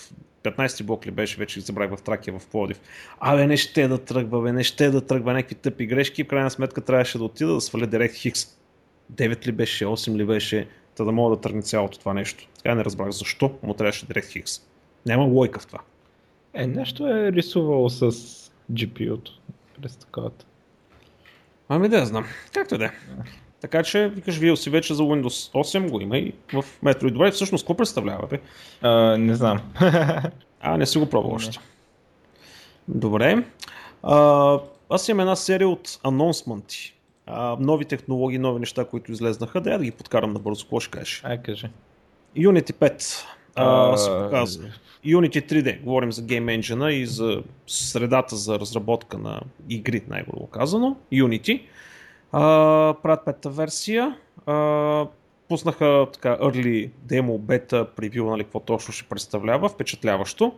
15-ти 0.42 0.82
блок 0.82 1.06
ли 1.06 1.10
беше, 1.10 1.36
вече 1.36 1.60
забрах 1.60 1.96
в 1.96 2.02
Тракия, 2.02 2.38
в 2.38 2.46
Плодив. 2.46 2.80
Абе, 3.20 3.46
не 3.46 3.56
ще 3.56 3.88
да 3.88 3.98
тръгва, 3.98 4.42
бе, 4.42 4.52
не 4.52 4.64
ще 4.64 4.90
да 4.90 5.06
тръгва 5.06 5.32
някакви 5.32 5.54
тъпи 5.54 5.86
грешки. 5.86 6.24
В 6.24 6.28
крайна 6.28 6.50
сметка 6.50 6.80
трябваше 6.80 7.18
да 7.18 7.24
отида 7.24 7.54
да 7.54 7.60
сваля 7.60 7.86
DirectX. 7.86 8.48
9 9.12 9.46
ли 9.46 9.52
беше, 9.52 9.84
8 9.84 10.16
ли 10.16 10.24
беше, 10.24 10.68
та 10.94 11.04
да 11.04 11.12
мога 11.12 11.36
да 11.36 11.40
тръгне 11.40 11.62
цялото 11.62 11.98
това 11.98 12.14
нещо. 12.14 12.48
Така 12.56 12.74
не 12.74 12.84
разбрах 12.84 13.10
защо 13.10 13.58
му 13.62 13.74
трябваше 13.74 14.06
DirectX. 14.06 14.62
Няма 15.06 15.24
лойка 15.24 15.60
в 15.60 15.66
това. 15.66 15.80
Е, 16.54 16.66
нещо 16.66 17.06
е 17.06 17.32
рисувало 17.32 17.90
с 17.90 18.12
GPU-то 18.72 19.32
през 19.82 19.96
таковата. 19.96 20.46
Ами 21.68 21.88
да, 21.88 22.06
знам. 22.06 22.24
Както 22.52 22.74
и 22.74 22.78
да 22.78 22.84
е. 22.84 22.90
Така 23.60 23.82
че, 23.82 24.08
викаш, 24.08 24.58
си 24.58 24.70
вече 24.70 24.94
за 24.94 25.02
Windows 25.02 25.52
8 25.52 25.90
го 25.90 26.00
има 26.00 26.18
и 26.18 26.32
в 26.52 26.64
Metroid. 26.84 27.10
Добре, 27.10 27.30
всъщност 27.30 27.64
какво 27.64 27.76
представлява, 27.76 28.26
бе? 28.26 28.40
А, 28.82 29.16
не 29.16 29.34
знам. 29.34 29.60
А, 30.60 30.76
не 30.76 30.86
си 30.86 30.98
го 30.98 31.06
пробвал 31.06 31.34
още. 31.34 31.58
Добре. 32.88 33.44
А, 34.02 34.58
аз 34.90 35.08
имам 35.08 35.20
една 35.20 35.36
серия 35.36 35.68
от 35.68 35.98
анонсменти. 36.04 36.94
А, 37.26 37.56
нови 37.60 37.84
технологии, 37.84 38.38
нови 38.38 38.60
неща, 38.60 38.84
които 38.84 39.12
излезнаха. 39.12 39.60
Да 39.60 39.70
я 39.70 39.78
да 39.78 39.84
ги 39.84 39.90
подкарам 39.90 40.32
набързо. 40.32 40.64
Какво 40.64 40.80
ще 40.80 40.90
кажеш? 40.90 41.22
Ай, 41.24 41.42
кажи. 41.42 41.66
Unity 42.36 42.72
5 42.72 43.24
а, 43.54 43.96
се 43.96 44.10
показва. 44.10 44.64
Unity 45.06 45.52
3D, 45.52 45.82
говорим 45.82 46.12
за 46.12 46.22
Game 46.22 46.60
Engine 46.60 46.88
и 46.88 47.06
за 47.06 47.42
средата 47.66 48.36
за 48.36 48.58
разработка 48.58 49.18
на 49.18 49.40
игри, 49.68 50.02
най-грубо 50.08 50.46
казано. 50.46 50.96
Unity. 51.12 51.62
А, 52.38 52.94
правят 53.02 53.24
пета 53.24 53.50
версия. 53.50 54.16
А, 54.46 55.06
пуснаха 55.48 56.06
така 56.12 56.38
early 56.42 56.90
demo, 57.06 57.38
бета, 57.38 57.86
превю, 57.96 58.30
нали, 58.30 58.44
какво 58.44 58.60
точно 58.60 58.94
ще 58.94 59.08
представлява, 59.08 59.68
впечатляващо. 59.68 60.52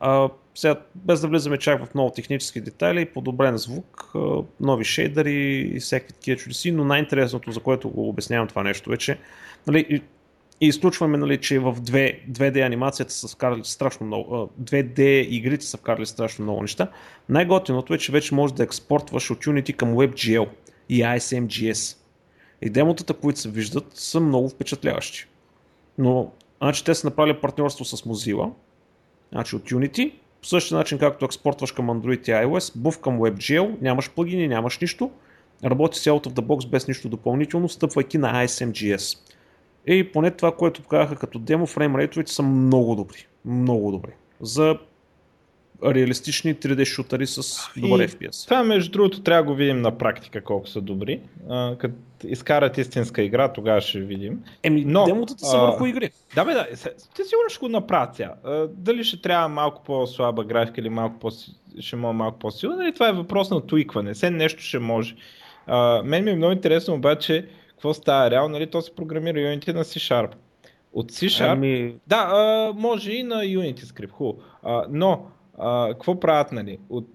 А, 0.00 0.28
сега, 0.54 0.76
без 0.94 1.20
да 1.20 1.28
влизаме 1.28 1.58
чак 1.58 1.84
в 1.84 1.94
много 1.94 2.10
технически 2.10 2.60
детайли, 2.60 3.04
подобрен 3.06 3.56
звук, 3.56 4.12
нови 4.60 4.84
шейдъри 4.84 5.70
и 5.74 5.80
всякакви 5.80 6.12
такива 6.12 6.36
чудеси, 6.36 6.72
но 6.72 6.84
най-интересното, 6.84 7.52
за 7.52 7.60
което 7.60 7.90
го 7.90 8.08
обяснявам 8.08 8.48
това 8.48 8.62
нещо 8.62 8.92
е, 8.92 8.96
че 8.96 9.18
нали, 9.66 9.86
и- 9.90 10.02
изключваме, 10.60 11.18
нали, 11.18 11.40
че 11.40 11.58
в 11.58 11.74
2, 11.74 12.30
2D 12.30 12.66
анимацията 12.66 13.12
са 13.12 13.28
вкарали 13.28 13.60
страшно 13.64 14.06
много, 14.06 14.34
а, 14.34 14.62
2D 14.62 15.00
игрите 15.28 15.66
са 15.66 15.76
вкарали 15.76 16.06
страшно 16.06 16.42
много 16.42 16.62
неща. 16.62 16.90
Най-готиното 17.28 17.94
е, 17.94 17.98
че 17.98 18.12
вече 18.12 18.34
можеш 18.34 18.54
да 18.54 18.62
експортваш 18.62 19.30
от 19.30 19.44
Unity 19.44 19.76
към 19.76 19.94
WebGL 19.94 20.48
и 20.88 21.02
ISMGS. 21.02 21.96
И 22.62 22.70
демотата, 22.70 23.14
които 23.14 23.40
се 23.40 23.50
виждат, 23.50 23.86
са 23.94 24.20
много 24.20 24.48
впечатляващи. 24.48 25.26
Но, 25.98 26.32
значи, 26.62 26.84
те 26.84 26.94
са 26.94 27.06
направили 27.06 27.40
партньорство 27.40 27.84
с 27.84 27.96
Mozilla, 27.96 28.50
значи 29.32 29.56
от 29.56 29.62
Unity, 29.62 30.12
по 30.40 30.46
същия 30.46 30.78
начин, 30.78 30.98
както 30.98 31.24
експортваш 31.24 31.72
към 31.72 31.86
Android 31.86 32.28
и 32.28 32.46
iOS, 32.46 32.78
був 32.78 32.98
към 32.98 33.18
WebGL, 33.18 33.82
нямаш 33.82 34.10
плагини, 34.10 34.48
нямаш 34.48 34.78
нищо, 34.78 35.10
работи 35.64 35.98
си 35.98 36.10
out 36.10 36.26
of 36.26 36.32
the 36.32 36.40
box 36.40 36.68
без 36.68 36.88
нищо 36.88 37.08
допълнително, 37.08 37.68
стъпвайки 37.68 38.18
на 38.18 38.46
ISMGS. 38.46 39.18
И 39.86 40.12
поне 40.12 40.30
това, 40.30 40.52
което 40.52 40.82
показаха 40.82 41.16
като 41.16 41.38
демо, 41.38 41.66
фреймрейтовете 41.66 42.32
са 42.32 42.42
много 42.42 42.94
добри. 42.94 43.26
Много 43.44 43.90
добри. 43.90 44.10
За 44.40 44.78
реалистични 45.84 46.54
3D 46.54 46.84
шутъри 46.84 47.26
с 47.26 47.56
добър 47.76 48.00
И 48.00 48.08
FPS. 48.08 48.44
Това, 48.44 48.64
между 48.64 48.92
другото, 48.92 49.22
трябва 49.22 49.42
да 49.42 49.46
го 49.46 49.54
видим 49.54 49.80
на 49.80 49.98
практика 49.98 50.44
колко 50.44 50.68
са 50.68 50.80
добри. 50.80 51.20
А, 51.50 51.76
като 51.78 51.94
изкарат 52.24 52.78
истинска 52.78 53.22
игра, 53.22 53.52
тогава 53.52 53.80
ще 53.80 54.00
видим. 54.00 54.40
Еми, 54.62 54.84
Но, 54.84 55.04
демотата 55.04 55.46
са 55.46 55.58
върху 55.58 55.86
игри. 55.86 56.10
Да, 56.34 56.44
бе, 56.44 56.52
да. 56.52 56.66
Те 57.16 57.24
сигурно 57.24 57.48
ще 57.48 57.58
го 57.58 57.68
направят 57.68 58.14
сега. 58.14 58.34
Дали 58.72 59.04
ще 59.04 59.22
трябва 59.22 59.48
малко 59.48 59.82
по-слаба 59.84 60.44
графика 60.44 60.80
или 60.80 60.88
малко 60.88 61.18
по 61.18 61.30
ще 61.80 61.96
може 61.96 62.16
малко 62.16 62.38
по-силна, 62.38 62.76
нали? 62.76 62.94
това 62.94 63.08
е 63.08 63.12
въпрос 63.12 63.50
на 63.50 63.60
туикване. 63.60 64.14
Все 64.14 64.30
нещо 64.30 64.62
ще 64.62 64.78
може. 64.78 65.16
А, 65.66 66.02
мен 66.04 66.24
ми 66.24 66.30
е 66.30 66.36
много 66.36 66.52
интересно 66.52 66.94
обаче 66.94 67.48
какво 67.68 67.94
става 67.94 68.30
реално, 68.30 68.48
нали? 68.48 68.66
То 68.66 68.82
се 68.82 68.94
програмира 68.94 69.38
Unity 69.38 69.72
на 69.72 69.84
C-Sharp. 69.84 70.30
От 70.92 71.12
C-Sharp 71.12 71.52
Ами, 71.52 71.94
да, 72.06 72.16
а, 72.16 72.72
може 72.76 73.12
и 73.12 73.22
на 73.22 73.34
Unity 73.34 73.80
Script, 73.80 74.10
хубаво. 74.10 74.38
Но, 74.90 75.26
а, 75.58 75.88
какво 75.88 76.20
правят, 76.20 76.52
нали? 76.52 76.78
От, 76.88 77.08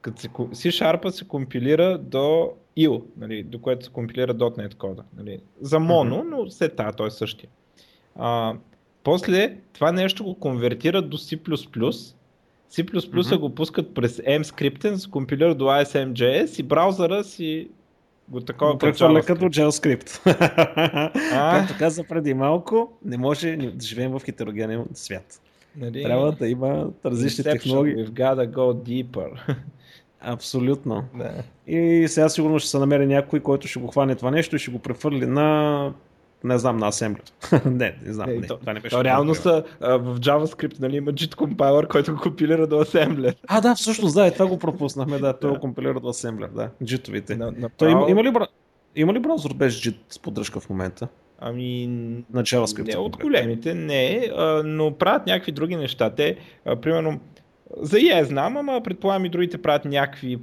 като 0.00 0.20
се, 0.20 0.28
C-Sharp 0.28 1.10
се 1.10 1.28
компилира 1.28 1.98
до 1.98 2.52
IL, 2.78 3.02
нали? 3.16 3.42
до 3.42 3.60
което 3.60 3.84
се 3.84 3.90
компилира 3.90 4.34
.NET 4.34 4.74
кода. 4.74 5.02
Нали? 5.16 5.40
За 5.60 5.80
моно, 5.80 6.24
но 6.24 6.50
след 6.50 6.76
това 6.76 6.92
той 6.92 7.06
е 7.06 7.10
същия. 7.10 7.48
А, 8.16 8.54
после 9.04 9.56
това 9.72 9.92
нещо 9.92 10.24
го 10.24 10.34
конвертират 10.34 11.10
до 11.10 11.18
C++. 11.18 11.38
C++ 12.70 12.82
Мгм. 13.12 13.40
го 13.40 13.54
пускат 13.54 13.94
през 13.94 14.16
mScript, 14.16 14.94
се 14.94 15.10
компилира 15.10 15.54
до 15.54 15.64
ISMJS 15.64 16.60
и 16.60 16.62
браузъра 16.62 17.24
си 17.24 17.68
го 18.28 18.40
такова 18.40 18.78
прехвърля 18.78 19.22
като 19.22 19.44
JavaScript. 19.44 20.20
А? 21.32 21.58
Както 21.58 21.78
каза 21.78 22.04
преди 22.04 22.34
малко, 22.34 22.92
не 23.04 23.16
може 23.16 23.56
да 23.56 23.86
живеем 23.86 24.12
в 24.12 24.22
хетерогенен 24.24 24.84
свят. 24.94 25.40
Нали? 25.76 26.02
Трябва 26.02 26.32
да 26.32 26.48
има 26.48 26.90
различни 27.04 27.44
технологии. 27.44 27.94
We've 27.94 28.10
gotta 28.10 28.50
go 28.50 28.74
deeper. 28.74 29.56
Абсолютно. 30.20 31.04
да. 31.14 31.32
И 31.66 32.08
сега 32.08 32.28
сигурно 32.28 32.58
ще 32.58 32.68
се 32.68 32.78
намери 32.78 33.06
някой, 33.06 33.40
който 33.40 33.68
ще 33.68 33.80
го 33.80 33.86
хване 33.86 34.14
това 34.14 34.30
нещо 34.30 34.56
и 34.56 34.58
ще 34.58 34.70
го 34.70 34.78
прехвърли 34.78 35.26
на 35.26 35.92
не 36.44 36.58
знам, 36.58 36.76
на 36.76 36.88
асемблер. 36.88 37.24
не, 37.64 37.96
не 38.06 38.12
знам. 38.12 38.30
Е, 38.30 38.32
не, 38.32 38.46
то, 38.46 38.56
това 38.56 38.72
не 38.72 38.80
беше. 38.80 38.96
то 38.96 39.04
реално 39.04 39.34
са 39.34 39.64
а, 39.80 39.96
в 39.96 40.20
JavaScript, 40.20 40.80
нали, 40.80 40.96
има 40.96 41.12
JIT 41.12 41.34
компайлър, 41.34 41.88
който 41.88 42.14
го 42.14 42.20
компилира 42.20 42.66
до 42.66 42.78
асемблер. 42.78 43.36
А, 43.48 43.60
да, 43.60 43.74
всъщност, 43.74 44.14
да, 44.14 44.26
и 44.26 44.32
това 44.32 44.46
го 44.46 44.58
пропуснахме, 44.58 45.18
да, 45.18 45.38
той 45.38 45.50
го 45.50 45.60
компилира 45.60 46.00
до 46.00 46.08
асемблер, 46.08 46.48
да. 46.48 46.70
На, 47.36 47.46
направо, 47.46 47.72
Той 47.76 47.90
има, 47.90 48.10
има, 48.10 48.24
ли, 48.24 48.32
има 48.96 49.14
ли 49.14 49.18
браузър 49.18 49.54
без 49.54 49.74
JIT 49.74 49.96
с 50.08 50.18
поддръжка 50.18 50.60
в 50.60 50.70
момента? 50.70 51.08
Ами, 51.40 51.86
На 52.32 52.42
JavaScript. 52.42 52.94
не 52.94 52.96
от 52.96 53.16
големите, 53.16 53.74
не, 53.74 54.30
а, 54.36 54.62
но 54.64 54.94
правят 54.94 55.26
някакви 55.26 55.52
други 55.52 55.76
неща. 55.76 56.10
Те, 56.10 56.36
а, 56.64 56.76
примерно, 56.76 57.20
за 57.76 57.96
EA 57.96 58.22
знам, 58.22 58.56
ама 58.56 58.80
предполагам 58.82 59.24
и 59.24 59.28
другите 59.28 59.62
правят 59.62 59.84
някакви 59.84 60.38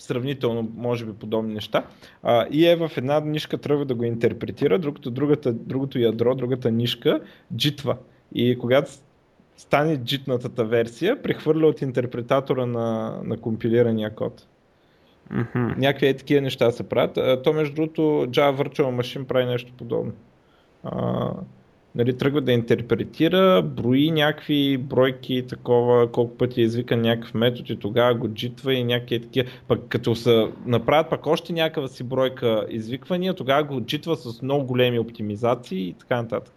сравнително, 0.00 0.68
може 0.76 1.04
би, 1.06 1.12
подобни 1.12 1.54
неща. 1.54 1.84
А, 2.22 2.46
и 2.50 2.66
е 2.66 2.76
в 2.76 2.90
една 2.96 3.20
нишка 3.20 3.58
тръгва 3.58 3.84
да 3.84 3.94
го 3.94 4.04
интерпретира, 4.04 4.78
другото, 4.78 5.10
другата, 5.10 5.52
другото 5.52 5.98
ядро, 5.98 6.34
другата 6.34 6.70
нишка 6.70 7.20
джитва. 7.56 7.96
И 8.34 8.58
когато 8.58 8.90
стане 9.56 9.96
джитнатата 9.96 10.64
версия, 10.64 11.22
прехвърля 11.22 11.66
от 11.66 11.82
интерпретатора 11.82 12.66
на, 12.66 13.18
на 13.24 13.36
компилирания 13.36 14.14
код. 14.14 14.46
Мгм. 15.30 15.80
Някакви 15.80 16.06
е 16.06 16.16
такива 16.16 16.40
неща 16.40 16.70
се 16.70 16.88
правят. 16.88 17.42
То 17.44 17.52
между 17.52 17.74
другото 17.74 18.00
Java 18.02 18.62
Virtual 18.62 19.00
Machine 19.00 19.24
прави 19.24 19.46
нещо 19.46 19.72
подобно. 19.78 20.12
А, 20.84 21.30
нали, 21.94 22.16
тръгва 22.18 22.40
да 22.40 22.52
интерпретира, 22.52 23.62
брои 23.62 24.10
някакви 24.10 24.78
бройки, 24.78 25.44
такова, 25.48 26.12
колко 26.12 26.36
пъти 26.36 26.60
е 26.60 26.64
извикан 26.64 27.00
някакъв 27.00 27.34
метод 27.34 27.72
и 27.72 27.76
тогава 27.76 28.14
го 28.14 28.28
джитва 28.28 28.74
и 28.74 28.84
някакви 28.84 29.20
такива. 29.20 29.48
Пък 29.68 29.80
като 29.88 30.14
са 30.14 30.48
направят 30.66 31.10
пък 31.10 31.26
още 31.26 31.52
някаква 31.52 31.88
си 31.88 32.04
бройка 32.04 32.66
извиквания, 32.70 33.34
тогава 33.34 33.64
го 33.64 33.80
джитва 33.80 34.16
с 34.16 34.42
много 34.42 34.66
големи 34.66 34.98
оптимизации 34.98 35.88
и 35.88 35.92
така 35.92 36.22
нататък. 36.22 36.54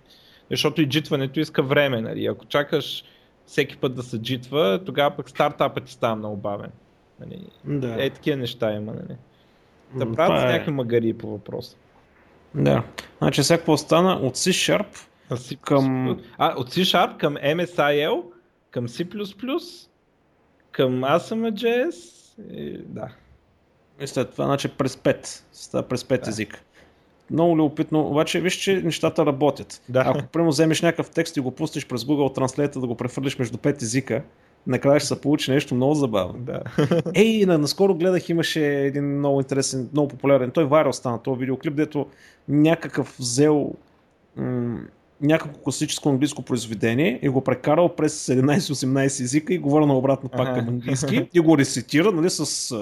Защото 0.51 0.81
и 0.81 0.89
джитването 0.89 1.39
иска 1.39 1.63
време. 1.63 2.01
Нали. 2.01 2.25
Ако 2.25 2.45
чакаш 2.45 3.03
всеки 3.45 3.77
път 3.77 3.95
да 3.95 4.03
се 4.03 4.21
джитва, 4.21 4.79
тогава 4.85 5.15
пък 5.15 5.29
стартапът 5.29 5.83
ти 5.83 5.91
става 5.91 6.15
много 6.15 6.37
бавен. 6.37 6.69
Нали. 7.19 7.41
Да. 7.65 8.05
Е, 8.05 8.09
такива 8.09 8.37
неща 8.37 8.71
има, 8.73 8.93
нали? 8.93 9.17
Да 9.95 10.13
правят 10.13 10.37
това 10.37 10.49
е- 10.49 10.51
някакви 10.51 10.71
магари 10.71 11.13
по 11.13 11.27
въпроса. 11.27 11.77
Да. 12.55 12.83
Значи 13.17 13.43
сега 13.43 13.57
какво 13.57 13.77
стана 13.77 14.13
от 14.13 14.35
C++. 14.35 14.79
Към- 15.61 16.19
А, 16.37 16.53
от 16.57 16.69
C-Sharp 16.69 17.17
към 17.17 17.35
MSIL, 17.35 18.23
към 18.71 18.87
C++, 18.87 19.05
към 20.71 20.91
ASM.js, 20.93 21.95
и, 22.53 22.77
да. 22.77 23.09
и 24.01 24.07
след 24.07 24.31
това, 24.31 24.45
значи 24.45 24.69
през 24.69 24.95
5. 24.95 25.43
Става 25.51 25.87
през 25.87 26.03
5 26.03 26.23
Да. 26.23 26.29
език. 26.29 26.63
Много 27.31 27.57
любопитно, 27.57 28.07
обаче 28.07 28.41
виж, 28.41 28.53
че 28.53 28.73
нещата 28.75 29.25
работят. 29.25 29.81
Да. 29.89 30.03
Ако 30.07 30.27
прямо 30.27 30.49
вземеш 30.49 30.81
някакъв 30.81 31.09
текст 31.09 31.37
и 31.37 31.39
го 31.39 31.51
пустиш 31.51 31.87
през 31.87 32.01
Google 32.03 32.37
Translate 32.37 32.79
да 32.79 32.87
го 32.87 32.95
прехвърлиш 32.95 33.37
между 33.37 33.57
5 33.57 33.81
езика, 33.81 34.23
накрая 34.69 34.99
ще 34.99 35.07
се 35.07 35.21
получи 35.21 35.51
нещо 35.51 35.75
много 35.75 35.93
забавно. 35.93 36.39
да. 36.39 36.61
Ей, 37.15 37.45
на, 37.45 37.57
наскоро 37.57 37.95
гледах, 37.95 38.29
имаше 38.29 38.65
един 38.65 39.17
много 39.17 39.39
интересен, 39.39 39.89
много 39.93 40.07
популярен, 40.07 40.51
той 40.51 40.65
вайрал 40.65 40.93
стана 40.93 41.21
този 41.21 41.39
видеоклип, 41.39 41.75
дето 41.75 42.05
някакъв 42.47 43.15
взел 43.19 43.73
м- 44.37 44.79
някакво 45.21 45.59
класическо 45.59 46.09
английско 46.09 46.41
произведение 46.41 47.19
и 47.21 47.29
го 47.29 47.43
прекарал 47.43 47.95
през 47.95 48.27
17-18 48.27 49.05
езика 49.05 49.53
и 49.53 49.57
говоря 49.57 49.85
на 49.85 49.97
обратно 49.97 50.29
пак 50.29 50.55
към 50.55 50.67
английски 50.67 51.29
и 51.33 51.39
го 51.39 51.57
рецитира 51.57 52.11
нали, 52.11 52.29
с 52.29 52.73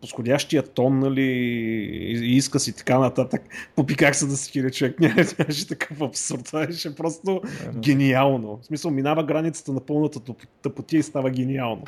подходящия 0.00 0.62
тон 0.62 0.98
нали, 0.98 1.22
и 1.22 2.32
и 2.32 2.36
изказ 2.36 2.66
и 2.68 2.76
така 2.76 2.98
нататък. 2.98 3.42
Попи 3.76 3.96
как 3.96 4.14
се 4.14 4.26
да 4.26 4.36
се 4.36 4.50
хиля 4.50 4.70
човек. 4.70 5.00
Нямаше 5.38 5.68
такъв 5.68 6.02
абсурд. 6.02 6.44
Това 6.44 6.66
беше 6.66 6.94
просто 6.96 7.42
гениално. 7.76 8.56
В 8.56 8.66
смисъл, 8.66 8.90
минава 8.90 9.24
границата 9.24 9.72
на 9.72 9.80
пълната 9.80 10.20
тъп- 10.20 10.46
тъпотия 10.62 10.98
и 10.98 11.02
става 11.02 11.30
гениално. 11.30 11.84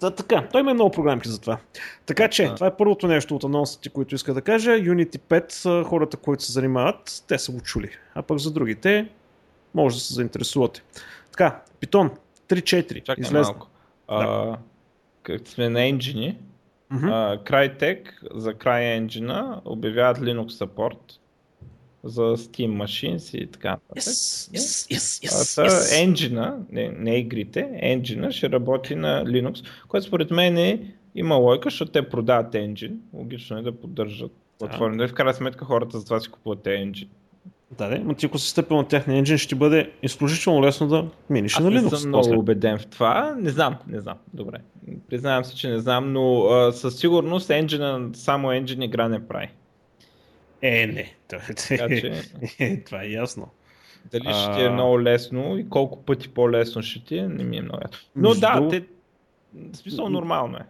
Та, 0.00 0.10
така, 0.10 0.48
той 0.52 0.60
има 0.60 0.74
много 0.74 0.90
програмки 0.90 1.28
за 1.28 1.40
това. 1.40 1.58
Така 2.06 2.28
че, 2.28 2.44
Да. 2.44 2.54
това 2.54 2.66
е 2.66 2.76
първото 2.76 3.06
нещо 3.08 3.36
от 3.36 3.44
анонсите, 3.44 3.88
които 3.88 4.14
иска 4.14 4.34
да 4.34 4.42
кажа. 4.42 4.70
Unity 4.70 5.18
5, 5.18 5.80
а, 5.80 5.84
хората, 5.84 6.16
които 6.16 6.42
се 6.44 6.52
занимават, 6.52 7.24
те 7.28 7.38
са 7.38 7.52
го 7.52 7.60
чули. 7.60 7.88
А 8.14 8.22
пък 8.22 8.38
за 8.38 8.50
другите, 8.52 9.08
може 9.74 9.96
да 9.96 10.00
се 10.00 10.14
заинтересувате. 10.14 10.82
Така, 11.30 11.60
Python 11.80 12.10
3.4 12.48 13.02
Чакай 13.02 13.22
излезна. 13.22 13.52
малко. 13.52 13.68
А, 14.08 14.56
как 15.22 15.48
сме 15.48 15.68
на 15.68 15.84
енджини, 15.84 16.38
А, 17.02 17.38
Crytek 17.38 18.08
за 18.34 18.54
CryEngine 18.54 19.60
обявяват 19.64 20.18
Linux 20.18 20.48
support 20.48 21.18
за 22.04 22.22
Steam 22.22 22.82
Machines 22.82 23.38
и 23.38 23.46
така 23.46 23.70
нататък. 23.70 24.02
Yes, 24.02 24.56
yes, 24.56 24.94
yes, 24.94 25.26
yes, 25.28 25.54
та 25.56 25.70
yes. 25.70 26.02
енджина, 26.02 26.58
не, 26.70 26.88
не 26.88 27.18
игрите, 27.18 27.70
енджина 27.72 28.32
ще 28.32 28.50
работи 28.50 28.94
на 28.94 29.24
Linux, 29.24 29.66
което 29.88 30.06
според 30.06 30.30
мен 30.30 30.56
е, 30.58 30.94
има 31.14 31.34
лойка, 31.34 31.66
защото 31.66 31.92
те 31.92 32.08
продават 32.08 32.54
енджин. 32.54 33.00
Логично 33.12 33.58
е 33.58 33.62
да 33.62 33.72
поддържат 33.72 34.32
платформи. 34.58 34.96
Да. 34.96 35.08
В 35.08 35.14
крайна 35.14 35.34
сметка 35.34 35.64
хората 35.64 35.98
за 35.98 36.04
това 36.04 36.20
си 36.20 36.28
купуват 36.28 36.66
енджин. 36.66 37.08
Да, 37.78 37.88
да, 37.88 37.98
но 37.98 38.14
ти 38.14 38.26
ако 38.26 38.38
си 38.38 38.48
стъпил 38.50 38.76
на 38.76 38.88
техния 38.88 39.18
енджин, 39.18 39.38
ще 39.38 39.48
ти 39.48 39.54
бъде 39.54 39.90
изключително 40.02 40.62
лесно 40.62 40.88
да 40.88 41.06
миниш 41.30 41.56
Аз 41.56 41.64
на 41.64 41.70
Linux. 41.70 41.94
съм 41.94 42.08
много 42.08 42.22
после. 42.22 42.36
убеден 42.36 42.78
в 42.78 42.86
това. 42.86 43.36
Не 43.38 43.50
знам, 43.50 43.76
не 43.88 44.00
знам. 44.00 44.16
Добре. 44.34 44.58
Признавам 45.08 45.44
се, 45.44 45.56
че 45.56 45.68
не 45.68 45.78
знам, 45.78 46.12
но 46.12 46.44
а, 46.44 46.72
със 46.72 46.98
сигурност 46.98 47.50
енджина, 47.50 48.08
само 48.14 48.52
енджин 48.52 48.82
игра 48.82 49.08
не 49.08 49.28
прави. 49.28 49.48
Е, 50.62 50.86
не. 50.86 51.14
Така 51.28 51.54
Това, 51.54 51.88
че 51.88 52.22
е, 52.58 52.80
това 52.84 53.02
е 53.02 53.06
ясно. 53.06 53.48
дали 54.12 54.24
А. 54.26 54.34
ще 54.34 54.52
ти 54.58 54.64
е 54.64 54.70
много 54.70 55.02
лесно 55.02 55.58
и 55.58 55.68
колко 55.68 56.02
пъти 56.02 56.28
по-лесно 56.28 56.82
ще 56.82 57.04
ти 57.04 57.18
е, 57.18 57.28
не 57.28 57.44
ми 57.44 57.56
е 57.56 57.62
много 57.62 57.78
ясно. 57.82 58.08
Но 58.16 58.28
Между 58.28 58.40
да, 58.40 58.68
те... 58.70 58.84
В 59.72 59.76
смисъл 59.76 60.08
нормално 60.08 60.56
е. 60.56 60.66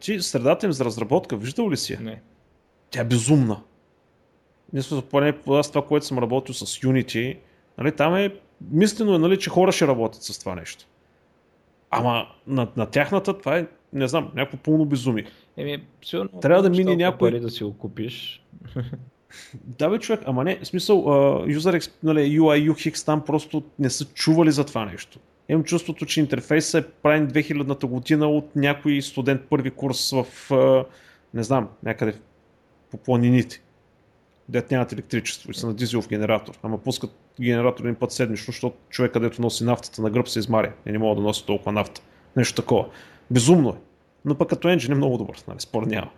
Ти 0.00 0.20
средата 0.20 0.66
им 0.66 0.72
за 0.72 0.84
разработка, 0.84 1.36
виждал 1.36 1.70
ли 1.70 1.76
си? 1.76 1.98
Не. 2.00 2.20
Тя 2.90 3.00
е 3.00 3.04
безумна. 3.04 3.60
Мисля, 4.72 5.02
поне 5.02 5.34
аз 5.48 5.68
това, 5.68 5.86
което 5.86 6.06
съм 6.06 6.18
работил 6.18 6.54
с 6.54 6.66
Unity, 6.66 7.38
нали, 7.78 7.92
там 7.92 8.14
е 8.14 8.34
мислено 8.70 9.14
е, 9.14 9.18
нали, 9.18 9.38
че 9.38 9.50
хора 9.50 9.72
ще 9.72 9.86
работят 9.86 10.22
с 10.22 10.38
това 10.38 10.54
нещо. 10.54 10.84
Ама 11.90 12.26
на, 12.46 12.68
на 12.76 12.86
тяхната 12.86 13.38
това 13.38 13.58
е, 13.58 13.66
не 13.92 14.08
знам, 14.08 14.30
някакво 14.34 14.56
пълно 14.58 14.84
безумие. 14.84 15.24
Еми, 15.56 15.84
сигурно 16.04 16.40
Трябва 16.40 16.62
да 16.62 16.70
мине 16.70 16.96
някой- 16.96 17.30
пари 17.30 17.40
да 17.40 17.50
си 17.50 17.64
го 17.64 17.78
купиш. 17.78 18.44
Да 19.64 19.90
бе 19.90 19.98
човек, 19.98 20.20
ама 20.26 20.44
не, 20.44 20.58
в 20.62 20.66
смисъл, 20.66 21.02
uh, 21.04 21.58
user, 21.58 21.90
нали, 22.02 22.40
UI, 22.40 22.70
UX 22.72 23.06
там 23.06 23.24
просто 23.24 23.62
не 23.78 23.90
са 23.90 24.04
чували 24.04 24.50
за 24.52 24.64
това 24.66 24.84
нещо. 24.84 25.18
Имам 25.48 25.64
чувството, 25.64 26.06
че 26.06 26.20
интерфейсът 26.20 26.84
е 26.84 26.88
правен 27.02 27.30
2000-та 27.30 27.86
година 27.86 28.28
от 28.28 28.56
някой 28.56 29.02
студент 29.02 29.42
първи 29.50 29.70
курс 29.70 30.10
в, 30.10 30.24
uh, 30.48 30.84
не 31.34 31.42
знам, 31.42 31.68
някъде 31.82 32.14
по 32.90 32.96
планините. 32.96 33.61
Дет 34.52 34.70
нямат 34.70 34.92
електричество 34.92 35.50
и 35.50 35.54
са 35.54 35.66
на 35.66 35.74
дизелов 35.74 36.08
генератор. 36.08 36.54
Ама 36.62 36.78
пускат 36.78 37.10
генератор 37.40 37.84
един 37.84 37.94
път 37.94 38.12
седмично, 38.12 38.52
защото 38.52 38.76
човек, 38.90 39.12
където 39.12 39.42
носи 39.42 39.64
нафтата 39.64 40.02
на 40.02 40.10
гръб 40.10 40.28
се 40.28 40.38
измаря 40.38 40.72
и 40.86 40.92
не 40.92 40.98
мога 40.98 41.16
да 41.16 41.22
носи 41.22 41.46
толкова 41.46 41.72
нафта. 41.72 42.00
Нещо 42.36 42.62
такова. 42.62 42.86
Безумно 43.30 43.68
е. 43.68 43.74
Но 44.24 44.34
пък 44.34 44.48
като 44.48 44.68
енджин 44.68 44.92
е 44.92 44.94
много 44.94 45.18
добър, 45.18 45.42
нали, 45.48 45.60
спор 45.60 45.82
няма. 45.82 46.10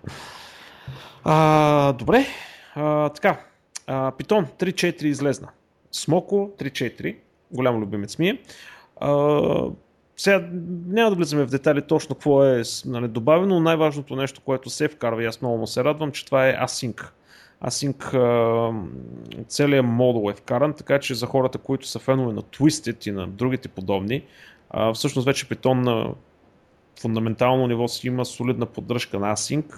А, 1.24 1.92
добре, 1.92 2.26
а, 2.74 3.08
така. 3.08 3.40
А, 3.86 4.12
Python 4.12 4.46
3.4 4.58 5.04
излезна. 5.04 5.48
Смоко 5.92 6.50
3.4, 6.58 7.16
голям 7.50 7.80
любимец 7.80 8.18
ми 8.18 8.28
е. 8.28 8.38
А, 9.00 9.70
сега 10.16 10.48
няма 10.86 11.10
да 11.10 11.16
влизаме 11.16 11.44
в 11.44 11.50
детайли 11.50 11.82
точно 11.82 12.14
какво 12.14 12.44
е 12.44 12.62
нали, 12.86 13.08
добавено, 13.08 13.54
но 13.54 13.60
най-важното 13.60 14.16
нещо, 14.16 14.40
което 14.40 14.70
се 14.70 14.88
вкарва 14.88 15.22
и 15.22 15.26
аз 15.26 15.40
много 15.40 15.58
му 15.58 15.66
се 15.66 15.84
радвам, 15.84 16.12
че 16.12 16.26
това 16.26 16.48
е 16.48 16.56
Async. 16.56 17.08
Async 17.66 18.74
целият 19.48 19.86
модул 19.86 20.30
е 20.30 20.34
вкаран, 20.34 20.72
така 20.72 20.98
че 20.98 21.14
за 21.14 21.26
хората, 21.26 21.58
които 21.58 21.86
са 21.86 21.98
фенове 21.98 22.32
на 22.32 22.42
Twisted 22.42 23.08
и 23.08 23.12
на 23.12 23.26
другите 23.26 23.68
подобни, 23.68 24.24
всъщност 24.94 25.26
вече 25.26 25.48
Python 25.48 25.74
на 25.74 26.14
фундаментално 27.00 27.66
ниво 27.66 27.88
си 27.88 28.06
има 28.06 28.24
солидна 28.24 28.66
поддръжка 28.66 29.18
на 29.18 29.36
Async, 29.36 29.74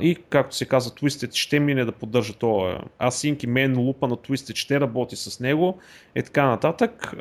и 0.00 0.16
както 0.28 0.56
се 0.56 0.66
казва, 0.66 0.90
Twisted 0.90 1.34
ще 1.34 1.60
мине 1.60 1.84
да 1.84 1.92
поддържа 1.92 2.34
това 2.34 2.80
Async 3.00 3.44
и 3.44 3.48
main 3.48 3.76
лупа 3.76 4.08
на 4.08 4.16
Twisted 4.16 4.54
ще 4.54 4.80
работи 4.80 5.16
с 5.16 5.40
него 5.40 5.78
и 6.16 6.22
така 6.22 6.46
нататък. 6.46 7.14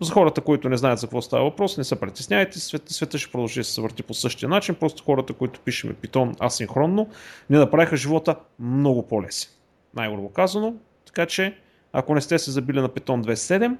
За 0.00 0.12
хората, 0.12 0.40
които 0.40 0.68
не 0.68 0.76
знаят 0.76 0.98
за 0.98 1.06
какво 1.06 1.22
става 1.22 1.44
въпрос, 1.44 1.78
не 1.78 1.84
се 1.84 2.00
притесняйте, 2.00 2.60
света, 2.60 2.92
света 2.92 3.18
ще 3.18 3.32
продължи 3.32 3.60
да 3.60 3.64
се 3.64 3.80
върти 3.80 4.02
по 4.02 4.14
същия 4.14 4.48
начин, 4.48 4.74
просто 4.74 5.04
хората, 5.04 5.32
които 5.32 5.60
пишеме 5.60 5.94
Python 5.94 6.44
асинхронно, 6.46 7.08
не 7.50 7.58
направиха 7.58 7.96
живота 7.96 8.36
много 8.58 9.06
по-лесен. 9.06 9.50
Най-грубо 9.94 10.28
казано, 10.28 10.74
така 11.06 11.26
че 11.26 11.54
ако 11.92 12.14
не 12.14 12.20
сте 12.20 12.38
се 12.38 12.50
забили 12.50 12.80
на 12.80 12.88
Python 12.88 13.22
2.7, 13.22 13.76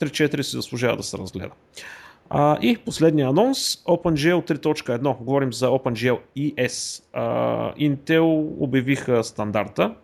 3.4 0.00 0.42
си 0.42 0.56
заслужава 0.56 0.96
да 0.96 1.02
се 1.02 1.18
разгледа. 1.18 1.50
А, 2.30 2.58
и 2.62 2.78
последния 2.78 3.28
анонс, 3.28 3.76
OpenGL 3.76 4.50
3.1. 4.50 5.18
Говорим 5.18 5.52
за 5.52 5.68
OpenGL 5.68 6.18
ES. 6.38 7.02
А, 7.12 7.74
Intel 7.74 8.46
обявиха 8.58 9.24
стандарта. 9.24 9.94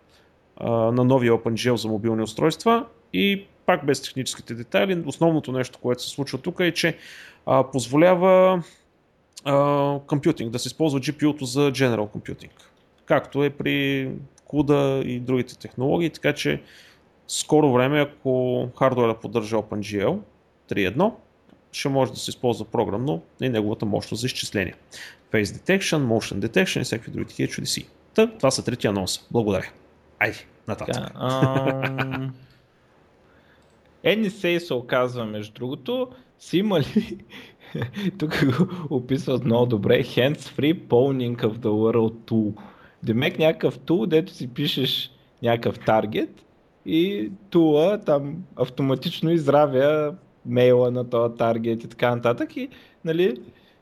а, 0.57 0.71
на 0.71 1.03
новия 1.03 1.33
OpenGL 1.33 1.75
за 1.75 1.87
мобилни 1.87 2.23
устройства 2.23 2.85
и 3.13 3.45
пак 3.67 3.85
без 3.85 4.01
техническите 4.01 4.53
детайли, 4.53 5.03
основното 5.05 5.51
нещо, 5.51 5.79
което 5.79 6.03
се 6.03 6.09
случва 6.09 6.37
тук 6.37 6.59
е, 6.59 6.71
че 6.71 6.97
а, 7.45 7.63
позволява 7.71 8.63
компютинг, 10.07 10.51
да 10.51 10.59
се 10.59 10.67
използва 10.67 10.99
GPU-то 10.99 11.45
за 11.45 11.71
General 11.71 12.07
Computing, 12.07 12.49
както 13.05 13.43
е 13.43 13.49
при 13.49 14.09
CUDA 14.49 15.03
и 15.03 15.19
другите 15.19 15.57
технологии, 15.57 16.09
така 16.09 16.33
че 16.33 16.61
скоро 17.27 17.73
време, 17.73 18.01
ако 18.01 18.67
хардуера 18.79 19.19
поддържа 19.19 19.55
OpenGL 19.55 20.19
3.1, 20.69 21.13
ще 21.71 21.89
може 21.89 22.11
да 22.11 22.19
се 22.19 22.29
използва 22.29 22.65
програмно 22.65 23.21
и 23.41 23.49
неговата 23.49 23.85
мощност 23.85 24.21
за 24.21 24.27
изчисление. 24.27 24.73
Face 25.31 25.43
Detection, 25.43 25.97
Motion 25.97 26.47
Detection 26.47 26.81
и 26.81 26.83
всякакви 26.83 27.11
други 27.11 27.27
такива 27.27 27.51
чудеси. 27.51 27.87
Та, 28.13 28.27
това 28.27 28.51
са 28.51 28.65
трети 28.65 28.87
анонса. 28.87 29.21
Благодаря. 29.31 29.69
Айде, 30.19 30.45
нататък. 30.67 30.95
Yeah, 30.95 32.29
NSA 34.05 34.57
се 34.57 34.73
оказва, 34.73 35.25
между 35.25 35.53
другото, 35.53 36.07
си 36.39 36.57
имали, 36.57 37.17
тук 38.19 38.45
го 38.45 38.67
описват 38.95 39.45
много 39.45 39.65
добре, 39.65 40.03
hands-free 40.03 40.87
polling 40.87 41.37
of 41.37 41.57
the 41.57 41.69
world 41.69 42.13
tool. 42.13 42.53
Демек 43.03 43.39
някакъв 43.39 43.79
тул, 43.79 44.05
дето 44.05 44.33
си 44.33 44.53
пишеш 44.53 45.11
някакъв 45.43 45.79
таргет 45.79 46.45
и 46.85 47.31
тула 47.49 48.01
там 48.05 48.43
автоматично 48.55 49.31
изравя 49.31 50.15
мейла 50.45 50.91
на 50.91 51.09
този 51.09 51.35
таргет 51.35 51.83
и 51.83 51.87
така 51.87 52.15
нататък. 52.15 52.57
И 52.57 52.69
нали, 53.05 53.41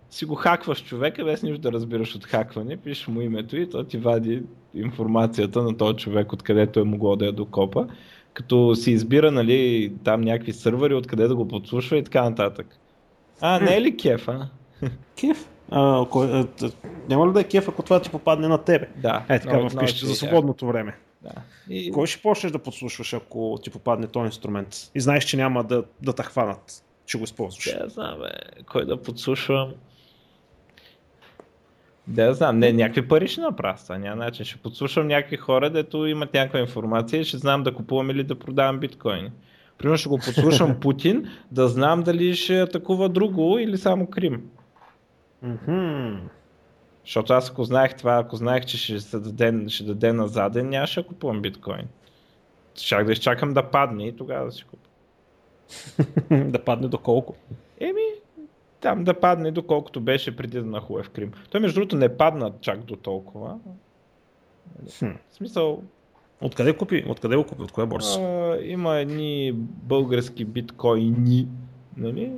си 0.10 0.26
го 0.26 0.36
хакваш 0.36 0.84
човека, 0.84 1.26
без 1.26 1.44
нищо 1.44 1.62
да 1.62 1.72
разбираш 1.72 2.16
от 2.16 2.26
хакване, 2.26 2.78
пишеш 2.78 3.08
му 3.08 3.22
името 3.22 3.58
и 3.58 3.70
то 3.70 3.84
ти 3.84 3.98
вади 3.98 4.44
информацията 4.74 5.64
на 5.64 5.78
този 5.78 5.98
човек, 5.98 6.34
откъдето 6.34 6.80
е 6.80 6.84
могло 6.84 7.16
да 7.16 7.26
я 7.26 7.32
докопа, 7.32 7.88
като 8.36 8.76
си 8.76 8.92
избира 8.92 9.32
нали, 9.32 9.92
там 10.04 10.22
някакви 10.22 10.54
сървъри, 10.54 10.94
откъде 10.94 11.28
да 11.28 11.36
го 11.36 11.48
подслушва 11.48 11.98
и 11.98 12.04
така 12.04 12.30
нататък. 12.30 12.68
А, 13.42 13.60
не 13.60 13.76
е 13.76 13.82
ли 13.82 13.98
кеф, 13.98 14.28
а? 14.28 14.50
Кеф? 15.20 15.50
А, 15.72 16.06
кой, 16.10 16.28
а, 16.32 16.48
няма 17.10 17.28
ли 17.28 17.34
да 17.34 17.42
е 17.42 17.44
кеф, 17.44 17.70
ако 17.70 17.84
това 17.84 18.02
ти 18.02 18.10
попадне 18.10 18.48
на 18.48 18.58
тебе? 18.58 18.90
Да. 18.98 19.26
Е, 19.30 19.40
така 19.40 19.70
вкъщи 19.70 20.06
за 20.06 20.16
свободното 20.16 20.68
време. 20.68 20.98
Да. 21.22 21.32
И... 21.70 21.92
Кой 21.92 22.08
ще 22.08 22.22
почнеш 22.22 22.52
да 22.52 22.60
подслушваш, 22.60 23.14
ако 23.14 23.60
ти 23.64 23.70
попадне 23.70 24.08
този 24.08 24.26
инструмент? 24.26 24.76
И 24.96 25.00
знаеш, 25.00 25.24
че 25.24 25.38
няма 25.38 25.64
да, 25.64 25.84
да 26.02 26.14
те 26.14 26.24
хванат, 26.24 26.84
че 27.06 27.18
го 27.18 27.24
използваш. 27.24 27.78
Да, 27.80 27.90
знам, 27.90 28.20
бе. 28.20 28.64
Кой 28.64 28.86
да 28.86 29.02
подслушвам? 29.02 29.74
Да, 32.08 32.34
знам, 32.34 32.60
не, 32.60 32.74
някакви 32.74 33.08
пари 33.08 33.28
ще 33.28 33.42
направя, 33.42 33.78
това 33.84 33.98
няма 33.98 34.16
начин. 34.16 34.46
Ще 34.46 34.58
подслушам 34.58 35.08
някакви 35.08 35.38
хора, 35.38 35.70
дето 35.70 36.06
имат 36.06 36.34
някаква 36.34 36.60
информация 36.60 37.22
и 37.22 37.26
ще 37.26 37.38
знам 37.38 37.64
да 37.64 37.74
купувам 37.74 38.10
или 38.10 38.24
да 38.24 38.40
продавам 38.40 38.80
биткоини. 38.80 39.32
Примерно 39.78 39.98
ще 39.98 40.10
го 40.10 40.18
подслушам 40.18 40.76
Путин, 40.82 41.30
да 41.52 41.68
знам 41.68 42.04
дали 42.04 42.36
ще 42.36 42.62
атакува 42.62 43.10
друго 43.10 43.60
или 43.60 43.78
само 43.78 44.08
Крим. 44.08 44.44
Mm-hmm. 45.46 46.18
Защото 47.06 47.34
аз 47.34 47.50
ако 47.50 47.64
знаех 47.64 47.98
това, 47.98 48.18
ако 48.18 48.36
знаех, 48.36 48.66
че 48.66 48.78
ще, 48.78 49.00
се 49.00 49.20
даде, 49.20 49.70
ще 49.70 49.84
даде 49.84 50.14
на 50.14 50.28
заден, 50.28 50.70
нямаше 50.70 51.02
да 51.02 51.08
купувам 51.08 51.42
биткоин. 51.42 51.88
Щях 52.76 53.06
да 53.06 53.12
изчакам 53.12 53.54
да 53.54 53.64
падне 53.64 54.08
и 54.08 54.16
тогава 54.16 54.46
да 54.46 54.52
си 54.52 54.64
купя. 54.64 54.90
да 56.50 56.64
падне 56.64 56.88
доколко? 56.88 57.36
Еми, 57.80 58.02
там 58.86 59.04
да 59.04 59.14
падне 59.14 59.52
доколкото 59.52 60.02
беше 60.02 60.36
преди 60.36 60.60
да 60.60 60.66
нахуе 60.66 61.04
в 61.04 61.10
Крим. 61.10 61.32
Той 61.50 61.62
между 61.62 61.80
другото 61.80 61.96
не 61.96 62.18
падна 62.18 62.52
чак 62.62 62.84
до 62.84 62.96
толкова. 62.96 63.60
Хм. 65.00 65.06
В 65.32 65.36
смисъл... 65.36 65.84
Откъде 66.42 66.78
купи? 66.78 67.06
Откъде 67.08 67.36
го 67.36 67.44
купи? 67.44 67.62
От 67.62 67.72
коя 67.72 67.88
борса? 67.88 68.20
А, 68.20 68.58
има 68.64 68.96
едни 68.96 69.52
български 69.56 70.46
биткоини, 70.46 71.48
нали? 71.98 72.32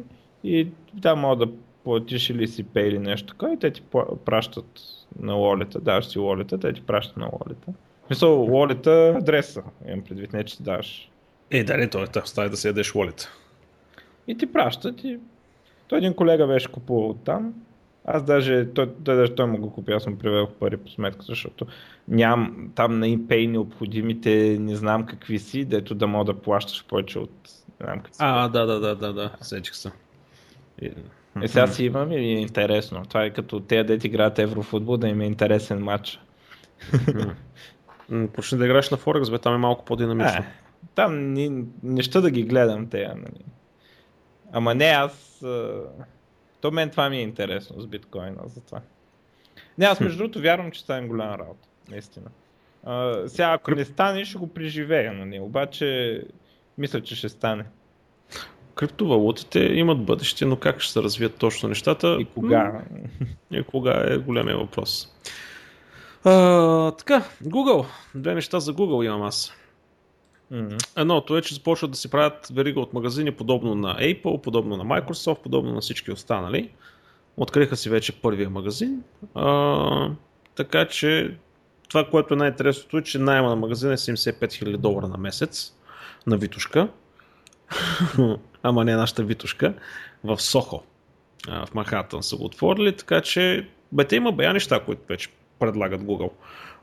И 0.43 0.67
там 1.01 1.19
мога 1.19 1.45
да 1.45 1.51
платиш 1.83 2.29
или 2.29 2.47
си 2.47 2.63
пей 2.63 2.87
или 2.87 2.99
нещо 2.99 3.27
такова 3.27 3.53
и 3.53 3.59
те 3.59 3.71
ти 3.71 3.81
пращат 4.25 4.81
на 5.19 5.33
лолета, 5.33 5.79
даваш 5.79 6.05
си 6.05 6.19
лолета, 6.19 6.59
те 6.59 6.73
ти 6.73 6.81
пращат 6.81 7.17
на 7.17 7.25
лолета. 7.25 7.73
Мисъл, 8.09 8.41
лолета 8.41 9.15
адреса, 9.17 9.63
имам 9.87 10.01
предвид, 10.01 10.33
не 10.33 10.43
че 10.43 10.57
ти 10.57 10.63
даваш. 10.63 11.11
Е, 11.51 11.63
дали 11.63 11.89
той 11.89 12.03
е 12.03 12.07
става 12.25 12.49
да 12.49 12.57
си 12.57 12.67
ядеш 12.67 12.95
лолета. 12.95 13.29
И 14.27 14.37
ти 14.37 14.45
пращат 14.45 15.03
и 15.03 15.19
той 15.87 15.97
един 15.97 16.13
колега 16.13 16.47
беше 16.47 16.71
купувал 16.71 17.13
там. 17.13 17.53
Аз 18.05 18.23
даже, 18.23 18.67
той, 18.73 18.93
той, 19.03 19.15
даже 19.15 19.35
той 19.35 19.45
му 19.45 19.57
го 19.57 19.73
купи, 19.73 19.91
аз 19.91 20.07
му 20.07 20.17
приведох 20.17 20.51
пари 20.51 20.77
по 20.77 20.89
сметка, 20.89 21.25
защото 21.25 21.65
нямам 22.07 22.71
там 22.75 22.99
на 22.99 23.05
ePay 23.07 23.47
необходимите, 23.47 24.57
не 24.59 24.75
знам 24.75 25.05
какви 25.05 25.39
си, 25.39 25.65
дето 25.65 25.95
да 25.95 26.07
мога 26.07 26.33
да 26.33 26.41
плащаш 26.41 26.85
повече 26.85 27.19
от 27.19 27.31
не 27.79 27.85
знам 27.85 27.99
какви 27.99 28.17
А, 28.19 28.47
да, 28.47 28.65
да, 28.65 28.79
да, 28.79 28.95
да, 28.95 29.13
да, 29.13 29.31
сетих 29.41 29.75
се. 29.75 29.91
И... 30.81 30.91
Е, 31.43 31.47
сега 31.47 31.67
си 31.67 31.85
имам 31.85 32.11
и 32.11 32.15
е 32.15 32.39
интересно. 32.39 33.03
Това 33.09 33.23
е 33.23 33.33
като 33.33 33.59
те 33.59 33.83
дете 33.83 34.07
играят 34.07 34.39
еврофутбол, 34.39 34.97
да 34.97 35.07
им 35.07 35.21
е 35.21 35.25
интересен 35.25 35.83
матч. 35.83 36.19
Почни 38.33 38.57
да 38.57 38.65
играеш 38.65 38.89
на 38.89 38.97
Форекс, 38.97 39.29
бе, 39.29 39.37
там 39.37 39.53
е 39.53 39.57
малко 39.57 39.85
по-динамично. 39.85 40.39
А, 40.39 40.45
там 40.95 41.33
не, 41.33 41.63
не 41.83 42.03
ще 42.03 42.21
да 42.21 42.31
ги 42.31 42.43
гледам 42.43 42.87
те. 42.87 43.07
Нали. 43.07 43.45
Ама 44.51 44.75
не, 44.75 44.85
аз... 44.85 45.43
То 46.61 46.71
мен 46.71 46.89
това 46.89 47.09
ми 47.09 47.17
е 47.17 47.21
интересно 47.21 47.81
с 47.81 47.87
биткоина, 47.87 48.41
затова. 48.45 48.81
Не, 49.77 49.85
аз 49.85 49.99
между 49.99 50.17
другото 50.17 50.41
вярвам, 50.41 50.71
че 50.71 50.81
стане 50.81 51.07
голяма 51.07 51.37
работа. 51.37 51.67
Наистина. 51.89 52.25
А, 52.83 53.27
сега, 53.27 53.51
ако 53.53 53.71
не 53.71 53.85
стане, 53.85 54.25
ще 54.25 54.37
го 54.37 54.47
преживея, 54.47 55.13
нали? 55.13 55.39
Обаче, 55.39 56.21
мисля, 56.77 57.01
че 57.01 57.15
ще 57.15 57.29
стане. 57.29 57.65
Криптовалутите 58.75 59.59
имат 59.59 60.05
бъдеще, 60.05 60.45
но 60.45 60.55
как 60.55 60.79
ще 60.79 60.93
се 60.93 61.03
развият 61.03 61.37
точно 61.37 61.69
нещата? 61.69 62.17
И 62.19 62.25
кога? 62.25 62.81
И 63.51 63.63
кога 63.63 64.03
е 64.07 64.17
големия 64.17 64.57
въпрос. 64.57 65.15
А, 66.23 66.91
така, 66.91 67.23
Google. 67.43 67.85
Две 68.15 68.35
неща 68.35 68.59
за 68.59 68.73
Google 68.73 69.05
имам 69.05 69.21
аз. 69.21 69.53
Едното 70.95 71.37
е, 71.37 71.41
че 71.41 71.53
започват 71.53 71.91
да 71.91 71.97
си 71.97 72.09
правят 72.09 72.47
верига 72.53 72.79
от 72.79 72.93
магазини, 72.93 73.31
подобно 73.31 73.75
на 73.75 73.97
Apple, 73.97 74.41
подобно 74.41 74.77
на 74.77 74.83
Microsoft, 74.83 75.41
подобно 75.41 75.73
на 75.73 75.81
всички 75.81 76.11
останали. 76.11 76.69
Откриха 77.37 77.75
си 77.75 77.89
вече 77.89 78.21
първия 78.21 78.49
магазин. 78.49 79.03
А, 79.35 80.09
така 80.55 80.87
че 80.87 81.37
това, 81.89 82.09
което 82.09 82.33
е 82.33 82.37
най-интересното 82.37 82.97
е, 82.97 83.03
че 83.03 83.19
найма 83.19 83.49
на 83.49 83.55
магазина 83.55 83.93
е 83.93 83.97
75 83.97 84.45
000 84.45 84.77
долара 84.77 85.07
на 85.07 85.17
месец 85.17 85.73
на 86.27 86.37
Витушка. 86.37 86.87
Ама 88.63 88.85
не 88.85 88.95
нашата 88.95 89.23
Витушка. 89.23 89.73
В 90.23 90.41
Сохо. 90.41 90.83
В 91.47 91.73
Манхатън 91.73 92.23
са 92.23 92.37
го 92.37 92.45
отворили, 92.45 92.95
така 92.95 93.21
че 93.21 93.67
бе, 93.91 94.05
те 94.05 94.15
има 94.15 94.31
бая 94.31 94.53
неща, 94.53 94.79
които 94.79 95.01
вече 95.09 95.29
предлагат 95.59 96.01
Google. 96.01 96.31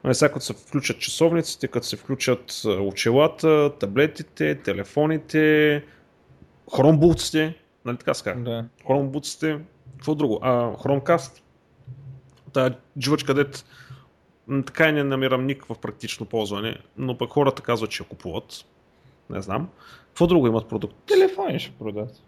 Нали, 0.04 0.14
сега 0.14 0.32
като 0.32 0.44
се 0.44 0.52
включат 0.52 0.98
часовниците, 0.98 1.68
като 1.68 1.86
се 1.86 1.96
включат 1.96 2.62
очелата, 2.80 3.72
таблетите, 3.80 4.54
телефоните, 4.54 5.84
хромбулците, 6.76 7.54
нали 7.84 7.96
така 7.96 8.14
ска? 8.14 8.34
Да. 8.34 8.64
Хромбулците, 8.86 9.58
какво 9.92 10.14
друго? 10.14 10.38
А, 10.42 10.72
Chromecast, 10.72 11.40
тая 12.52 12.78
дживачка, 12.98 13.34
дет 13.34 13.64
така 14.66 14.88
и 14.88 14.92
не 14.92 15.04
намирам 15.04 15.46
никакво 15.46 15.74
практично 15.74 16.26
ползване, 16.26 16.76
но 16.96 17.18
пък 17.18 17.30
хората 17.30 17.62
казват, 17.62 17.90
че 17.90 18.02
я 18.02 18.08
купуват. 18.08 18.64
Не 19.30 19.42
знам. 19.42 19.68
Какво 20.06 20.26
друго 20.26 20.46
имат 20.46 20.68
продукт? 20.68 20.94
Телефони 21.06 21.60
ще 21.60 21.72
продадат. 21.78 22.22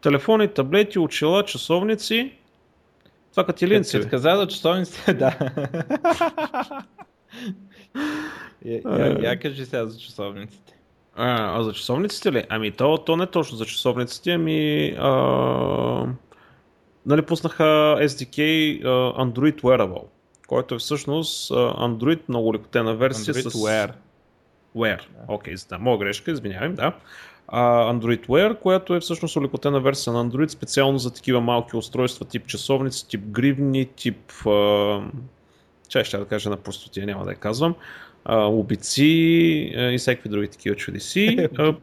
Телефони, 0.00 0.48
таблети, 0.48 0.98
очила, 0.98 1.44
часовници. 1.44 2.32
Това 3.34 3.46
като 3.46 3.66
линци. 3.66 3.98
Като 3.98 4.10
каза 4.10 4.36
за 4.36 4.46
часовниците, 4.46 5.14
да. 5.14 5.38
я, 8.64 8.80
я, 8.86 9.30
я 9.30 9.40
кажи 9.40 9.66
сега 9.66 9.86
за 9.86 9.98
часовниците. 9.98 10.74
А, 11.16 11.58
а 11.58 11.62
за 11.62 11.72
часовниците 11.72 12.32
ли? 12.32 12.44
Ами 12.48 12.70
то, 12.70 12.98
то 12.98 13.16
не 13.16 13.26
точно 13.26 13.56
за 13.56 13.66
часовниците, 13.66 14.30
ами 14.30 14.88
а, 14.98 15.10
нали 17.06 17.22
пуснаха 17.22 17.96
SDK 18.00 18.38
Android 19.16 19.60
Wearable, 19.60 20.04
който 20.46 20.74
е 20.74 20.78
всъщност 20.78 21.50
Android 21.50 22.20
много 22.28 22.54
лекотена 22.54 22.96
версия 22.96 23.34
Android 23.34 23.48
с... 23.48 23.52
Wear. 23.52 23.92
Wear. 24.76 25.00
Окей, 25.28 25.54
okay, 25.54 25.68
да, 25.68 25.78
моя 25.78 25.98
грешка, 25.98 26.30
извинявам, 26.30 26.74
да. 26.74 26.92
Uh, 27.52 27.98
Android 27.98 28.26
Wear, 28.26 28.58
която 28.58 28.94
е 28.94 29.00
всъщност 29.00 29.36
улекотена 29.36 29.80
версия 29.80 30.12
на 30.12 30.30
Android 30.30 30.48
специално 30.48 30.98
за 30.98 31.14
такива 31.14 31.40
малки 31.40 31.76
устройства 31.76 32.26
тип 32.26 32.46
часовници, 32.46 33.08
тип 33.08 33.20
гривни, 33.24 33.84
тип... 33.84 34.32
Uh, 34.32 35.04
чай 35.88 36.04
ще 36.04 36.18
да 36.18 36.24
кажа 36.24 36.50
на 36.50 36.56
простотия, 36.56 37.06
няма 37.06 37.24
да 37.24 37.30
я 37.30 37.36
казвам. 37.36 37.74
Uh, 38.26 38.46
обици 38.46 39.02
uh, 39.76 39.90
и 39.90 39.98
всякакви 39.98 40.28
други 40.28 40.48
такива 40.48 40.76
чудеси. 40.76 41.36
Uh, 41.38 41.76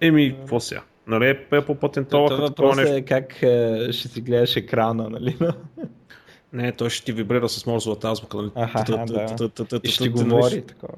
еми, 0.00 0.36
какво 0.38 0.60
сега? 0.60 0.82
Нали, 1.06 1.28
е 1.52 1.64
по-патентоваха 1.66 2.36
Това 2.36 2.48
такова 2.48 2.76
нещо. 2.76 2.94
е 2.94 3.02
как 3.02 3.42
е, 3.42 3.88
ще 3.92 4.08
си 4.08 4.20
гледаш 4.20 4.56
екрана, 4.56 5.10
нали? 5.10 5.36
Не, 6.54 6.72
той 6.72 6.90
ще 6.90 7.04
ти 7.04 7.12
вибрира 7.12 7.48
с 7.48 7.66
морзовата 7.66 8.08
азбука. 8.08 8.36
Нали? 8.36 8.50
И 9.82 9.88
ще 9.88 10.02
ти 10.04 10.08
говори 10.08 10.62
такова. 10.62 10.94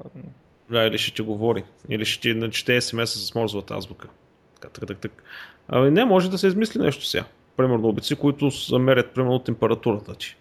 Да, 0.69 0.83
или 0.83 0.97
ще 0.97 1.13
ти 1.13 1.21
говори. 1.21 1.63
Или 1.89 2.05
ще 2.05 2.21
ти 2.21 2.33
начете 2.33 2.81
смс 2.81 3.09
с 3.09 3.35
морзовата 3.35 3.75
азбука. 3.75 4.07
Така, 4.55 4.69
така, 4.73 4.85
така, 4.85 4.99
така. 4.99 5.23
Ами 5.67 5.91
не, 5.91 6.05
може 6.05 6.31
да 6.31 6.37
се 6.37 6.47
измисли 6.47 6.79
нещо 6.79 7.05
сега. 7.05 7.25
Примерно 7.57 7.87
обици, 7.87 8.15
които 8.15 8.49
замерят 8.49 9.11
примерно 9.11 9.39
температурата 9.39 10.15
ти. 10.15 10.35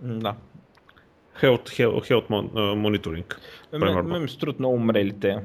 Да. 0.00 0.34
Health, 1.40 1.68
health, 1.68 2.10
health 2.10 2.28
mon- 2.28 2.50
а, 2.54 2.58
monitoring. 2.58 3.34
Ме, 4.02 4.18
ми 4.18 4.28
струват 4.28 4.58
много 4.58 4.74
умрели 4.74 5.12
те 5.12 5.38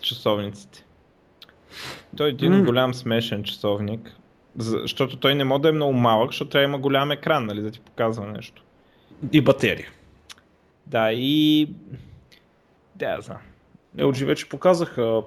часовниците. 0.00 0.84
Той 2.16 2.26
е 2.26 2.30
един 2.30 2.64
голям 2.64 2.94
смешен 2.94 3.44
часовник, 3.44 4.16
защото 4.58 5.16
той 5.16 5.34
не 5.34 5.44
може 5.44 5.62
да 5.62 5.68
е 5.68 5.72
много 5.72 5.92
малък, 5.92 6.28
защото 6.30 6.50
трябва 6.50 6.62
да 6.62 6.70
има 6.70 6.78
голям 6.78 7.10
екран, 7.10 7.46
нали, 7.46 7.62
да 7.62 7.70
ти 7.70 7.80
показва 7.80 8.26
нещо. 8.26 8.62
И 9.32 9.40
батерия. 9.40 9.88
Да, 10.86 11.12
и... 11.12 11.68
Да, 12.96 13.06
я 13.06 13.20
знам. 13.20 13.38
LG 13.96 14.24
вече 14.24 14.48
показаха 14.48 15.22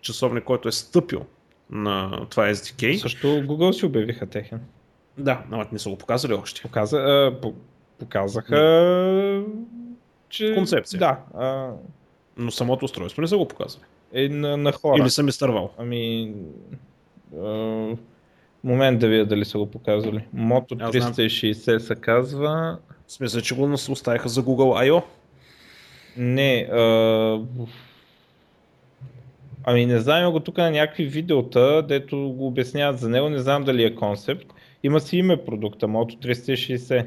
часовник, 0.00 0.44
който 0.44 0.68
е 0.68 0.72
стъпил 0.72 1.26
на 1.70 2.26
това 2.30 2.54
SDK. 2.54 2.96
Също 2.96 3.26
Google 3.26 3.72
си 3.72 3.86
обявиха 3.86 4.26
техен. 4.26 4.60
Да, 5.18 5.42
но 5.50 5.64
не 5.72 5.78
са 5.78 5.90
го 5.90 5.98
показали 5.98 6.34
още. 6.34 6.62
Показа, 6.62 6.96
а, 6.96 7.40
по, 7.42 7.54
показаха, 7.98 8.56
че... 10.28 10.54
Концепция. 10.54 10.98
Да, 10.98 11.20
а, 11.34 11.70
Но 12.36 12.50
самото 12.50 12.84
устройство 12.84 13.22
не 13.22 13.28
са 13.28 13.36
го 13.36 13.48
показали. 13.48 13.82
е 14.12 14.28
на, 14.28 14.56
на 14.56 14.72
хора. 14.72 15.02
Или 15.02 15.10
съм 15.10 15.28
изтървал. 15.28 15.70
Ами... 15.78 16.34
А, 17.38 17.96
момент 18.64 19.00
да 19.00 19.08
видя 19.08 19.26
дали 19.26 19.44
са 19.44 19.58
го 19.58 19.70
показали. 19.70 20.24
Аз 20.80 20.96
знам. 20.96 21.12
360 21.12 21.78
се 21.78 21.94
казва. 21.94 22.78
В 23.06 23.12
смисъл, 23.12 23.40
че 23.40 23.54
го 23.54 23.72
оставиха 23.72 24.28
за 24.28 24.42
Google 24.42 24.90
I.O. 24.90 25.02
Не, 26.16 26.68
а... 26.72 27.40
Ами 29.64 29.86
не 29.86 29.98
знам, 29.98 30.32
го 30.32 30.40
тук 30.40 30.58
на 30.58 30.70
някакви 30.70 31.04
видеота, 31.04 31.82
дето 31.88 32.16
го 32.16 32.46
обясняват 32.46 32.98
за 32.98 33.08
него, 33.08 33.28
не 33.28 33.38
знам 33.38 33.64
дали 33.64 33.84
е 33.84 33.94
концепт. 33.94 34.46
Има 34.82 35.00
си 35.00 35.16
име 35.16 35.44
продукта, 35.44 35.86
Moto 35.86 36.26
360. 36.26 37.06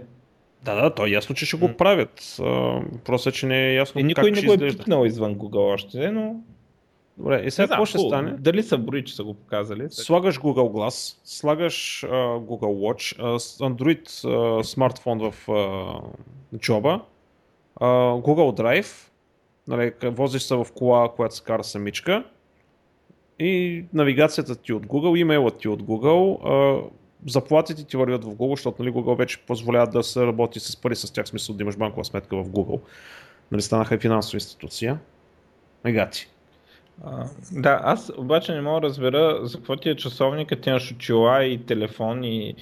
Да, 0.63 0.75
да, 0.75 0.93
то 0.93 1.05
е 1.05 1.09
ясно, 1.09 1.35
че 1.35 1.45
ще 1.45 1.57
го 1.57 1.73
правят. 1.77 2.37
Просто 3.05 3.29
е, 3.29 3.31
че 3.31 3.45
не 3.45 3.69
е 3.69 3.73
ясно 3.73 4.01
И 4.01 4.03
как 4.03 4.07
никой 4.07 4.31
не 4.31 4.37
ще 4.37 4.47
го 4.47 4.53
е 4.53 4.67
пипнал 4.67 5.05
извън 5.05 5.35
Google 5.35 5.73
още, 5.73 6.11
но... 6.11 6.35
Добре, 7.17 7.43
и 7.45 7.51
сега 7.51 7.67
какво 7.67 7.85
ще 7.85 7.97
хубаво. 7.97 8.09
стане? 8.09 8.35
Дали 8.39 8.63
са 8.63 8.77
брои, 8.77 9.03
че 9.03 9.15
са 9.15 9.23
го 9.23 9.33
показали? 9.33 9.87
Слагаш 9.89 10.39
Google 10.39 10.71
Glass, 10.71 11.17
слагаш 11.23 12.03
а, 12.03 12.07
Google 12.37 12.59
Watch, 12.59 13.37
с 13.37 13.57
Android 13.57 14.27
а, 14.59 14.63
смартфон 14.63 15.31
в 15.31 15.51
а, 15.51 16.57
джоба, 16.57 17.01
а, 17.75 17.85
Google 18.11 18.61
Drive, 18.61 19.09
нали, 19.67 19.91
возиш 20.03 20.41
се 20.41 20.55
в 20.55 20.67
кола, 20.75 21.09
която 21.15 21.35
се 21.35 21.43
кара 21.43 21.63
самичка 21.63 22.23
и 23.39 23.85
навигацията 23.93 24.55
ти 24.55 24.73
от 24.73 24.85
Google, 24.85 25.17
имейлът 25.17 25.57
ти 25.57 25.67
от 25.67 25.83
Google, 25.83 26.37
а, 26.45 26.89
заплатите 27.27 27.83
ти 27.83 27.97
вървят 27.97 28.23
в 28.23 28.35
Google, 28.35 28.55
защото 28.55 28.83
нали, 28.83 28.93
Google 28.93 29.17
вече 29.17 29.41
позволява 29.47 29.87
да 29.87 30.03
се 30.03 30.25
работи 30.25 30.59
с 30.59 30.81
пари 30.81 30.95
с 30.95 31.13
тях, 31.13 31.25
в 31.25 31.29
смисъл 31.29 31.55
да 31.55 31.63
имаш 31.63 31.77
банкова 31.77 32.05
сметка 32.05 32.43
в 32.43 32.49
Google. 32.49 32.79
Нали, 33.51 33.61
станаха 33.61 33.95
и 33.95 33.99
финансова 33.99 34.35
институция. 34.35 34.99
Мегати. 35.83 36.27
А, 37.03 37.25
да, 37.51 37.79
аз 37.83 38.11
обаче 38.17 38.53
не 38.53 38.61
мога 38.61 38.81
да 38.81 38.87
разбера 38.87 39.39
за 39.43 39.57
какво 39.57 39.75
ти 39.75 39.89
е 39.89 39.95
часовника, 39.95 40.61
ти 40.61 40.69
имаш 40.69 40.91
очила 40.91 41.43
и 41.43 41.65
телефон 41.65 42.23
и, 42.23 42.55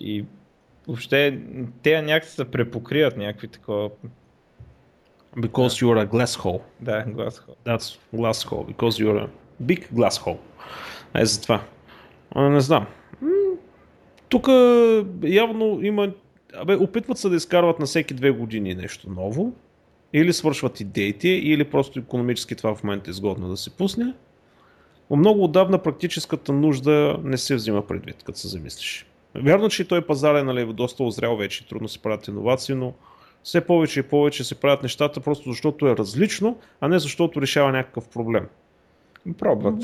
и 0.00 0.24
въобще 0.86 1.40
те 1.82 2.02
някакси 2.02 2.34
се 2.34 2.44
препокриват 2.44 3.16
някакви 3.16 3.48
такова. 3.48 3.90
Because 5.36 5.84
you're 5.84 6.06
a 6.06 6.08
glass 6.08 6.40
hole. 6.40 6.60
Да, 6.80 7.04
глас 7.08 7.38
хора. 7.38 7.56
That's 7.66 7.98
glass 8.14 8.48
hole, 8.48 8.74
because 8.74 9.04
you're 9.04 9.26
a 9.26 9.28
big 9.62 9.92
glass 9.92 10.24
hole. 10.24 10.38
Е, 11.14 11.24
за 11.24 11.42
това. 11.42 11.62
А, 12.30 12.48
не 12.48 12.60
знам. 12.60 12.86
Тук 14.28 14.48
явно 15.22 15.80
има... 15.82 16.12
Абе, 16.54 16.76
опитват 16.76 17.18
се 17.18 17.28
да 17.28 17.36
изкарват 17.36 17.78
на 17.78 17.86
всеки 17.86 18.14
две 18.14 18.30
години 18.30 18.74
нещо 18.74 19.10
ново. 19.10 19.52
Или 20.16 20.32
свършват 20.32 20.80
идеите, 20.80 21.28
или 21.28 21.64
просто 21.64 21.98
економически 21.98 22.54
това 22.54 22.74
в 22.74 22.84
момента 22.84 23.10
е 23.10 23.12
изгодно 23.12 23.48
да 23.48 23.56
се 23.56 23.70
пусне. 23.70 24.14
Но 25.10 25.16
много 25.16 25.44
отдавна 25.44 25.78
практическата 25.78 26.52
нужда 26.52 27.20
не 27.24 27.38
се 27.38 27.54
взима 27.54 27.86
предвид, 27.86 28.22
като 28.22 28.38
се 28.38 28.48
замислиш. 28.48 29.06
Вярно, 29.34 29.68
че 29.68 29.82
и 29.82 29.84
той 29.84 30.06
пазар 30.06 30.34
е 30.34 30.42
нали, 30.42 30.72
доста 30.72 31.04
озрял 31.04 31.36
вече, 31.36 31.68
трудно 31.68 31.88
се 31.88 31.98
правят 31.98 32.28
иновации, 32.28 32.74
но 32.74 32.94
все 33.42 33.60
повече 33.60 34.00
и 34.00 34.02
повече 34.02 34.44
се 34.44 34.54
правят 34.54 34.82
нещата 34.82 35.20
просто 35.20 35.50
защото 35.50 35.88
е 35.88 35.96
различно, 35.96 36.58
а 36.80 36.88
не 36.88 36.98
защото 36.98 37.42
решава 37.42 37.72
някакъв 37.72 38.08
проблем. 38.08 38.48
Пробват. 39.38 39.82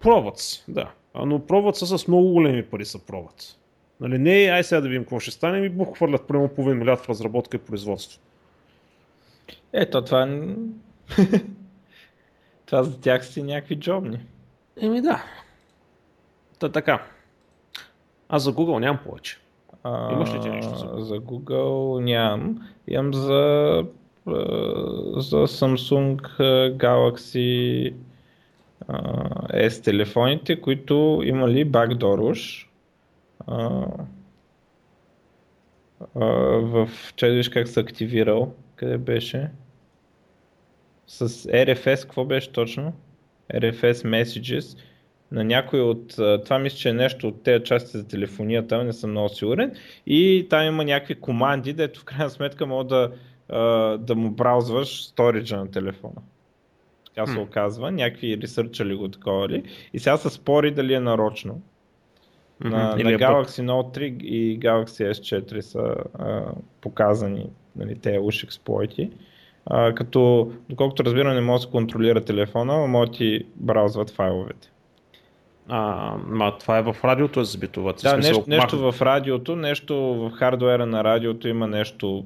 Пробват 0.00 0.64
да. 0.68 0.90
Но 1.26 1.46
пробват 1.46 1.76
се 1.76 1.86
с 1.86 2.08
много 2.08 2.32
големи 2.32 2.62
пари 2.62 2.84
са 2.84 2.98
пробват. 2.98 3.58
Нали, 4.00 4.18
не, 4.18 4.30
ай 4.30 4.64
сега 4.64 4.80
да 4.80 4.88
видим 4.88 5.02
какво 5.02 5.20
ще 5.20 5.30
стане, 5.30 5.60
ми 5.60 5.68
бух 5.68 5.96
хвърлят 5.96 6.26
прямо 6.28 6.48
половин 6.48 6.78
милиард 6.78 7.00
в 7.00 7.08
разработка 7.08 7.56
и 7.56 7.60
производство. 7.60 8.20
Ето, 9.72 10.02
това... 10.04 10.26
това 12.66 12.82
за 12.82 13.00
тях 13.00 13.26
си 13.26 13.42
някакви 13.42 13.76
джобни. 13.80 14.20
Еми 14.80 15.00
да. 15.00 15.24
Та 16.58 16.68
така. 16.68 17.02
А 18.28 18.38
за 18.38 18.52
Google 18.52 18.78
нямам 18.78 19.00
повече. 19.04 19.38
А, 19.82 20.12
Имаш 20.12 20.34
ли 20.34 20.40
ти 20.40 20.48
нещо 20.48 20.78
за 20.78 21.04
За 21.04 21.14
Google 21.14 22.00
нямам. 22.04 22.68
Имам 22.88 23.14
за, 23.14 23.84
за 25.16 25.46
Samsung 25.46 26.20
Galaxy 26.76 27.94
S 29.54 29.84
телефоните, 29.84 30.60
които 30.60 31.20
имали 31.24 31.70
backdoor 31.70 32.30
уж. 32.30 32.70
В 36.14 36.88
видиш 37.22 37.48
как 37.48 37.68
се 37.68 37.80
активирал. 37.80 38.52
Къде 38.76 38.98
беше? 38.98 39.50
С 41.06 41.28
RFS, 41.28 42.02
какво 42.02 42.24
беше 42.24 42.52
точно? 42.52 42.92
RFS 43.54 43.92
Messages. 43.92 44.78
На 45.32 45.44
някой 45.44 45.80
от... 45.80 46.08
Това 46.44 46.58
мисля, 46.58 46.76
че 46.76 46.88
е 46.88 46.92
нещо 46.92 47.28
от 47.28 47.42
тези 47.42 47.64
части 47.64 47.98
за 47.98 48.08
телефонията, 48.08 48.84
не 48.84 48.92
съм 48.92 49.10
много 49.10 49.28
сигурен. 49.28 49.74
И 50.06 50.46
там 50.50 50.66
има 50.66 50.84
някакви 50.84 51.14
команди, 51.14 51.72
дето 51.72 52.00
в 52.00 52.04
крайна 52.04 52.30
сметка 52.30 52.66
мога 52.66 52.84
да, 52.84 53.12
да 53.98 54.14
му 54.14 54.30
браузваш 54.30 55.04
сториджа 55.04 55.56
на 55.56 55.70
телефона. 55.70 56.22
Така 57.14 57.32
се 57.32 57.38
оказва. 57.38 57.92
Някакви 57.92 58.38
ресърчали 58.42 58.94
го 58.94 59.08
такова 59.08 59.48
ли. 59.48 59.62
И 59.92 59.98
сега 59.98 60.16
се 60.16 60.30
спори 60.30 60.70
дали 60.70 60.94
е 60.94 61.00
нарочно. 61.00 61.62
На, 62.60 62.94
Или 62.98 63.04
на 63.04 63.12
е. 63.12 63.18
Galaxy 63.18 63.62
Note 63.62 63.98
3 63.98 64.22
и 64.22 64.60
Galaxy 64.60 65.10
S4 65.10 65.60
са 65.60 65.94
а, 66.18 66.44
показани 66.80 67.50
нали, 67.76 67.98
тези 67.98 68.18
уж 68.18 68.44
експлойти. 68.44 69.10
А, 69.66 69.94
като, 69.94 70.52
доколкото 70.68 71.04
разбирам, 71.04 71.34
не 71.34 71.40
може 71.40 71.60
да 71.60 71.64
се 71.66 71.70
контролира 71.70 72.24
телефона, 72.24 72.78
но 72.78 72.86
може 72.88 73.10
да 73.10 73.16
ти 73.16 73.44
браузват 73.56 74.10
файловете. 74.10 74.70
А, 75.68 76.12
ма, 76.26 76.58
това 76.58 76.78
е 76.78 76.82
в 76.82 76.96
радиото 77.04 77.40
е 77.40 77.44
забито. 77.44 77.82
Да, 77.82 77.98
смисъл, 77.98 78.16
нещо, 78.16 78.44
нещо 78.46 78.76
махат- 78.76 78.92
в 78.92 79.02
радиото, 79.02 79.56
нещо 79.56 79.96
в 79.96 80.30
хардуера 80.30 80.86
на 80.86 81.04
радиото 81.04 81.48
има 81.48 81.66
нещо. 81.66 82.24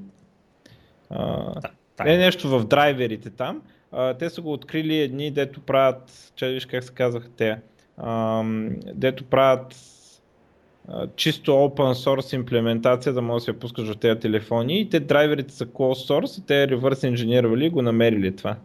А, 1.10 1.52
тайна. 1.96 2.12
е 2.14 2.16
нещо 2.16 2.48
в 2.48 2.64
драйверите 2.64 3.30
там. 3.30 3.62
А, 3.92 4.14
те 4.14 4.30
са 4.30 4.42
го 4.42 4.52
открили 4.52 4.96
едни, 4.96 5.30
дето 5.30 5.60
правят, 5.60 6.32
че 6.36 6.48
виж 6.48 6.66
как 6.66 6.84
се 6.84 6.94
казваха 6.94 7.28
те, 7.36 7.58
ам, 8.04 8.70
дето 8.94 9.24
правят 9.24 9.74
а, 9.74 9.99
чисто 11.16 11.50
open 11.50 11.92
source 11.92 12.34
имплементация, 12.34 13.12
да 13.12 13.22
може 13.22 13.42
да 13.42 13.44
се 13.44 13.58
пускаш 13.58 13.88
в 13.88 13.96
тези 13.96 14.20
телефони 14.20 14.80
и 14.80 14.88
те 14.88 15.00
драйверите 15.00 15.54
са 15.54 15.66
closed 15.66 16.10
source 16.10 16.42
и 16.42 16.46
те 16.46 16.68
реверс 16.68 17.02
инженервали 17.02 17.66
и 17.66 17.70
го 17.70 17.82
намерили 17.82 18.36
това. 18.36 18.56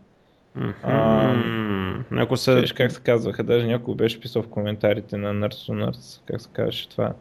Мгм. 0.56 2.04
Някой 2.12 2.38
се... 2.38 2.62
Виж 2.62 2.74
как 2.74 2.92
се 2.92 3.02
казваха, 3.02 3.44
даже 3.44 3.68
някой 3.68 3.96
беше 3.96 4.20
писал 4.20 4.42
в 4.42 4.48
коментарите 4.48 5.18
на 5.18 5.34
Nerds 5.34 5.54
to 5.54 5.86
Nerds, 5.86 6.22
как 6.26 6.42
се 6.42 6.50
казваше 6.54 6.90
това. 6.90 7.14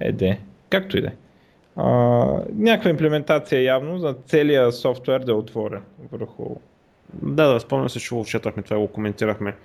Еде, 0.00 0.40
както 0.70 0.98
и 0.98 1.00
да 1.00 1.06
е. 1.06 1.12
А, 1.76 1.84
някаква 2.54 2.90
имплементация 2.90 3.62
явно 3.62 3.98
за 3.98 4.14
целия 4.26 4.72
софтуер 4.72 5.20
да 5.20 5.32
е 5.32 5.34
отворен 5.34 5.82
върху... 6.12 6.56
Да, 7.22 7.52
да, 7.52 7.60
спомням 7.60 7.88
се, 7.88 8.00
че 8.00 8.14
го 8.14 8.24
четахме 8.24 8.62
това 8.62 8.78
го 8.78 8.88
коментирахме. 8.88 9.56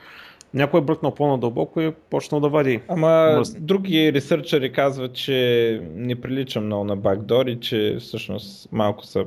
Някой 0.53 0.79
е 0.79 0.83
бръкнал 0.83 1.15
по-надълбоко 1.15 1.81
и 1.81 1.85
е 1.85 1.91
почнал 1.91 2.41
да 2.41 2.49
вади. 2.49 2.81
Ама 2.87 3.33
Мръсни. 3.37 3.59
други 3.59 4.13
ресърчери 4.13 4.71
казват, 4.71 5.13
че 5.13 5.81
не 5.95 6.21
прилича 6.21 6.61
много 6.61 6.83
на 6.83 6.95
бакдор 6.95 7.45
и 7.45 7.59
че 7.59 7.97
всъщност 7.99 8.71
малко 8.71 9.05
са 9.05 9.25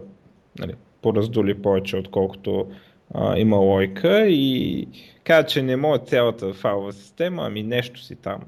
нали, 0.59 0.75
пораздули 1.03 1.63
повече, 1.63 1.97
отколкото 1.97 2.67
а, 3.15 3.39
има 3.39 3.57
лойка 3.57 4.27
и 4.27 4.87
казват, 5.25 5.51
че 5.51 5.63
не 5.63 5.77
може 5.77 6.03
цялата 6.03 6.53
файлова 6.53 6.93
система, 6.93 7.43
ами 7.47 7.63
нещо 7.63 8.01
си 8.01 8.17
там 8.17 8.41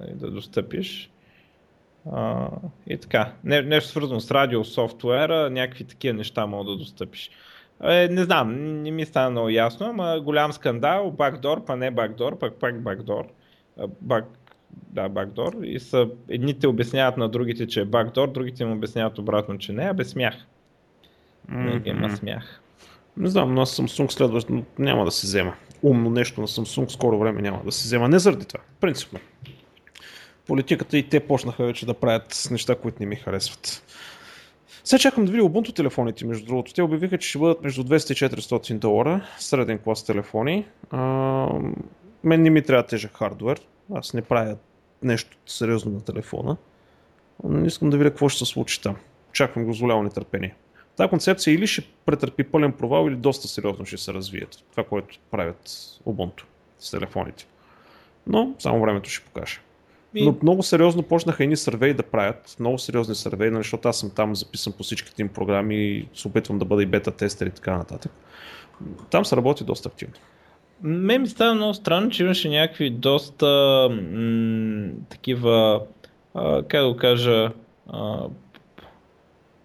нали, 0.00 0.12
да 0.14 0.30
достъпиш. 0.30 1.10
А, 2.12 2.48
и 2.86 2.96
така. 2.96 3.32
Не, 3.44 3.62
нещо 3.62 3.90
свързано 3.90 4.20
с 4.20 4.30
радио 4.30 4.64
софтуера, 4.64 5.50
някакви 5.50 5.84
такива 5.84 6.14
неща 6.14 6.46
мога 6.46 6.70
да 6.70 6.76
достъпиш. 6.76 7.30
Е, 7.84 8.08
не 8.08 8.24
знам, 8.24 8.54
не 8.82 8.90
ми 8.90 9.06
стана 9.06 9.30
много 9.30 9.48
ясно, 9.48 9.86
ама 9.86 10.20
голям 10.20 10.52
скандал, 10.52 11.10
бакдор, 11.10 11.64
па 11.64 11.76
не 11.76 11.90
бакдор, 11.90 12.38
пак 12.38 12.54
пак 12.54 12.82
бакдор. 12.82 13.24
Бак, 14.00 14.24
да, 14.70 15.08
бакдор. 15.08 15.56
И 15.62 15.80
са, 15.80 16.08
едните 16.28 16.66
обясняват 16.66 17.16
на 17.16 17.28
другите, 17.28 17.66
че 17.66 17.80
е 17.80 17.84
бакдор, 17.84 18.32
другите 18.32 18.62
им 18.62 18.72
обясняват 18.72 19.18
обратно, 19.18 19.58
че 19.58 19.72
не, 19.72 19.82
а 19.82 19.94
без 19.94 20.08
смях. 20.08 20.34
Не 21.48 21.82
има 21.84 22.16
смях. 22.16 22.60
Не 23.16 23.28
знам, 23.28 23.54
но 23.54 23.62
аз 23.62 23.76
Samsung 23.76 24.10
следващо 24.10 24.62
няма 24.78 25.04
да 25.04 25.10
се 25.10 25.26
взема. 25.26 25.54
Умно 25.82 26.10
нещо 26.10 26.40
на 26.40 26.48
Samsung 26.48 26.88
скоро 26.88 27.18
време 27.18 27.42
няма 27.42 27.62
да 27.64 27.72
се 27.72 27.84
взема. 27.84 28.08
Не 28.08 28.18
заради 28.18 28.44
това, 28.44 28.60
принципно. 28.80 29.18
Политиката 30.46 30.98
и 30.98 31.08
те 31.08 31.20
почнаха 31.20 31.64
вече 31.64 31.86
да 31.86 31.94
правят 31.94 32.48
неща, 32.50 32.74
които 32.74 32.96
не 33.00 33.06
ми 33.06 33.16
харесват. 33.16 33.82
Сега 34.84 34.98
чакам 34.98 35.24
да 35.24 35.32
видя 35.32 35.44
Ubuntu 35.44 35.76
телефоните, 35.76 36.26
между 36.26 36.46
другото. 36.46 36.74
Те 36.74 36.82
обявиха, 36.82 37.18
че 37.18 37.28
ще 37.28 37.38
бъдат 37.38 37.62
между 37.62 37.84
200 37.84 38.12
и 38.12 38.30
400 38.30 38.78
долара, 38.78 39.26
среден 39.38 39.78
клас 39.78 40.04
телефони. 40.04 40.66
А, 40.90 40.98
мен 42.24 42.42
не 42.42 42.50
ми 42.50 42.62
трябва 42.62 42.86
тежък 42.86 43.16
хардвер. 43.16 43.60
Аз 43.94 44.14
не 44.14 44.22
правя 44.22 44.56
нещо 45.02 45.36
сериозно 45.46 45.92
на 45.92 46.00
телефона. 46.00 46.56
Но 47.44 47.66
искам 47.66 47.90
да 47.90 47.96
видя 47.96 48.10
какво 48.10 48.28
ще 48.28 48.44
се 48.44 48.52
случи 48.52 48.82
там. 48.82 48.96
Чакам 49.32 49.64
го 49.64 49.72
с 49.72 49.80
голямо 49.80 50.02
нетърпение. 50.02 50.54
Та 50.96 51.08
концепция 51.08 51.54
или 51.54 51.66
ще 51.66 51.82
претърпи 52.06 52.44
пълен 52.44 52.72
провал, 52.72 53.08
или 53.08 53.16
доста 53.16 53.48
сериозно 53.48 53.86
ще 53.86 53.96
се 53.96 54.12
развият. 54.12 54.64
Това, 54.70 54.84
което 54.84 55.18
правят 55.30 55.68
Ubuntu 56.06 56.42
с 56.78 56.90
телефоните. 56.90 57.46
Но 58.26 58.54
само 58.58 58.80
времето 58.80 59.10
ще 59.10 59.24
покаже. 59.24 59.60
И... 60.14 60.24
Но 60.24 60.36
много 60.42 60.62
сериозно 60.62 61.02
почнаха 61.02 61.42
едни 61.42 61.56
сървей 61.56 61.94
да 61.94 62.02
правят, 62.02 62.56
много 62.60 62.78
сериозни 62.78 63.14
сървей, 63.14 63.50
нали, 63.50 63.62
защото 63.62 63.88
аз 63.88 63.98
съм 63.98 64.10
там 64.10 64.36
записан 64.36 64.72
по 64.72 64.82
всичките 64.82 65.22
им 65.22 65.28
програми 65.28 65.76
и 65.76 66.08
се 66.14 66.28
опитвам 66.28 66.58
да 66.58 66.64
бъда 66.64 66.82
и 66.82 66.86
бета 66.86 67.10
тестер 67.10 67.46
и 67.46 67.50
така 67.50 67.76
нататък. 67.76 68.12
Там 69.10 69.24
се 69.24 69.36
работи 69.36 69.64
доста 69.64 69.88
активно. 69.88 70.14
Ме 70.82 71.18
ми 71.18 71.28
става 71.28 71.54
много 71.54 71.74
странно, 71.74 72.10
че 72.10 72.22
имаше 72.22 72.48
някакви 72.48 72.90
доста 72.90 73.46
м- 73.90 74.90
такива, 75.08 75.82
а, 76.34 76.62
как 76.62 76.82
да 76.82 76.88
го 76.88 76.96
кажа, 76.96 77.52
а, 77.88 78.26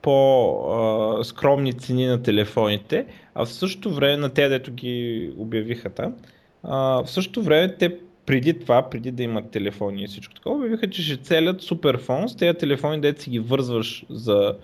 по-скромни 0.01 1.73
цени 1.73 2.05
на 2.05 2.23
телефоните, 2.23 3.05
а 3.35 3.45
в 3.45 3.53
същото 3.53 3.93
време 3.93 4.17
на 4.17 4.29
те, 4.29 4.49
дето 4.49 4.71
ги 4.71 5.31
обявиха 5.37 5.89
там, 5.89 6.15
а, 6.63 7.03
в 7.03 7.11
същото 7.11 7.43
време 7.43 7.75
те 7.75 7.97
преди 8.25 8.59
това, 8.59 8.89
преди 8.89 9.11
да 9.11 9.23
имат 9.23 9.51
телефони 9.51 10.03
и 10.03 10.07
всичко 10.07 10.33
такова, 10.33 10.55
обявиха, 10.55 10.89
че 10.89 11.03
ще 11.03 11.17
целят 11.17 11.61
суперфон 11.61 12.29
с 12.29 12.35
тези 12.35 12.57
телефони, 12.57 13.01
дето 13.01 13.21
си 13.21 13.29
ги 13.29 13.39
вързваш 13.39 14.05
за 14.09 14.55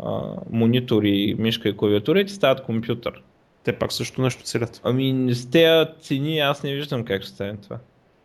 а, 0.00 0.20
монитори, 0.50 1.36
мишка 1.38 1.68
и 1.68 1.76
клавиатура 1.76 2.20
и 2.20 2.26
ти 2.26 2.32
стават 2.32 2.62
компютър. 2.62 3.22
Те 3.64 3.72
пак 3.72 3.92
също 3.92 4.22
нещо 4.22 4.42
целят. 4.42 4.80
Ами 4.84 5.34
с 5.34 5.50
тези 5.50 5.90
цени 6.00 6.38
аз 6.38 6.62
не 6.62 6.74
виждам 6.74 7.04
как 7.04 7.22
ще 7.22 7.30
стане 7.30 7.56
това. 7.56 7.78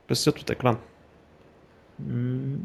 Песят 0.07 0.39
от 0.39 0.49
екран. 0.49 0.77
М- 2.07 2.57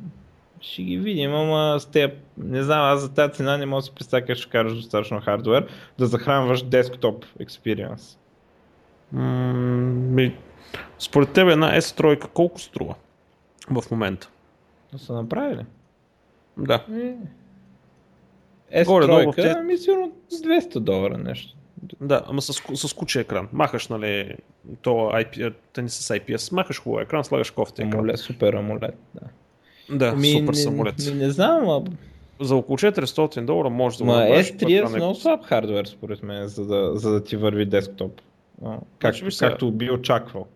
ще 0.61 0.83
ги 0.83 0.99
видим, 0.99 1.35
ама 1.35 1.81
с 1.81 1.87
те, 1.87 2.15
не 2.39 2.63
знам, 2.63 2.81
аз 2.81 3.01
за 3.01 3.15
тази 3.15 3.33
цена 3.33 3.57
не 3.57 3.67
мога 3.67 3.81
да 3.81 3.85
си 3.85 3.93
представя 3.95 4.27
как 4.27 4.37
ще 4.37 4.51
караш 4.51 4.75
достатъчно 4.75 5.21
хардвер 5.21 5.67
да 5.99 6.07
захранваш 6.07 6.63
десктоп 6.63 7.25
experience. 7.41 8.19
М- 9.13 10.31
според 10.99 11.33
теб 11.33 11.49
една 11.49 11.81
S3 11.81 12.29
колко 12.29 12.61
струва 12.61 12.95
в 13.71 13.91
момента? 13.91 14.29
Да 14.93 14.99
са 14.99 15.13
направили? 15.13 15.65
Да. 16.57 16.85
Е, 18.71 18.85
S3, 18.85 19.35
те... 19.35 19.55
ами 19.57 19.79
сигурно 19.79 20.13
с 20.29 20.43
200 20.43 20.79
долара 20.79 21.19
нещо. 21.19 21.55
Да, 22.01 22.23
ама 22.27 22.43
с, 22.43 22.53
с 22.75 22.93
куче 22.93 23.21
екран. 23.21 23.49
Махаш, 23.53 23.89
нали, 23.89 24.37
то 24.83 24.91
IP, 24.91 25.55
не 25.79 25.89
с 25.89 26.15
IPS, 26.15 26.53
махаш 26.53 26.81
хубав 26.81 27.03
екран, 27.03 27.25
слагаш 27.25 27.51
кофта 27.51 27.83
екран. 27.83 28.01
Амолет, 28.01 28.19
супер 28.19 28.55
амолет, 28.55 28.99
да. 29.15 29.21
Да, 29.97 30.17
ми, 30.17 30.33
супер 30.33 30.55
самолет. 30.55 30.95
Не, 31.07 31.15
не, 31.15 31.31
знам, 31.31 31.69
а... 31.69 31.85
За 32.41 32.57
около 32.57 32.79
400 32.79 33.45
долара 33.45 33.71
може 33.71 33.99
да 33.99 34.05
го 34.05 34.11
направиш. 34.11 34.53
S3 34.53 34.95
е 34.95 34.97
много 34.97 35.15
слаб 35.15 35.45
хардвер, 35.45 35.85
според 35.87 36.23
мен, 36.23 36.49
за 36.49 36.67
да, 36.67 36.97
за 36.97 37.11
да 37.11 37.25
ти 37.25 37.37
върви 37.37 37.67
десктоп. 37.67 38.21
Как, 38.99 39.15
както 39.39 39.73
би 39.73 39.91
очаквал. 39.91 40.47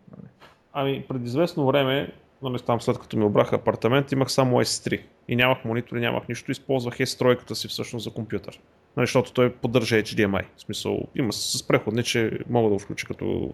Ами, 0.72 1.04
преди 1.08 1.24
известно 1.24 1.66
време, 1.66 2.12
нали, 2.42 2.58
там 2.58 2.80
след 2.80 2.98
като 2.98 3.16
ми 3.16 3.24
обраха 3.24 3.56
апартамент, 3.56 4.12
имах 4.12 4.32
само 4.32 4.60
S3. 4.60 5.02
И 5.28 5.36
нямах 5.36 5.64
монитори, 5.64 6.00
нямах 6.00 6.28
нищо. 6.28 6.50
Използвах 6.50 6.98
S3 6.98 7.52
си 7.52 7.68
всъщност 7.68 8.04
за 8.04 8.10
компютър. 8.10 8.60
Нали, 8.96 9.06
защото 9.06 9.32
той 9.32 9.52
поддържа 9.52 9.96
HDMI. 9.96 10.44
В 10.56 10.60
смисъл, 10.60 11.06
има 11.14 11.32
с 11.32 11.68
преходни, 11.68 12.04
че 12.04 12.38
мога 12.48 12.68
да 12.68 12.72
го 12.74 12.78
включа 12.78 13.06
като 13.06 13.50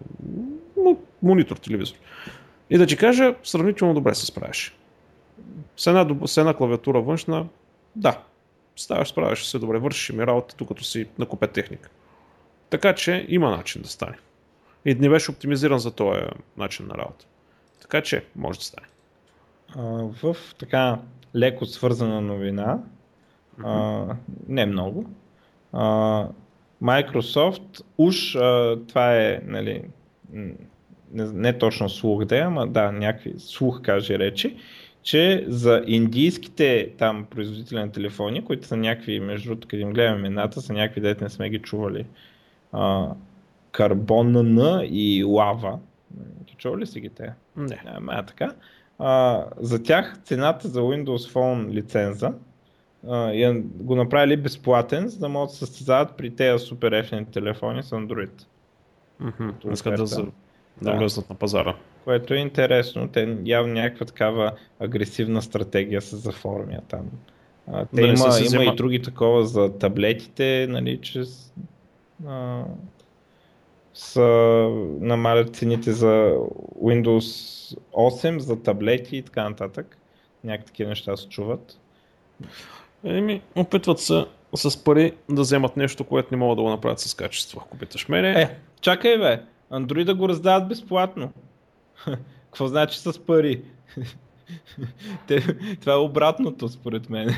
монитор, 1.23 1.57
телевизор. 1.57 1.95
И 2.69 2.77
да 2.77 2.85
ти 2.85 2.97
кажа, 2.97 3.35
сравнително 3.43 3.93
добре 3.93 4.15
се 4.15 4.25
справяш. 4.25 4.77
С 5.77 5.87
една, 5.87 6.27
с 6.27 6.37
една 6.37 6.53
клавиатура 6.53 7.01
външна, 7.01 7.45
да, 7.95 8.21
ставаш, 8.75 9.07
справяш 9.07 9.45
се 9.45 9.59
добре, 9.59 9.77
вършиш 9.77 10.15
ми 10.15 10.27
работа, 10.27 10.55
тук 10.55 10.67
като 10.67 10.83
си 10.83 11.07
накупе 11.19 11.47
техника. 11.47 11.89
Така 12.69 12.95
че 12.95 13.25
има 13.29 13.49
начин 13.49 13.81
да 13.81 13.87
стане. 13.87 14.17
И 14.85 14.95
не 14.95 15.09
беше 15.09 15.31
оптимизиран 15.31 15.79
за 15.79 15.91
този 15.91 16.21
начин 16.57 16.87
на 16.87 16.97
работа. 16.97 17.25
Така 17.81 18.01
че 18.01 18.25
може 18.35 18.59
да 18.59 18.65
стане. 18.65 18.87
А, 19.75 19.81
в 20.23 20.35
така 20.59 20.99
леко 21.35 21.65
свързана 21.65 22.21
новина, 22.21 22.79
а, 23.63 24.05
не 24.47 24.65
много, 24.65 25.05
а, 25.73 26.27
Microsoft 26.83 27.81
уж 27.97 28.35
а, 28.35 28.79
това 28.87 29.15
е 29.15 29.41
нали, 29.45 29.83
не, 31.11 31.23
не 31.33 31.57
точно 31.57 31.89
слух 31.89 32.25
да 32.25 32.37
е, 32.37 32.41
ама 32.41 32.67
да, 32.67 32.91
някакви 32.91 33.33
слух 33.37 33.81
каже 33.81 34.19
речи, 34.19 34.57
че 35.03 35.45
за 35.47 35.83
индийските 35.87 36.91
там 36.97 37.25
производители 37.29 37.79
на 37.79 37.91
телефони, 37.91 38.45
които 38.45 38.67
са 38.67 38.77
някакви, 38.77 39.19
между 39.19 39.49
другото, 39.49 39.67
къде 39.67 39.83
гледаме 39.83 40.19
имената, 40.19 40.61
са 40.61 40.73
някакви, 40.73 41.01
дете 41.01 41.23
не 41.23 41.29
сме 41.29 41.49
ги 41.49 41.59
чували. 41.59 42.05
А, 42.71 43.09
Карбонна 43.75 44.85
и 44.85 45.23
Лава. 45.23 45.79
Чува 46.57 46.77
ли 46.77 46.87
си 46.87 47.01
ги 47.01 47.09
те? 47.09 47.33
Не. 47.55 47.81
Ама 47.85 48.23
така. 48.27 48.53
А, 48.99 49.43
за 49.57 49.83
тях 49.83 50.19
цената 50.23 50.67
за 50.67 50.81
Windows 50.81 51.33
Phone 51.33 51.71
лиценза 51.71 52.33
а, 53.09 53.31
я 53.31 53.61
го 53.61 53.95
направили 53.95 54.37
безплатен, 54.37 55.07
за 55.07 55.19
да 55.19 55.29
могат 55.29 55.49
да 55.49 55.55
състезават 55.55 56.17
при 56.17 56.35
тези 56.35 56.65
супер 56.65 56.91
ефтини 56.91 57.25
телефони 57.25 57.83
с 57.83 57.89
Android. 57.89 58.43
Mm-hmm. 59.21 59.73
Искат 59.73 59.95
да, 59.95 60.05
за, 60.05 60.25
да 60.81 60.93
влезнат 60.93 61.29
на 61.29 61.35
пазара. 61.35 61.75
Което 62.03 62.33
е 62.33 62.37
интересно. 62.37 63.07
Те 63.07 63.37
явно 63.43 63.73
някаква 63.73 64.05
такава 64.05 64.51
агресивна 64.79 65.41
стратегия 65.41 66.01
се 66.01 66.15
заформя 66.15 66.79
там. 66.87 67.11
А, 67.67 67.85
те 67.85 68.01
да 68.01 68.07
има, 68.07 68.17
има 68.17 68.27
взема... 68.27 68.63
и 68.63 68.75
други 68.75 69.01
такова 69.01 69.45
за 69.45 69.77
таблетите, 69.77 70.67
нали, 70.69 71.01
че 71.01 71.23
а, 72.27 72.63
са 73.95 74.21
намалят 74.99 75.55
цените 75.55 75.91
за 75.91 76.35
Windows 76.83 77.77
8, 77.93 78.37
за 78.37 78.63
таблети 78.63 79.17
и 79.17 79.21
така 79.21 79.49
нататък. 79.49 79.97
Някакви 80.43 80.65
такива 80.65 80.89
неща 80.89 81.17
се 81.17 81.29
чуват. 81.29 81.79
Еми, 83.03 83.41
опитват 83.55 83.99
се 83.99 84.25
с 84.55 84.83
пари 84.83 85.13
да 85.29 85.41
вземат 85.41 85.77
нещо, 85.77 86.03
което 86.03 86.27
не 86.31 86.37
могат 86.37 86.57
да 86.57 86.63
го 86.63 86.69
направят 86.69 86.99
с 86.99 87.13
качество, 87.13 87.61
ако 87.65 87.77
питаш 87.77 88.07
мене. 88.07 88.41
Е, 88.41 88.57
чакай 88.81 89.17
бе, 89.17 89.43
Android 89.71 90.03
да 90.03 90.15
го 90.15 90.29
раздават 90.29 90.67
безплатно. 90.67 91.33
Какво 92.45 92.67
значи 92.67 92.99
с 92.99 93.25
пари? 93.25 93.61
това 95.81 95.93
е 95.93 95.97
обратното, 95.97 96.69
според 96.69 97.09
мен. 97.09 97.29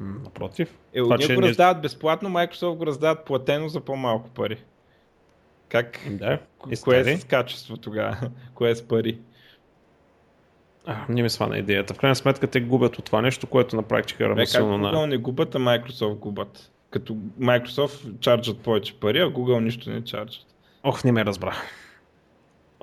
Напротив. 0.00 0.78
Е, 0.94 0.98
това, 0.98 1.16
ние 1.16 1.36
го 1.36 1.42
раздават 1.42 1.82
безплатно, 1.82 2.28
Microsoft 2.28 2.76
го 2.76 2.86
раздават 2.86 3.24
платено 3.24 3.68
за 3.68 3.80
по-малко 3.80 4.28
пари. 4.28 4.64
Как? 5.72 5.98
Да. 6.10 6.38
Кое 6.84 7.00
е 7.00 7.16
с 7.16 7.24
качество 7.24 7.76
тогава? 7.76 8.16
Кое 8.54 8.70
е 8.70 8.74
с 8.74 8.88
пари? 8.88 9.18
А, 10.86 10.96
не 11.08 11.22
ми 11.22 11.30
свана 11.30 11.58
идеята. 11.58 11.94
В 11.94 11.98
крайна 11.98 12.16
сметка 12.16 12.46
те 12.46 12.60
губят 12.60 12.98
от 12.98 13.04
това 13.04 13.22
нещо, 13.22 13.46
което 13.46 13.76
на 13.76 13.82
практика 13.82 14.24
е 14.24 14.28
равносилно 14.28 14.78
на... 14.78 14.92
Google 14.92 15.06
не 15.06 15.16
губят, 15.16 15.54
а 15.54 15.58
Microsoft 15.58 16.14
губят. 16.14 16.70
Като 16.90 17.14
Microsoft 17.40 18.20
чарджат 18.20 18.58
повече 18.58 19.00
пари, 19.00 19.20
а 19.20 19.26
Google 19.26 19.60
нищо 19.60 19.90
не 19.90 20.04
чарджат. 20.04 20.46
Ох, 20.82 21.04
не 21.04 21.12
ме 21.12 21.24
разбрах. 21.24 21.64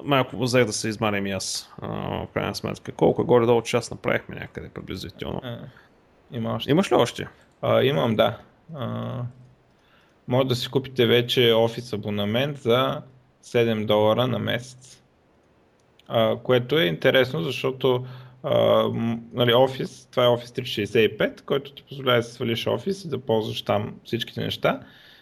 Малко 0.03 0.37
взех 0.37 0.65
да 0.65 0.73
се 0.73 0.89
измарям 0.89 1.25
и 1.25 1.31
аз, 1.31 1.73
а, 1.81 1.87
в 2.25 2.27
крайна 2.33 2.55
сметка. 2.55 2.91
Колко 2.91 3.25
горе-долу 3.25 3.61
час 3.61 3.91
направихме 3.91 4.35
някъде 4.35 4.69
приблизително. 4.69 5.41
А, 5.43 5.59
има 6.31 6.53
още. 6.53 6.71
Имаш 6.71 6.91
ли 6.91 6.95
още? 6.95 7.27
А, 7.61 7.83
имам, 7.83 8.15
да. 8.15 8.37
А, 8.75 9.21
може 10.29 10.47
да 10.47 10.55
си 10.55 10.69
купите 10.69 11.05
вече 11.05 11.53
офис 11.53 11.93
абонамент 11.93 12.57
за 12.57 13.01
7 13.43 13.85
долара 13.85 14.27
на 14.27 14.39
месец. 14.39 15.03
А, 16.07 16.37
което 16.37 16.79
е 16.79 16.85
интересно, 16.85 17.43
защото 17.43 18.05
а, 18.43 18.83
нали, 19.33 19.53
офис, 19.53 20.07
това 20.11 20.25
е 20.25 20.27
Office 20.27 20.61
365, 20.61 21.41
който 21.41 21.73
ти 21.73 21.83
позволява 21.83 22.17
да 22.17 22.23
свалиш 22.23 22.67
офис 22.67 23.05
и 23.05 23.09
да 23.09 23.19
ползваш 23.19 23.61
там 23.61 23.95
всичките 24.03 24.41
неща. 24.41 24.79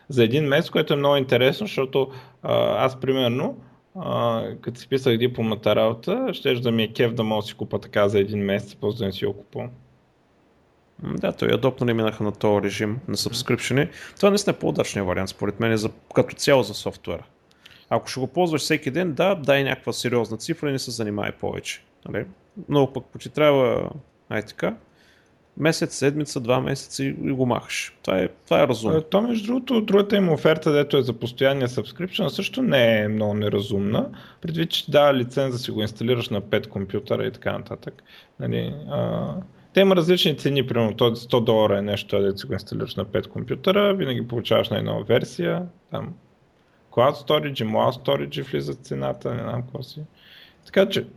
за 0.09 0.23
един 0.23 0.45
месец, 0.45 0.69
което 0.69 0.93
е 0.93 0.97
много 0.97 1.15
интересно, 1.15 1.67
защото 1.67 2.11
а, 2.43 2.85
аз 2.85 2.99
примерно, 2.99 3.57
а, 3.95 4.43
като 4.61 4.79
си 4.79 4.89
писах 4.89 5.17
дипломната 5.17 5.75
работа, 5.75 6.29
ще 6.33 6.53
да 6.53 6.71
ми 6.71 6.83
е 6.83 6.93
кев 6.93 7.13
да 7.13 7.23
мога 7.23 7.41
да 7.41 7.47
си 7.47 7.53
купа 7.53 7.79
така 7.79 8.09
за 8.09 8.19
един 8.19 8.39
месец, 8.39 8.75
после 8.75 8.97
да 8.97 9.05
не 9.05 9.11
си 9.11 9.25
го 9.25 9.33
купувам. 9.33 9.69
Да, 11.03 11.31
той 11.31 11.53
адопно 11.53 11.93
минаха 11.93 12.23
на 12.23 12.31
този 12.31 12.63
режим 12.63 12.99
на 13.07 13.17
subscription. 13.17 13.89
Това 14.15 14.29
наистина 14.29 14.55
е 14.55 14.59
по-удачният 14.59 15.07
вариант, 15.07 15.29
според 15.29 15.59
мен, 15.59 15.77
за, 15.77 15.89
като 16.15 16.35
цяло 16.35 16.63
за 16.63 16.73
софтуера. 16.73 17.23
Ако 17.89 18.07
ще 18.07 18.19
го 18.19 18.27
ползваш 18.27 18.61
всеки 18.61 18.91
ден, 18.91 19.13
да, 19.13 19.35
дай 19.35 19.63
някаква 19.63 19.93
сериозна 19.93 20.37
цифра 20.37 20.69
и 20.69 20.71
не 20.71 20.79
се 20.79 20.91
занимай 20.91 21.31
повече. 21.31 21.83
Нали? 22.09 22.25
Но 22.69 22.93
пък, 22.93 23.05
почти 23.05 23.29
трябва, 23.29 23.89
ай 24.29 24.41
така, 24.41 24.75
месец, 25.57 25.95
седмица, 25.95 26.39
два 26.39 26.59
месеца 26.59 27.03
и 27.03 27.13
го 27.13 27.45
махаш. 27.45 27.97
Това 28.01 28.19
е, 28.19 28.27
това 28.45 28.63
е 28.63 28.67
разумно. 28.67 29.01
То, 29.01 29.21
между 29.21 29.47
другото, 29.47 29.81
другата 29.81 30.15
им 30.15 30.29
оферта, 30.29 30.71
дето 30.71 30.97
е 30.97 31.01
за 31.01 31.13
постоянния 31.13 31.67
subscription, 31.67 32.27
също 32.27 32.61
не 32.61 33.01
е 33.01 33.07
много 33.07 33.33
неразумна. 33.33 34.09
Предвид, 34.41 34.71
че 34.71 34.91
да 34.91 35.57
си 35.57 35.71
го 35.71 35.81
инсталираш 35.81 36.29
на 36.29 36.41
5 36.41 36.67
компютъра 36.67 37.25
и 37.25 37.31
така 37.31 37.51
нататък. 37.51 38.03
Нали, 38.39 38.73
а... 38.89 39.33
Те 39.73 39.81
има 39.81 39.95
различни 39.95 40.37
цени, 40.37 40.67
примерно 40.67 40.91
100 40.91 41.43
долара 41.43 41.77
е 41.77 41.81
нещо, 41.81 42.19
да 42.19 42.37
си 42.37 42.47
го 42.47 42.53
инсталираш 42.53 42.95
на 42.95 43.05
5 43.05 43.27
компютъра, 43.27 43.93
винаги 43.93 44.27
получаваш 44.27 44.69
най-нова 44.69 45.03
версия, 45.03 45.65
там 45.91 46.13
Cloud 46.91 47.27
Storage, 47.27 47.63
Mobile 47.63 48.03
Storage 48.03 48.51
влизат 48.51 48.85
цената, 48.85 49.35
не 49.35 49.43
знам 49.43 49.61
какво 49.61 49.83
си. 49.83 50.01
Така 50.65 50.89
че, 50.89 51.07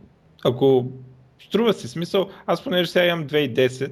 ако 0.43 0.91
струва 1.39 1.73
си 1.73 1.87
смисъл, 1.87 2.29
аз 2.45 2.63
понеже 2.63 2.91
сега 2.91 3.05
имам 3.05 3.27
2010 3.27 3.91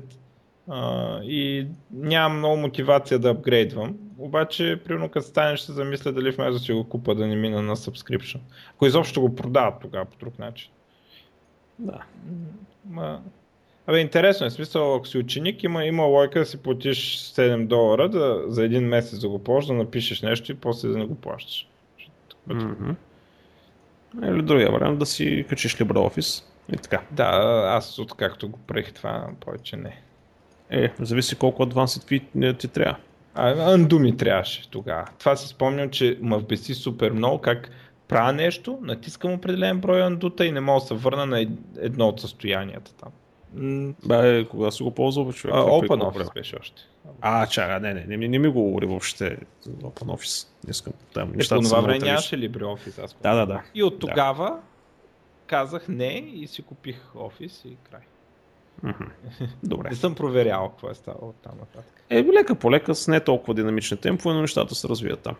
а, 0.69 1.19
и 1.23 1.67
нямам 1.91 2.37
много 2.37 2.57
мотивация 2.57 3.19
да 3.19 3.29
апгрейдвам, 3.29 3.97
обаче, 4.17 4.81
примерно 4.85 5.09
като 5.09 5.27
стане 5.27 5.57
ще 5.57 5.71
замисля 5.71 6.11
дали 6.11 6.31
вместо 6.31 6.53
да 6.53 6.59
си 6.59 6.73
го 6.73 6.89
купа 6.89 7.15
да 7.15 7.27
не 7.27 7.35
мина 7.35 7.61
на 7.61 7.75
subscription. 7.75 8.39
Ако 8.75 8.85
изобщо 8.85 9.21
го 9.21 9.35
продават 9.35 9.81
тогава 9.81 10.05
по 10.05 10.17
друг 10.17 10.39
начин. 10.39 10.71
Да. 11.79 12.03
Ма... 12.89 13.21
Абе, 13.89 13.99
интересно 13.99 14.45
е, 14.45 14.49
смисъл, 14.49 14.95
ако 14.95 15.07
си 15.07 15.17
ученик, 15.17 15.63
има, 15.63 15.85
има 15.85 16.03
лойка 16.03 16.39
да 16.39 16.45
си 16.45 16.57
платиш 16.57 17.17
7 17.17 17.67
долара 17.67 18.09
да, 18.09 18.43
за 18.47 18.63
един 18.63 18.87
месец 18.87 19.19
да 19.19 19.29
го 19.29 19.39
ползваш, 19.39 19.65
да 19.65 19.73
напишеш 19.73 20.21
нещо 20.21 20.51
и 20.51 20.55
после 20.55 20.89
да 20.89 20.97
не 20.97 21.05
го 21.05 21.15
плащаш. 21.15 21.67
Mm-hmm. 22.49 22.95
Или 24.23 24.41
другия 24.41 24.71
вариант 24.71 24.99
да 24.99 25.05
си 25.05 25.45
качиш 25.49 25.75
LibreOffice 25.75 26.43
и 26.73 26.77
така. 26.77 27.01
Да, 27.11 27.29
аз 27.65 27.99
откакто 27.99 28.49
го 28.49 28.59
прех 28.67 28.93
това, 28.93 29.27
повече 29.39 29.77
не. 29.77 30.01
Е, 30.69 30.91
зависи 30.99 31.35
колко 31.35 31.65
Advanced 31.65 32.21
Fit 32.33 32.57
ти 32.57 32.67
трябва. 32.67 32.97
А, 33.35 33.73
Анду 33.73 33.99
ми 33.99 34.17
трябваше 34.17 34.69
тогава. 34.69 35.05
Това 35.19 35.35
си 35.35 35.47
спомням, 35.47 35.89
че 35.89 36.17
ме 36.21 36.37
вбеси 36.37 36.73
супер 36.73 37.11
много, 37.11 37.37
как 37.37 37.69
правя 38.07 38.33
нещо, 38.33 38.79
натискам 38.81 39.33
определен 39.33 39.79
брой 39.79 40.01
андута 40.01 40.45
и 40.45 40.51
не 40.51 40.59
мога 40.59 40.79
да 40.79 40.85
се 40.85 40.93
върна 40.93 41.25
на 41.25 41.47
едно 41.77 42.07
от 42.07 42.21
състоянията 42.21 42.93
там. 42.93 43.11
Бе, 44.05 44.45
кога 44.45 44.71
си 44.71 44.83
го 44.83 44.91
ползвал, 44.91 45.33
човек? 45.33 45.55
А, 45.55 45.59
OpenOffice 45.59 46.33
беше 46.33 46.55
още. 46.59 46.81
А, 47.21 47.47
чака, 47.47 47.79
не, 47.79 47.93
не, 47.93 48.05
не, 48.05 48.17
не, 48.17 48.27
не 48.27 48.39
ми 48.39 48.47
го 48.47 48.63
говори 48.63 48.85
въобще 48.85 49.37
OpenOffice. 49.67 50.47
Не 50.63 50.71
искам 50.71 50.93
там. 51.13 51.33
Е, 51.33 51.37
по 51.37 51.61
това 51.61 51.81
време 51.81 51.99
нямаше 51.99 52.35
LibreOffice, 52.35 53.03
аз 53.03 53.15
Да, 53.23 53.35
да, 53.35 53.45
да. 53.45 53.61
И 53.75 53.83
от 53.83 53.99
тогава 53.99 54.45
да. 54.45 54.59
казах 55.47 55.87
не 55.87 56.31
и 56.33 56.47
си 56.47 56.61
купих 56.61 57.13
Office 57.15 57.67
и 57.67 57.77
край. 57.89 58.01
Добре. 59.63 59.89
не 59.89 59.95
съм 59.95 60.15
проверял 60.15 60.69
какво 60.69 60.89
е 60.89 60.93
ставало 60.93 61.33
там 61.43 61.53
нататък. 61.59 62.03
Е, 62.09 62.23
лека 62.23 62.55
по 62.55 62.71
лека, 62.71 62.95
с 62.95 63.07
не 63.07 63.19
толкова 63.19 63.53
динамични 63.53 63.97
темпове, 63.97 64.35
но 64.35 64.41
нещата 64.41 64.75
се 64.75 64.87
развият 64.87 65.19
там. 65.19 65.35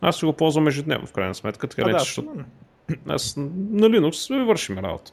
Аз 0.00 0.18
си 0.18 0.24
го 0.24 0.32
ползвам 0.32 0.68
ежедневно, 0.68 1.06
в 1.06 1.12
крайна 1.12 1.34
сметка, 1.34 1.68
така 1.68 1.82
а, 1.82 1.92
да, 1.92 1.98
защото... 1.98 2.32
Аз 3.08 3.36
на 3.36 3.88
Linux 3.88 4.44
вършим 4.44 4.78
работа. 4.78 5.12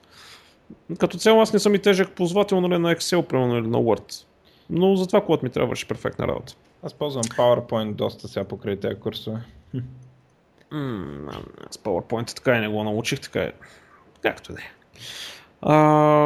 Като 0.99 1.17
цяло 1.17 1.41
аз 1.41 1.53
не 1.53 1.59
съм 1.59 1.75
и 1.75 1.79
тежък 1.79 2.11
ползвател 2.11 2.61
нали, 2.61 2.77
на 2.77 2.95
Excel, 2.95 3.21
примерно, 3.21 3.57
или 3.57 3.67
на 3.67 3.77
Word. 3.77 4.25
Но 4.69 4.95
за 4.95 5.07
това, 5.07 5.21
когато 5.21 5.45
ми 5.45 5.51
трябваше 5.51 5.87
перфектна 5.87 6.27
работа. 6.27 6.55
Аз 6.83 6.93
ползвам 6.93 7.23
PowerPoint 7.23 7.93
доста 7.93 8.27
сега 8.27 8.43
покрай 8.43 8.79
тези 8.79 8.95
курсове. 8.95 9.39
Mm, 10.73 11.31
с 11.71 11.77
PowerPoint 11.77 12.35
така 12.35 12.55
и 12.55 12.59
не 12.59 12.67
го 12.67 12.83
научих, 12.83 13.19
така 13.19 13.41
е. 13.41 13.51
Както 14.21 14.53
да 14.53 14.59
е. 14.59 14.71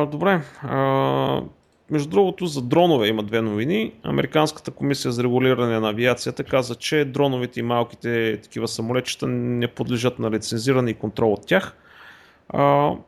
Добре. 0.06 0.42
А, 0.62 1.42
между 1.90 2.10
другото, 2.10 2.46
за 2.46 2.62
дронове 2.62 3.08
има 3.08 3.24
две 3.24 3.42
новини. 3.42 3.94
Американската 4.04 4.72
комисия 4.72 5.12
за 5.12 5.24
регулиране 5.24 5.80
на 5.80 5.90
авиацията 5.90 6.44
каза, 6.44 6.76
че 6.76 7.06
дроновете 7.06 7.60
и 7.60 7.64
малките 7.64 8.40
такива 8.44 8.68
самолетчета 8.68 9.28
не 9.28 9.68
подлежат 9.68 10.20
на 10.20 10.32
лицензиране 10.32 10.92
и 10.92 10.94
контрол 10.94 11.34
от 11.34 11.48
тях. 11.48 11.76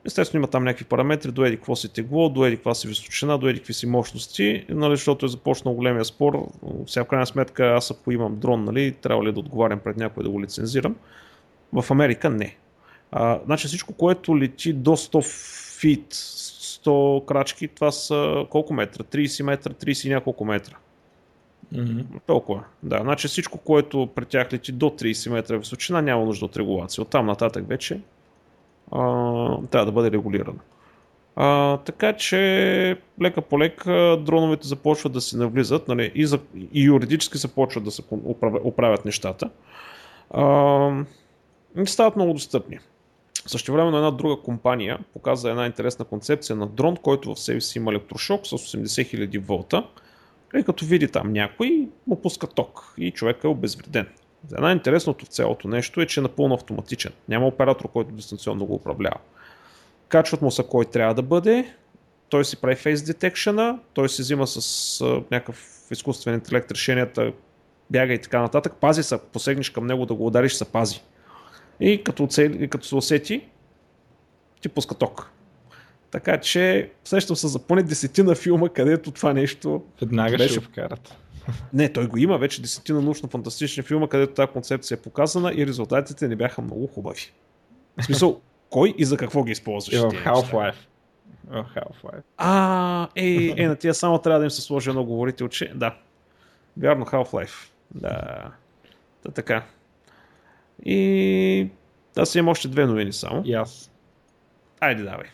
Естествено 0.05 0.39
има 0.39 0.47
там 0.47 0.63
някакви 0.63 0.85
параметри, 0.85 1.31
до 1.31 1.45
еди 1.45 1.55
какво 1.55 1.75
си 1.75 1.93
тегло, 1.93 2.29
до 2.29 2.45
еди 2.45 2.55
каква 2.55 2.73
си 2.73 2.87
височина, 2.87 3.37
до 3.37 3.47
еди 3.47 3.59
какви 3.59 3.73
си 3.73 3.87
мощности, 3.87 4.65
нали, 4.69 4.95
защото 4.95 5.25
е 5.25 5.29
започнал 5.29 5.73
големия 5.73 6.05
спор. 6.05 6.47
Сега 6.87 7.03
в 7.03 7.07
крайна 7.07 7.25
сметка 7.25 7.67
аз 7.67 7.91
ако 7.91 8.11
имам 8.11 8.35
дрон, 8.35 8.63
нали, 8.63 8.91
трябва 8.91 9.23
ли 9.23 9.31
да 9.31 9.39
отговарям 9.39 9.79
пред 9.79 9.97
някой 9.97 10.23
да 10.23 10.29
го 10.29 10.41
лицензирам. 10.41 10.95
В 11.73 11.91
Америка 11.91 12.29
не. 12.29 12.55
А, 13.11 13.39
значи 13.45 13.67
всичко, 13.67 13.93
което 13.93 14.39
лети 14.39 14.73
до 14.73 14.91
100 14.91 15.79
фит, 15.79 16.13
100 16.13 17.25
крачки, 17.25 17.67
това 17.67 17.91
са 17.91 18.45
колко 18.49 18.73
метра? 18.73 19.03
30 19.03 19.43
метра, 19.43 19.73
30 19.73 20.07
и 20.07 20.09
няколко 20.09 20.45
метра. 20.45 20.75
Mm-hmm. 21.73 22.03
Толкова. 22.27 22.63
Да, 22.83 22.99
значи 23.01 23.27
всичко, 23.27 23.57
което 23.57 24.09
при 24.15 24.25
тях 24.25 24.53
лети 24.53 24.71
до 24.71 24.85
30 24.85 25.31
метра 25.31 25.57
височина, 25.57 26.01
няма 26.01 26.25
нужда 26.25 26.45
от 26.45 26.57
регулация. 26.57 27.01
Оттам 27.01 27.25
нататък 27.25 27.67
вече 27.67 27.99
трябва 29.71 29.85
да 29.85 29.91
бъде 29.91 30.11
регулирана. 30.11 30.59
А, 31.35 31.77
така 31.77 32.13
че 32.13 32.97
лека 33.21 33.41
по 33.41 33.59
лека 33.59 34.17
дроновете 34.25 34.67
започват 34.67 35.13
да 35.13 35.21
се 35.21 35.37
навлизат 35.37 35.87
нали, 35.87 36.11
и, 36.15 36.25
за, 36.25 36.39
и 36.73 36.83
юридически 36.83 37.37
започват 37.37 37.83
да 37.83 37.91
се 37.91 38.03
оправят, 38.41 39.05
нещата. 39.05 39.49
А, 40.31 41.05
стават 41.85 42.15
много 42.15 42.33
достъпни. 42.33 42.79
Също 43.47 43.73
време 43.73 43.87
една 43.87 44.11
друга 44.11 44.41
компания 44.41 44.99
показа 45.13 45.49
една 45.49 45.65
интересна 45.65 46.05
концепция 46.05 46.55
на 46.55 46.67
дрон, 46.67 46.97
който 46.97 47.35
в 47.35 47.39
себе 47.39 47.61
си 47.61 47.77
има 47.77 47.91
електрошок 47.91 48.47
с 48.47 48.51
80 48.51 48.85
000 48.85 49.39
волта. 49.39 49.87
И 50.59 50.63
като 50.63 50.85
види 50.85 51.07
там 51.07 51.33
някой, 51.33 51.87
му 52.07 52.21
пуска 52.21 52.47
ток 52.47 52.93
и 52.97 53.11
човек 53.11 53.43
е 53.43 53.47
обезвреден. 53.47 54.07
Най-интересното 54.51 55.25
в 55.25 55.29
цялото 55.29 55.67
нещо 55.67 56.01
е, 56.01 56.05
че 56.05 56.19
е 56.19 56.23
напълно 56.23 56.55
автоматичен. 56.55 57.11
Няма 57.29 57.47
оператор, 57.47 57.87
който 57.87 58.11
дистанционно 58.11 58.65
го 58.65 58.75
управлява. 58.75 59.17
Качват 60.07 60.41
му 60.41 60.51
са 60.51 60.63
кой 60.63 60.85
трябва 60.85 61.13
да 61.13 61.21
бъде, 61.21 61.73
той 62.29 62.45
си 62.45 62.61
прави 62.61 62.75
face 62.75 62.95
detection, 62.95 63.79
той 63.93 64.09
се 64.09 64.21
взима 64.21 64.47
с 64.47 65.01
а, 65.01 65.05
някакъв 65.31 65.87
изкуствен 65.91 66.33
интелект 66.33 66.71
решенията, 66.71 67.33
бяга 67.89 68.13
и 68.13 68.21
така 68.21 68.41
нататък, 68.41 68.73
пази 68.81 69.03
се, 69.03 69.15
ако 69.15 69.25
посегнеш 69.25 69.69
към 69.69 69.87
него 69.87 70.05
да 70.05 70.13
го 70.13 70.27
удариш, 70.27 70.53
се 70.53 70.65
пази. 70.65 71.01
И 71.79 72.03
като, 72.03 72.27
цели, 72.27 72.67
като 72.67 72.87
се 72.87 72.95
усети, 72.95 73.47
ти 74.61 74.69
пуска 74.69 74.95
ток. 74.95 75.31
Така 76.11 76.37
че 76.37 76.91
сещам 77.03 77.35
се 77.35 77.47
за 77.47 77.59
поне 77.59 77.83
десетина 77.83 78.35
филма, 78.35 78.69
където 78.69 79.11
това 79.11 79.33
нещо 79.33 79.83
Веднага 80.01 80.37
беше... 80.37 80.49
ще 80.49 80.59
вкарат. 80.59 81.15
Не, 81.73 81.93
той 81.93 82.07
го 82.07 82.17
има 82.17 82.37
вече 82.37 82.61
десетина 82.61 83.01
научно-фантастични 83.01 83.83
филма, 83.83 84.07
където 84.07 84.33
тази 84.33 84.51
концепция 84.51 84.95
е 84.95 85.01
показана 85.01 85.53
и 85.55 85.67
резултатите 85.67 86.27
не 86.27 86.35
бяха 86.35 86.61
много 86.61 86.87
хубави. 86.87 87.31
В 87.97 88.05
смисъл, 88.05 88.41
кой 88.69 88.93
и 88.97 89.05
за 89.05 89.17
какво 89.17 89.43
ги 89.43 89.51
използваш? 89.51 89.99
в 89.99 90.11
Half-Life. 90.11 90.75
Half-Life. 91.51 92.23
А, 92.37 93.07
е, 93.15 93.53
е, 93.57 93.67
на 93.67 93.75
тия 93.75 93.93
само 93.93 94.19
трябва 94.19 94.39
да 94.39 94.45
им 94.45 94.51
се 94.51 94.61
сложи 94.61 94.89
едно 94.89 95.03
говорителче. 95.03 95.71
Да. 95.75 95.95
Вярно, 96.77 97.05
Half-Life. 97.05 97.69
Да. 97.95 98.51
Та 99.23 99.31
така. 99.31 99.65
И 100.85 101.69
аз 102.17 102.35
имам 102.35 102.47
още 102.47 102.67
две 102.67 102.85
новини 102.85 103.13
само. 103.13 103.41
И 103.45 103.53
аз. 103.53 103.91
Айде, 104.79 105.03
давай. 105.03 105.27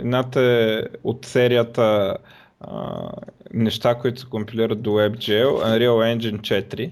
едната 0.00 0.40
е 0.42 0.82
от 1.04 1.26
серията 1.26 2.16
а, 2.60 3.10
неща, 3.54 3.94
които 3.94 4.20
се 4.20 4.26
компилират 4.26 4.82
до 4.82 4.90
WebGL, 4.90 5.46
Unreal 5.46 6.16
Engine 6.16 6.40
4. 6.40 6.90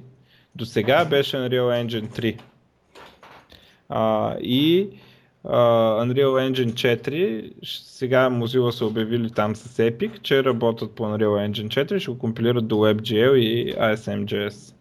До 0.54 0.66
сега 0.66 1.04
беше 1.04 1.36
Unreal 1.36 1.86
Engine 1.86 2.20
3. 2.20 2.40
А, 3.88 4.36
и 4.40 4.88
а, 5.44 5.58
Unreal 6.04 6.52
Engine 6.52 6.72
4, 6.72 7.52
сега 7.64 8.30
Mozilla 8.30 8.70
са 8.70 8.86
обявили 8.86 9.30
там 9.30 9.56
с 9.56 9.82
Epic, 9.82 10.22
че 10.22 10.44
работят 10.44 10.94
по 10.94 11.02
Unreal 11.02 11.50
Engine 11.50 11.68
4, 11.68 11.98
ще 11.98 12.10
го 12.10 12.18
компилират 12.18 12.68
до 12.68 12.74
WebGL 12.74 13.34
и 13.34 13.74
ASM.js. 13.74 14.74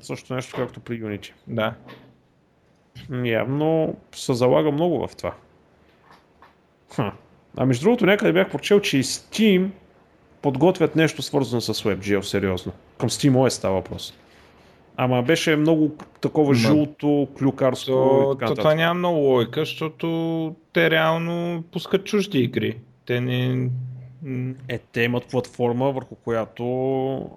Също 0.00 0.34
нещо 0.34 0.56
както 0.56 0.80
при 0.80 1.02
Unity. 1.02 1.32
Да. 1.46 1.74
Явно 3.24 3.96
се 4.14 4.34
залага 4.34 4.70
много 4.70 5.08
в 5.08 5.16
това. 5.16 5.34
Ха. 6.94 7.12
А 7.56 7.66
между 7.66 7.84
другото 7.84 8.06
някъде 8.06 8.32
бях 8.32 8.50
прочел, 8.50 8.80
че 8.80 8.98
и 8.98 9.04
Steam 9.04 9.70
подготвят 10.42 10.96
нещо 10.96 11.22
свързано 11.22 11.60
с 11.60 11.74
WebGL, 11.74 12.20
сериозно. 12.20 12.72
Към 12.98 13.08
SteamOS 13.08 13.48
става 13.48 13.74
въпрос. 13.74 14.14
Ама 14.96 15.22
беше 15.22 15.56
много 15.56 15.90
такова 16.20 16.54
Ма- 16.54 16.56
жълто, 16.56 17.28
клюкарско 17.38 17.90
То, 17.92 18.32
и 18.32 18.38
така 18.38 18.46
то, 18.46 18.54
това 18.54 18.74
няма 18.74 18.94
много 18.94 19.18
логика, 19.18 19.60
защото 19.60 20.54
те 20.72 20.90
реално 20.90 21.64
пускат 21.72 22.04
чужди 22.04 22.38
игри. 22.38 22.78
Те 23.06 23.20
не... 23.20 23.70
Е, 24.68 24.78
те 24.78 25.02
имат 25.02 25.26
платформа, 25.26 25.92
върху 25.92 26.14
която... 26.14 26.64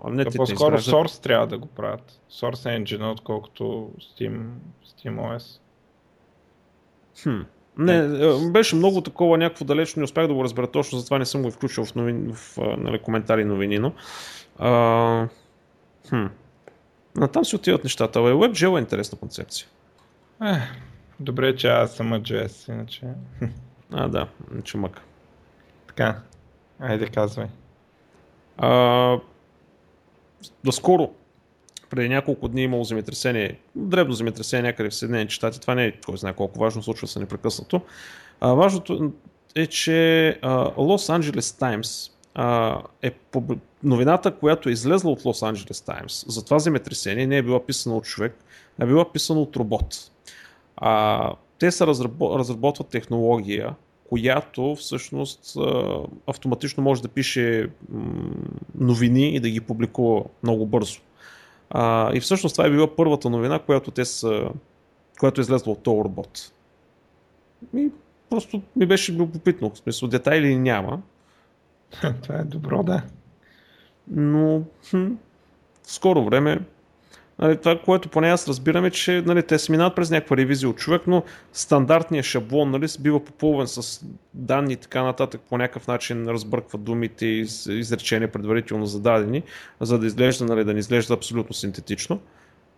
А 0.04 0.10
не, 0.10 0.26
те, 0.26 0.32
те 0.32 0.38
По-скоро 0.38 0.76
изграждат- 0.76 0.94
Source 0.96 1.24
трябва 1.24 1.48
да 1.48 1.58
го 1.58 1.68
правят. 1.68 2.20
Source 2.32 2.84
Engine, 2.84 3.12
отколкото 3.12 3.92
Steam, 4.00 4.42
SteamOS. 4.86 5.60
Хм. 7.24 7.42
Не, 7.78 7.98
е, 7.98 8.50
беше 8.52 8.76
много 8.76 9.02
такова 9.02 9.38
някакво 9.38 9.66
далечно, 9.66 10.00
не 10.00 10.04
успях 10.04 10.28
да 10.28 10.34
го 10.34 10.44
разбера 10.44 10.68
точно, 10.68 11.00
затова 11.00 11.20
не 11.20 11.26
съм 11.26 11.44
го 11.44 11.52
включил 11.52 11.86
в, 11.86 11.96
новин, 11.96 12.34
в 12.34 12.58
нали, 12.78 13.00
коментари 13.00 13.46
новини, 13.46 13.80
но... 13.80 13.94
А, 14.60 15.28
хм. 16.10 16.26
А 17.20 17.28
там 17.28 17.46
си 17.46 17.56
отиват 17.56 17.84
нещата. 17.84 18.20
Абе, 18.20 18.30
WebGL 18.30 18.78
е 18.78 18.80
интересна 18.80 19.18
концепция. 19.18 19.68
Ех, 20.44 20.62
добре, 21.20 21.56
че 21.56 21.68
аз 21.68 21.96
съм 21.96 22.14
JS, 22.14 22.72
иначе... 22.72 23.08
А, 23.92 24.08
да, 24.08 24.28
че 24.64 24.78
мъка. 24.78 25.02
Така, 25.88 26.20
айде 26.80 27.08
казвай. 27.08 27.48
А, 28.58 29.20
доскоро, 30.64 31.12
преди 31.94 32.10
няколко 32.10 32.48
дни 32.48 32.64
имало 32.64 32.84
земетресение, 32.84 33.60
дребно 33.76 34.14
земетресение 34.14 34.64
някъде 34.64 34.90
в 34.90 34.96
Съединените 34.96 35.34
щати. 35.34 35.62
Това 35.62 35.76
не 35.76 35.86
е 35.86 35.92
кой 36.06 36.18
знае 36.18 36.34
колко 36.34 36.60
важно, 36.60 36.84
случва 36.84 37.08
се 37.08 37.20
непрекъснато. 37.20 37.82
А, 38.42 38.54
важното 38.54 39.12
е, 39.56 39.68
че 39.68 40.40
Лос 40.78 41.10
Анджелес 41.10 41.52
Таймс 41.52 42.10
е 43.02 43.12
новината, 43.84 44.32
която 44.32 44.70
е 44.70 44.72
излезла 44.72 45.12
от 45.12 45.26
Лос 45.26 45.44
Анджелес 45.44 45.82
Таймс 45.82 46.26
за 46.28 46.46
това 46.46 46.60
земетресение 46.60 47.28
не 47.28 47.38
е 47.38 47.44
била 47.44 47.66
писана 47.66 47.96
от 47.96 48.04
човек, 48.04 48.36
а 48.80 48.84
е 48.84 48.88
била 48.88 49.12
писана 49.12 49.42
от 49.42 49.56
робот. 49.56 50.12
А, 50.78 51.34
те 51.60 51.72
са 51.72 51.86
разрабо- 51.86 52.40
разработват 52.40 52.88
технология, 52.88 53.76
която 54.10 54.76
всъщност 54.76 55.58
автоматично 56.28 56.84
може 56.84 57.02
да 57.02 57.08
пише 57.08 57.70
новини 58.76 59.36
и 59.36 59.40
да 59.40 59.50
ги 59.50 59.62
публикува 59.62 60.24
много 60.44 60.66
бързо. 60.66 61.00
А, 61.74 62.16
и 62.16 62.20
всъщност 62.20 62.56
това 62.56 62.68
е 62.68 62.72
била 62.72 62.96
първата 62.96 63.30
новина, 63.30 63.60
която 63.60 63.92
те 63.92 64.06
са, 64.06 64.50
която 65.20 65.42
е 65.42 65.44
излезла 65.44 65.72
от 65.72 65.84
този 65.84 66.04
робот. 66.04 66.52
И 67.76 67.90
просто 68.30 68.62
ми 68.76 68.86
беше 68.86 69.14
любопитно, 69.14 69.70
в 69.70 69.78
смисъл 69.78 70.10
детайли 70.10 70.56
няма, 70.56 71.02
това 72.22 72.36
е 72.36 72.44
добро, 72.44 72.84
да. 72.84 73.04
но 74.08 74.62
хм, 74.90 75.08
в 75.84 75.92
скоро 75.92 76.26
време 76.26 76.60
Нали, 77.40 77.58
това, 77.58 77.80
което 77.80 78.10
поне 78.10 78.30
аз 78.30 78.48
разбирам 78.48 78.86
е, 78.86 78.92
че 78.92 79.24
нали, 79.26 79.44
те 79.44 79.60
се 79.60 79.72
минават 79.72 79.96
през 79.96 80.10
някаква 80.12 80.38
ревизия 80.38 80.70
от 80.70 80.78
човек, 80.78 81.02
но 81.08 81.24
стандартният 81.54 82.26
шаблон 82.26 82.72
нали, 82.72 82.86
бива 83.00 83.26
попълван 83.26 83.68
с 83.68 84.06
данни 84.34 84.74
и 84.74 84.78
така 84.78 85.04
нататък, 85.04 85.42
по 85.50 85.58
някакъв 85.58 85.88
начин 85.88 86.28
разбъркват 86.28 86.84
думите 86.84 87.26
и 87.26 87.40
из- 87.40 87.66
изречения 87.66 88.32
предварително 88.32 88.86
зададени, 88.86 89.44
за 89.82 90.00
да 90.00 90.06
изглежда, 90.06 90.46
нали, 90.46 90.64
да 90.64 90.74
не 90.74 90.80
изглежда 90.80 91.14
абсолютно 91.14 91.54
синтетично. 91.54 92.20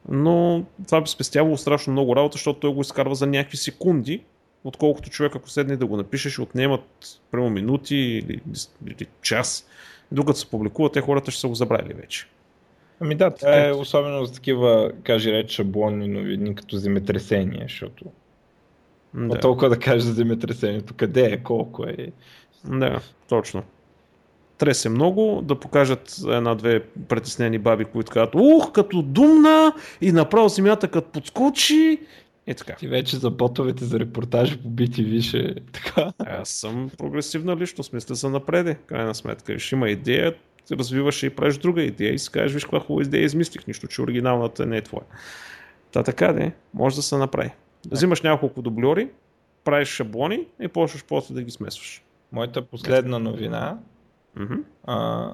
Но 0.09 0.65
това 0.85 1.01
би 1.01 1.09
спестявало 1.09 1.57
страшно 1.57 1.93
много 1.93 2.15
работа, 2.15 2.33
защото 2.33 2.59
той 2.59 2.73
го 2.73 2.81
изкарва 2.81 3.15
за 3.15 3.27
някакви 3.27 3.57
секунди, 3.57 4.23
отколкото 4.63 5.09
човек, 5.09 5.35
ако 5.35 5.49
седне 5.49 5.77
да 5.77 5.85
го 5.85 5.97
напише, 5.97 6.29
ще 6.29 6.41
отнемат 6.41 7.21
прямо 7.31 7.49
минути 7.49 7.95
или, 7.95 8.41
или 8.87 9.07
час. 9.21 9.67
Докато 10.11 10.39
се 10.39 10.49
публикува, 10.49 10.91
те 10.91 11.01
хората 11.01 11.31
ще 11.31 11.41
са 11.41 11.47
го 11.47 11.55
забравили 11.55 11.93
вече. 11.93 12.27
Ами 12.99 13.15
да, 13.15 13.31
това 13.31 13.67
е 13.67 13.71
особено 13.71 14.25
за 14.25 14.33
такива, 14.33 14.91
кажи 15.03 15.31
реч, 15.31 15.51
шаблонни 15.51 16.07
новини, 16.07 16.55
като 16.55 16.77
земетресение, 16.77 17.61
защото 17.61 18.05
да. 19.15 19.39
Толкова 19.39 19.69
да 19.69 19.79
кажеш 19.79 20.03
за 20.03 20.13
земетресението, 20.13 20.93
къде 20.93 21.25
е, 21.25 21.37
колко 21.37 21.83
е. 21.83 22.11
Да, 22.65 23.01
точно. 23.29 23.63
Тресе 24.57 24.89
много 24.89 25.41
да 25.43 25.59
покажат 25.59 26.15
една-две 26.27 26.83
притеснени 26.83 27.57
баби, 27.57 27.85
които 27.85 28.11
казват, 28.11 28.35
ух, 28.35 28.71
като 28.71 29.01
думна 29.01 29.73
и 30.01 30.11
направо 30.11 30.49
земята 30.49 30.87
като 30.87 31.11
подскочи. 31.11 31.99
И 32.47 32.53
така. 32.53 32.75
Ти 32.75 32.87
вече 32.87 33.17
за 33.17 33.29
ботовете 33.29 33.85
за 33.85 33.99
репортажи 33.99 34.57
по 34.57 34.69
BTV 34.69 35.21
ще 35.21 35.55
така. 35.71 36.11
Аз 36.19 36.49
съм 36.49 36.91
прогресивна 36.97 37.55
личност, 37.57 37.93
мисля 37.93 38.15
за 38.15 38.29
напреде, 38.29 38.75
крайна 38.85 39.15
сметка. 39.15 39.59
Ще 39.59 39.75
има 39.75 39.89
идея, 39.89 40.35
ти 40.65 40.75
развиваш 40.75 41.23
и 41.23 41.29
правиш 41.29 41.57
друга 41.57 41.81
идея 41.81 42.13
и 42.13 42.19
си 42.19 42.31
кажеш, 42.31 42.53
виж 42.53 42.63
каква 42.63 42.79
хубава 42.79 43.03
идея 43.03 43.23
измислих, 43.23 43.67
нищо, 43.67 43.87
че 43.87 44.01
оригиналната 44.01 44.65
не 44.65 44.77
е 44.77 44.81
твоя. 44.81 45.03
Та 45.91 46.03
така 46.03 46.33
де, 46.33 46.51
може 46.73 46.95
да 46.95 47.01
се 47.01 47.17
направи. 47.17 47.51
Взимаш 47.91 48.21
няколко 48.21 48.61
дубльори, 48.61 49.09
правиш 49.63 49.87
шаблони 49.87 50.47
и 50.61 50.67
почваш 50.67 51.05
после 51.05 51.33
да 51.35 51.43
ги 51.43 51.51
смесваш. 51.51 52.03
Моята 52.31 52.61
последна 52.61 53.19
новина, 53.19 53.77
Мгм. 54.35 54.53
а, 54.83 55.31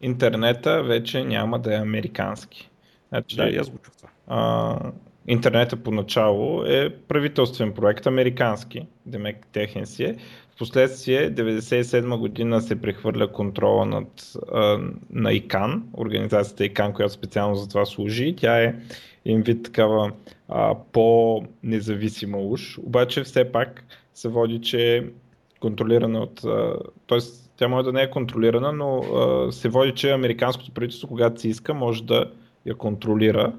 интернета 0.00 0.82
вече 0.82 1.24
няма 1.24 1.58
да 1.58 1.74
е 1.74 1.78
американски. 1.78 2.70
Значи, 3.08 3.36
Да, 3.36 3.42
аз 3.60 3.70
го 3.70 3.78
чух 3.78 3.94
това. 3.96 4.08
а, 4.26 4.78
интернета 5.26 5.76
поначало 5.76 6.64
е 6.64 6.94
правителствен 6.98 7.72
проект, 7.72 8.06
американски, 8.06 8.86
демек 9.06 9.46
техен 9.52 9.86
си 9.86 10.04
е. 10.04 10.16
Впоследствие 10.60 11.34
97 11.34 12.18
година 12.18 12.60
се 12.60 12.80
прехвърля 12.80 13.32
контрола 13.32 13.86
над, 13.86 14.32
а, 14.52 14.78
на 15.10 15.32
ИКАН, 15.32 15.82
организацията 15.96 16.64
ИКАН, 16.64 16.92
която 16.92 17.14
специално 17.14 17.54
за 17.54 17.68
това 17.68 17.86
служи. 17.86 18.34
Тя 18.36 18.62
е 18.62 18.74
един 19.24 19.42
вид 19.42 19.62
такава 19.62 20.12
а, 20.48 20.74
по-независима 20.92 22.38
уж, 22.38 22.78
обаче 22.78 23.22
все 23.22 23.52
пак 23.52 23.84
се 24.14 24.28
води, 24.28 24.60
че 24.60 24.96
е 24.96 25.04
контролирана 25.60 26.20
от... 26.20 26.40
Тоест, 27.06 27.52
тя 27.56 27.68
може 27.68 27.84
да 27.84 27.92
не 27.92 28.02
е 28.02 28.10
контролирана, 28.10 28.72
но 28.72 28.98
а, 28.98 29.52
се 29.52 29.68
води, 29.68 29.92
че 29.92 30.10
американското 30.10 30.72
правителство, 30.72 31.08
когато 31.08 31.40
си 31.40 31.48
иска, 31.48 31.74
може 31.74 32.02
да 32.02 32.30
я 32.66 32.74
контролира. 32.74 33.52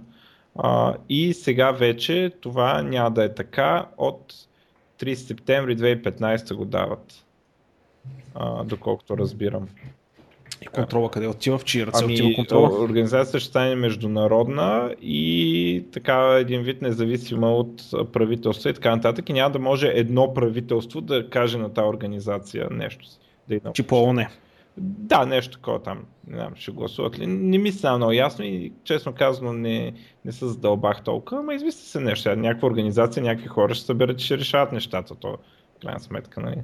А, 0.56 0.95
и 1.10 1.34
сега 1.34 1.72
вече 1.72 2.32
това 2.41 2.82
няма 2.82 3.12
да 3.12 3.24
е 3.24 3.34
така. 3.34 3.86
От 3.97 4.34
30 5.02 5.14
септември 5.14 5.78
2015 5.78 6.54
го 6.54 6.66
дават. 6.66 7.26
А, 8.36 8.64
доколкото 8.64 9.18
разбирам. 9.18 9.68
И 10.62 10.66
контрола 10.66 11.12
къде 11.12 11.28
отива, 11.28 11.58
в 11.58 11.64
чии 11.64 11.86
ръце 11.86 12.04
Ами, 12.04 12.14
отива 12.14 12.36
контрола? 12.36 12.84
организацията 12.84 13.39
ще 13.39 13.49
стане 13.49 13.76
международна 13.76 14.95
и 15.02 15.86
така 15.93 16.38
един 16.39 16.62
вид 16.62 16.82
независима 16.82 17.52
от 17.52 17.82
а, 17.93 18.06
правителства 18.06 18.70
и 18.70 18.74
така 18.74 18.95
нататък. 18.95 19.30
И 19.30 19.34
няма 19.34 19.52
да 19.52 19.60
може 19.60 19.88
едно 19.88 20.34
правителство 20.34 21.02
да 21.02 21.30
каже 21.30 21.58
на 21.58 21.74
тази 21.74 21.88
организация 21.88 22.68
нещо. 22.72 23.06
Да 23.47 23.56
й 23.56 23.60
Типа 23.74 23.95
ООН. 23.95 24.28
Да, 24.78 25.26
нещо 25.26 25.57
такова 25.57 25.84
там. 25.84 26.05
Не 26.28 26.38
знам, 26.38 26.55
ще 26.55 26.72
гласуват 26.72 27.19
ли. 27.19 27.28
Не 27.28 27.57
ми 27.57 27.72
стана 27.72 27.97
много 27.97 28.11
ясно 28.11 28.45
и 28.45 28.74
честно 28.84 29.13
казано 29.13 29.53
не, 29.53 29.93
не 30.26 30.32
се 30.32 30.47
задълбах 30.47 31.03
толкова, 31.03 31.39
ама 31.41 31.53
измисли 31.53 31.82
се 31.82 31.99
нещо. 31.99 32.36
Някаква 32.36 32.67
организация, 32.67 33.24
някакви 33.24 33.47
хора 33.47 33.74
ще 33.74 33.86
съберат 33.86 34.22
и 34.22 34.26
ще 34.26 34.38
решават 34.38 34.72
нещата. 34.72 35.15
То, 35.15 35.38
крайна 35.82 35.99
сметка, 35.99 36.41
нали? 36.41 36.63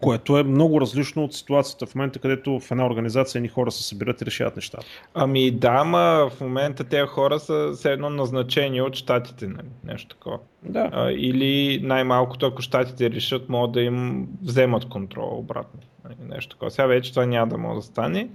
Което 0.00 0.38
е 0.38 0.42
много 0.42 0.80
различно 0.80 1.24
от 1.24 1.34
ситуацията 1.34 1.86
в 1.86 1.94
момента, 1.94 2.18
където 2.18 2.60
в 2.60 2.70
една 2.70 2.86
организация 2.86 3.40
ни 3.40 3.48
хора 3.48 3.70
се 3.70 3.82
събират 3.82 4.20
и 4.20 4.26
решават 4.26 4.56
нещата. 4.56 4.86
Ами 5.14 5.50
да, 5.50 5.68
ама 5.68 6.30
в 6.32 6.40
момента 6.40 6.84
тези 6.84 7.06
хора 7.06 7.40
са 7.40 7.70
все 7.74 7.92
едно 7.92 8.10
назначени 8.10 8.82
от 8.82 8.94
щатите, 8.94 9.46
нали? 9.46 9.68
Нещо 9.84 10.16
такова. 10.16 10.38
Да. 10.62 10.90
А, 10.92 11.10
или 11.10 11.80
най-малкото, 11.82 12.46
ако 12.46 12.62
щатите 12.62 13.10
решат, 13.10 13.48
могат 13.48 13.72
да 13.72 13.80
им 13.80 14.28
вземат 14.42 14.88
контрола 14.88 15.38
обратно. 15.38 15.80
Нали? 16.04 16.16
Нещо 16.28 16.56
такова. 16.56 16.70
Сега 16.70 16.86
вече 16.86 17.10
това 17.10 17.26
няма 17.26 17.46
да 17.46 17.58
може 17.58 17.76
да 17.76 17.82
стане. 17.82 18.28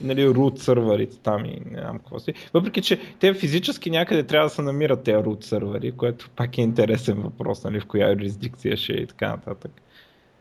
Нали, 0.00 0.28
root 0.28 0.58
сървърите 0.58 1.18
там 1.18 1.44
и 1.44 1.60
не 1.70 1.80
знам 1.80 1.98
какво 1.98 2.18
си. 2.18 2.34
Въпреки, 2.54 2.82
че 2.82 3.00
те 3.20 3.34
физически 3.34 3.90
някъде 3.90 4.22
трябва 4.22 4.46
да 4.46 4.54
се 4.54 4.62
намират 4.62 5.02
тези 5.02 5.16
root 5.16 5.44
сървъри, 5.44 5.92
което 5.92 6.30
пак 6.36 6.58
е 6.58 6.62
интересен 6.62 7.22
въпрос, 7.22 7.64
нали, 7.64 7.80
в 7.80 7.86
коя 7.86 8.10
юрисдикция 8.10 8.76
ще 8.76 8.92
е 8.92 8.96
и 8.96 9.06
така 9.06 9.28
нататък. 9.28 9.70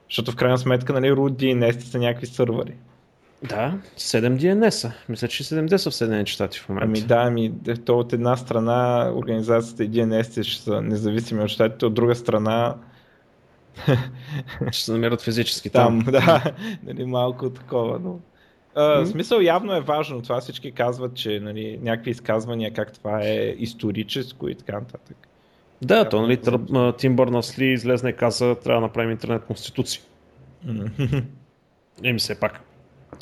Защото 0.10 0.32
в 0.32 0.36
крайна 0.36 0.58
сметка, 0.58 0.94
нали, 0.94 1.12
root 1.12 1.32
DNS 1.32 1.80
са 1.80 2.00
някакви 2.00 2.28
сървъри. 2.28 2.74
Да, 3.44 3.74
7 3.98 4.38
DNS-а. 4.38 4.92
Мисля, 5.10 5.28
че 5.28 5.44
70 5.44 5.78
са 5.78 5.92
в 5.92 5.96
Съединените 5.96 6.32
щати 6.32 6.60
в 6.60 6.70
момента. 6.70 6.86
Ами 6.88 7.02
да, 7.02 7.16
ами 7.16 7.50
де- 7.50 7.76
то 7.76 8.00
от 8.00 8.14
една 8.14 8.38
страна 8.38 9.12
организацията 9.16 9.84
и 9.84 9.90
DNS 9.90 10.44
ще 10.44 10.62
са 10.62 10.82
независими 10.82 11.44
от 11.44 11.50
щатите, 11.50 11.86
от 11.86 11.94
друга 11.94 12.16
страна 12.16 12.76
Ще 14.72 14.84
се 14.86 14.92
намират 14.92 15.22
физически 15.22 15.70
там. 15.70 16.04
там, 16.04 16.12
да, 16.12 16.54
нали, 16.84 17.06
малко 17.06 17.50
такова, 17.50 18.00
но... 18.00 18.20
А, 18.76 19.02
в 19.02 19.08
смисъл 19.08 19.40
явно 19.40 19.74
е 19.74 19.82
важно, 19.82 20.22
това 20.22 20.42
всички 20.42 20.72
казват, 20.72 21.16
че 21.16 21.40
нали, 21.40 21.80
някакви 21.82 22.12
изказвания 22.12 22.74
как 22.74 22.94
това 22.94 23.22
е 23.24 23.56
историческо 23.58 24.48
и 24.48 24.56
така 24.56 24.80
нататък. 24.80 25.28
Да, 25.82 26.10
то 26.10 26.22
нали, 26.22 26.42
Тим 26.98 27.16
Бърнас 27.16 27.60
Ли 27.60 27.66
излезна 27.66 28.10
и 28.10 28.16
каза, 28.16 28.56
трябва 28.56 28.82
да 28.82 28.88
направим 28.88 29.12
интернет 29.12 29.46
конституция. 29.46 30.02
Еми 32.04 32.20
все 32.20 32.40
пак. 32.40 32.62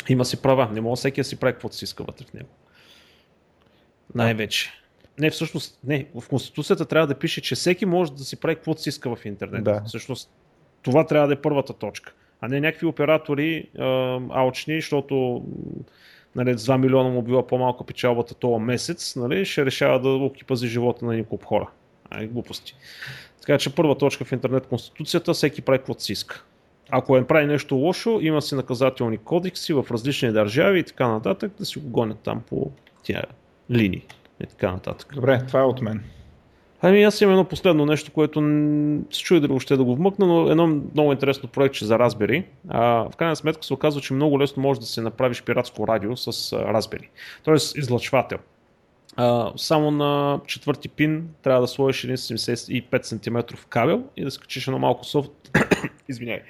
Има 0.10 0.26
си 0.26 0.42
права. 0.42 0.70
Не 0.74 0.82
мога 0.82 0.96
всеки 0.96 1.22
да 1.22 1.26
си 1.26 1.36
прави 1.36 1.54
каквото 1.54 1.76
си 1.76 1.84
иска 1.84 2.04
вътре 2.04 2.26
в 2.26 2.34
него. 2.34 2.50
Най-вече. 4.16 4.72
Не, 5.20 5.30
всъщност, 5.30 5.80
не. 5.84 6.08
В 6.16 6.30
Конституцията 6.30 6.86
трябва 6.86 7.08
да 7.08 7.16
пише, 7.16 7.42
че 7.42 7.56
всеки 7.56 7.86
може 7.86 8.14
да 8.14 8.24
си 8.24 8.40
прави 8.40 8.56
каквото 8.56 8.82
си 8.82 8.90
иска 8.90 9.16
в 9.16 9.26
интернет. 9.26 9.64
Да. 9.64 9.84
Всъщност, 9.86 10.30
това 10.82 11.06
трябва 11.06 11.28
да 11.28 11.34
е 11.34 11.42
първата 11.42 11.74
точка. 11.74 12.14
А 12.42 12.48
не 12.48 12.60
някакви 12.60 12.86
оператори 12.86 13.70
а, 13.80 13.84
алчни, 14.30 14.76
защото 14.76 15.46
нали, 16.36 16.58
с 16.58 16.66
2 16.68 16.78
милиона 16.78 17.10
му 17.10 17.22
била 17.22 17.48
по-малка 17.48 17.84
печалбата 17.84 18.36
този 18.36 18.64
месец, 18.64 19.16
нали, 19.16 19.46
ще 19.46 19.66
решава 19.66 20.00
да 20.00 20.10
окипази 20.10 20.68
живота 20.68 21.06
на 21.06 21.18
няколко 21.18 21.46
хора. 21.46 21.70
Ай, 22.18 22.28
глупости. 22.28 22.76
Така 23.42 23.58
че 23.58 23.76
първа 23.76 23.98
точка 23.98 24.26
в 24.26 24.32
интернет 24.32 24.68
конституцията, 24.68 25.34
всеки 25.34 25.62
прави 25.62 25.78
каквото 25.78 26.04
си 26.04 26.12
иска. 26.12 26.44
Ако 26.90 27.18
е 27.18 27.28
прави 27.28 27.46
нещо 27.46 27.76
лошо, 27.76 28.20
има 28.22 28.42
си 28.42 28.56
наказателни 28.56 29.18
кодекси 29.18 29.74
в 29.74 29.86
различни 29.92 30.32
държави 30.32 30.80
и 30.80 30.84
така 30.84 31.08
нататък, 31.08 31.52
да 31.60 31.66
си 31.66 31.80
го 31.80 31.90
гонят 31.90 32.20
там 32.20 32.42
по 32.50 32.72
тия 33.04 33.24
линии 33.72 34.06
и 34.44 34.46
така 34.46 34.72
нататък. 34.72 35.14
Добре, 35.14 35.44
това 35.48 35.60
е 35.60 35.64
от 35.64 35.82
мен. 35.82 36.04
Ами 36.82 37.04
аз 37.04 37.22
имам 37.22 37.34
едно 37.34 37.46
последно 37.46 37.86
нещо, 37.86 38.12
което 38.12 38.40
се 39.12 39.22
чуя 39.22 39.42
дали 39.42 39.52
още 39.52 39.78
да 39.78 39.84
го 39.84 39.96
вмъкна, 39.96 40.28
но 40.28 40.50
едно 40.50 40.68
много 40.68 41.12
интересно 41.12 41.50
проектче 41.50 41.86
за 41.86 41.98
Raspberry. 41.98 42.44
А, 42.68 42.82
в 42.82 43.16
крайна 43.18 43.36
сметка 43.36 43.64
се 43.64 43.74
оказва, 43.74 44.02
че 44.02 44.14
много 44.14 44.40
лесно 44.40 44.62
може 44.62 44.80
да 44.80 44.86
се 44.86 45.02
направиш 45.02 45.44
пиратско 45.44 45.88
радио 45.88 46.18
с 46.18 46.32
Raspberry. 46.52 47.08
Тоест 47.44 47.78
излъчвател. 47.78 48.38
А, 49.16 49.54
само 49.56 49.92
на 49.92 50.40
четвърти 50.48 50.90
пин 50.90 51.30
трябва 51.44 51.62
да 51.62 51.68
сложиш 51.68 52.04
един 52.04 52.18
75 52.18 53.04
см 53.04 53.56
кабел 53.70 54.04
и 54.18 54.24
да 54.24 54.32
скачиш 54.32 54.68
едно 54.68 54.80
малко 54.80 55.06
софт... 55.06 55.32
Извинявай. 56.10 56.44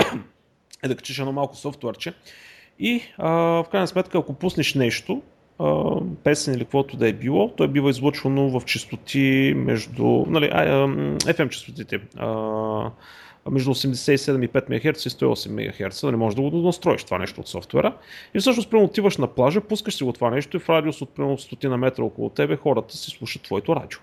и 0.84 0.88
да 0.88 0.96
качиш 0.96 1.18
едно 1.18 1.32
малко 1.32 1.56
софтуерче. 1.56 2.12
И 2.78 3.02
а, 3.18 3.30
в 3.30 3.66
крайна 3.70 3.86
сметка, 3.86 4.18
ако 4.18 4.34
пуснеш 4.34 4.74
нещо, 4.74 5.22
а, 5.58 6.00
песен 6.24 6.54
или 6.54 6.64
каквото 6.64 6.96
да 6.96 7.08
е 7.08 7.12
било, 7.12 7.48
то 7.48 7.64
е 7.64 7.68
бива 7.68 7.90
излъчвано 7.90 8.60
в 8.60 8.64
частоти 8.64 9.52
между, 9.56 10.24
нали, 10.28 10.50
а, 10.52 10.62
а, 10.62 10.86
FM 11.18 11.48
частотите, 11.48 12.00
а, 12.16 12.90
между 13.50 13.70
87,5 13.70 14.70
МГц 14.70 15.06
и 15.06 15.10
108 15.10 15.84
МГц, 15.84 16.02
нали, 16.02 16.16
можеш 16.16 16.34
да 16.34 16.42
го 16.42 16.50
настроиш 16.50 17.04
това 17.04 17.18
нещо 17.18 17.40
от 17.40 17.48
софтуера. 17.48 17.96
И 18.34 18.38
всъщност, 18.38 18.70
примерно, 18.70 18.86
отиваш 18.86 19.16
на 19.16 19.26
плажа, 19.26 19.60
пускаш 19.60 19.94
си 19.94 20.04
го 20.04 20.12
това 20.12 20.30
нещо 20.30 20.56
и 20.56 20.60
в 20.60 20.68
радиус 20.68 21.02
от 21.02 21.10
примерно 21.10 21.38
100 21.38 21.68
на 21.68 21.76
метра 21.76 22.04
около 22.04 22.28
тебе 22.28 22.56
хората 22.56 22.96
си 22.96 23.10
слушат 23.10 23.42
твоето 23.42 23.76
радио. 23.76 23.98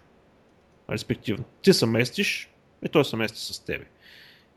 Респективно. 0.91 1.43
Ти 1.61 1.73
се 1.73 1.85
местиш 1.85 2.49
и 2.85 2.89
той 2.89 3.05
се 3.05 3.15
мести 3.15 3.39
с 3.39 3.65
тебе. 3.65 3.85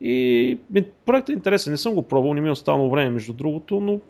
И 0.00 0.58
проектът 1.06 1.28
е 1.28 1.32
интересен, 1.32 1.72
не 1.72 1.76
съм 1.76 1.94
го 1.94 2.02
пробвал, 2.02 2.34
не 2.34 2.40
ми 2.40 2.48
е 2.48 2.52
останало 2.52 2.90
време 2.90 3.10
между 3.10 3.32
другото, 3.32 3.80
но 3.80 4.00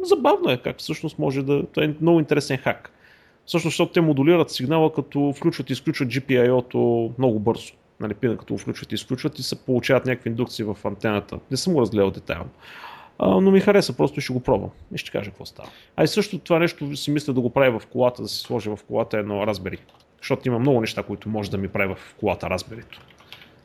забавно 0.00 0.50
е 0.50 0.62
как 0.62 0.78
всъщност 0.78 1.18
може 1.18 1.42
да... 1.42 1.66
Това 1.66 1.84
е 1.86 1.94
много 2.00 2.18
интересен 2.18 2.56
хак. 2.56 2.92
Всъщност, 3.46 3.72
защото 3.72 3.92
те 3.92 4.00
модулират 4.00 4.50
сигнала, 4.50 4.92
като 4.92 5.32
включват 5.36 5.70
и 5.70 5.72
изключват 5.72 6.08
GPIO-то 6.08 7.12
много 7.18 7.38
бързо. 7.38 7.72
Нали, 8.00 8.14
пина, 8.14 8.36
като 8.36 8.54
го 8.54 8.58
включват 8.58 8.92
и 8.92 8.94
изключват 8.94 9.38
и 9.38 9.42
се 9.42 9.64
получават 9.64 10.06
някакви 10.06 10.30
индукции 10.30 10.64
в 10.64 10.76
антената. 10.84 11.38
Не 11.50 11.56
съм 11.56 11.72
го 11.72 11.80
разгледал 11.80 12.10
детайлно. 12.10 12.50
А, 13.18 13.28
но 13.28 13.50
ми 13.50 13.60
хареса, 13.60 13.96
просто 13.96 14.20
ще 14.20 14.32
го 14.32 14.40
пробвам 14.40 14.70
и 14.94 14.98
ще 14.98 15.10
кажа 15.10 15.30
какво 15.30 15.44
става. 15.46 15.68
А 15.96 16.04
и 16.04 16.08
също 16.08 16.38
това 16.38 16.58
нещо 16.58 16.96
си 16.96 17.10
мисля 17.10 17.32
да 17.32 17.40
го 17.40 17.50
прави 17.50 17.78
в 17.78 17.86
колата, 17.92 18.22
да 18.22 18.28
си 18.28 18.38
сложи 18.38 18.70
в 18.70 18.78
колата 18.86 19.18
едно 19.18 19.34
Raspberry. 19.34 19.80
Защото 20.18 20.48
има 20.48 20.58
много 20.58 20.80
неща, 20.80 21.02
които 21.02 21.28
може 21.28 21.50
да 21.50 21.58
ми 21.58 21.68
прави 21.68 21.94
в 21.94 22.14
колата 22.20 22.46
Raspberry. 22.46 22.84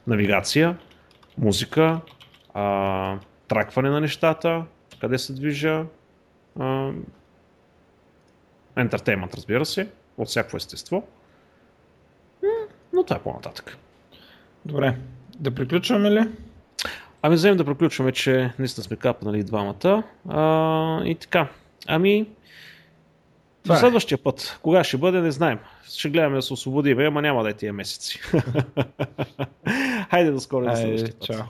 Навигация, 0.07 0.77
музика, 1.37 2.01
а, 2.53 3.17
тракване 3.47 3.89
на 3.89 4.01
нещата, 4.01 4.65
къде 5.01 5.17
се 5.17 5.33
движа, 5.33 5.85
ентертеймент, 8.75 9.33
разбира 9.35 9.65
се, 9.65 9.89
от 10.17 10.27
всяко 10.27 10.57
естество. 10.57 11.07
Но 12.93 13.03
това 13.03 13.15
е 13.15 13.21
по-нататък. 13.21 13.77
Добре, 14.65 14.97
да 15.39 15.51
приключваме 15.51 16.11
ли? 16.11 16.27
Ами 17.21 17.35
вземем 17.35 17.57
да 17.57 17.65
приключваме, 17.65 18.11
че 18.11 18.53
наистина 18.59 18.83
сме 18.83 18.97
капнали 18.97 19.43
двамата. 19.43 20.03
А, 20.29 21.03
и 21.05 21.15
така. 21.15 21.47
Ами, 21.87 22.27
Това 23.63 23.75
е. 23.75 23.79
следващия 23.79 24.17
път. 24.17 24.59
Кога 24.61 24.83
ще 24.83 24.97
бъде, 24.97 25.21
не 25.21 25.31
знаем. 25.31 25.59
Ще 25.93 26.09
гледаме 26.09 26.35
да 26.35 26.41
се 26.41 26.53
освободим, 26.53 26.99
ама 26.99 27.21
няма 27.21 27.43
да 27.43 27.49
е 27.49 27.53
тия 27.53 27.73
месеци. 27.73 28.19
Хайде 30.09 30.31
до 30.31 30.39
скоро. 30.39 30.65
Айде, 30.65 30.81
следващия 30.81 31.13
път. 31.19 31.27
чао. 31.27 31.43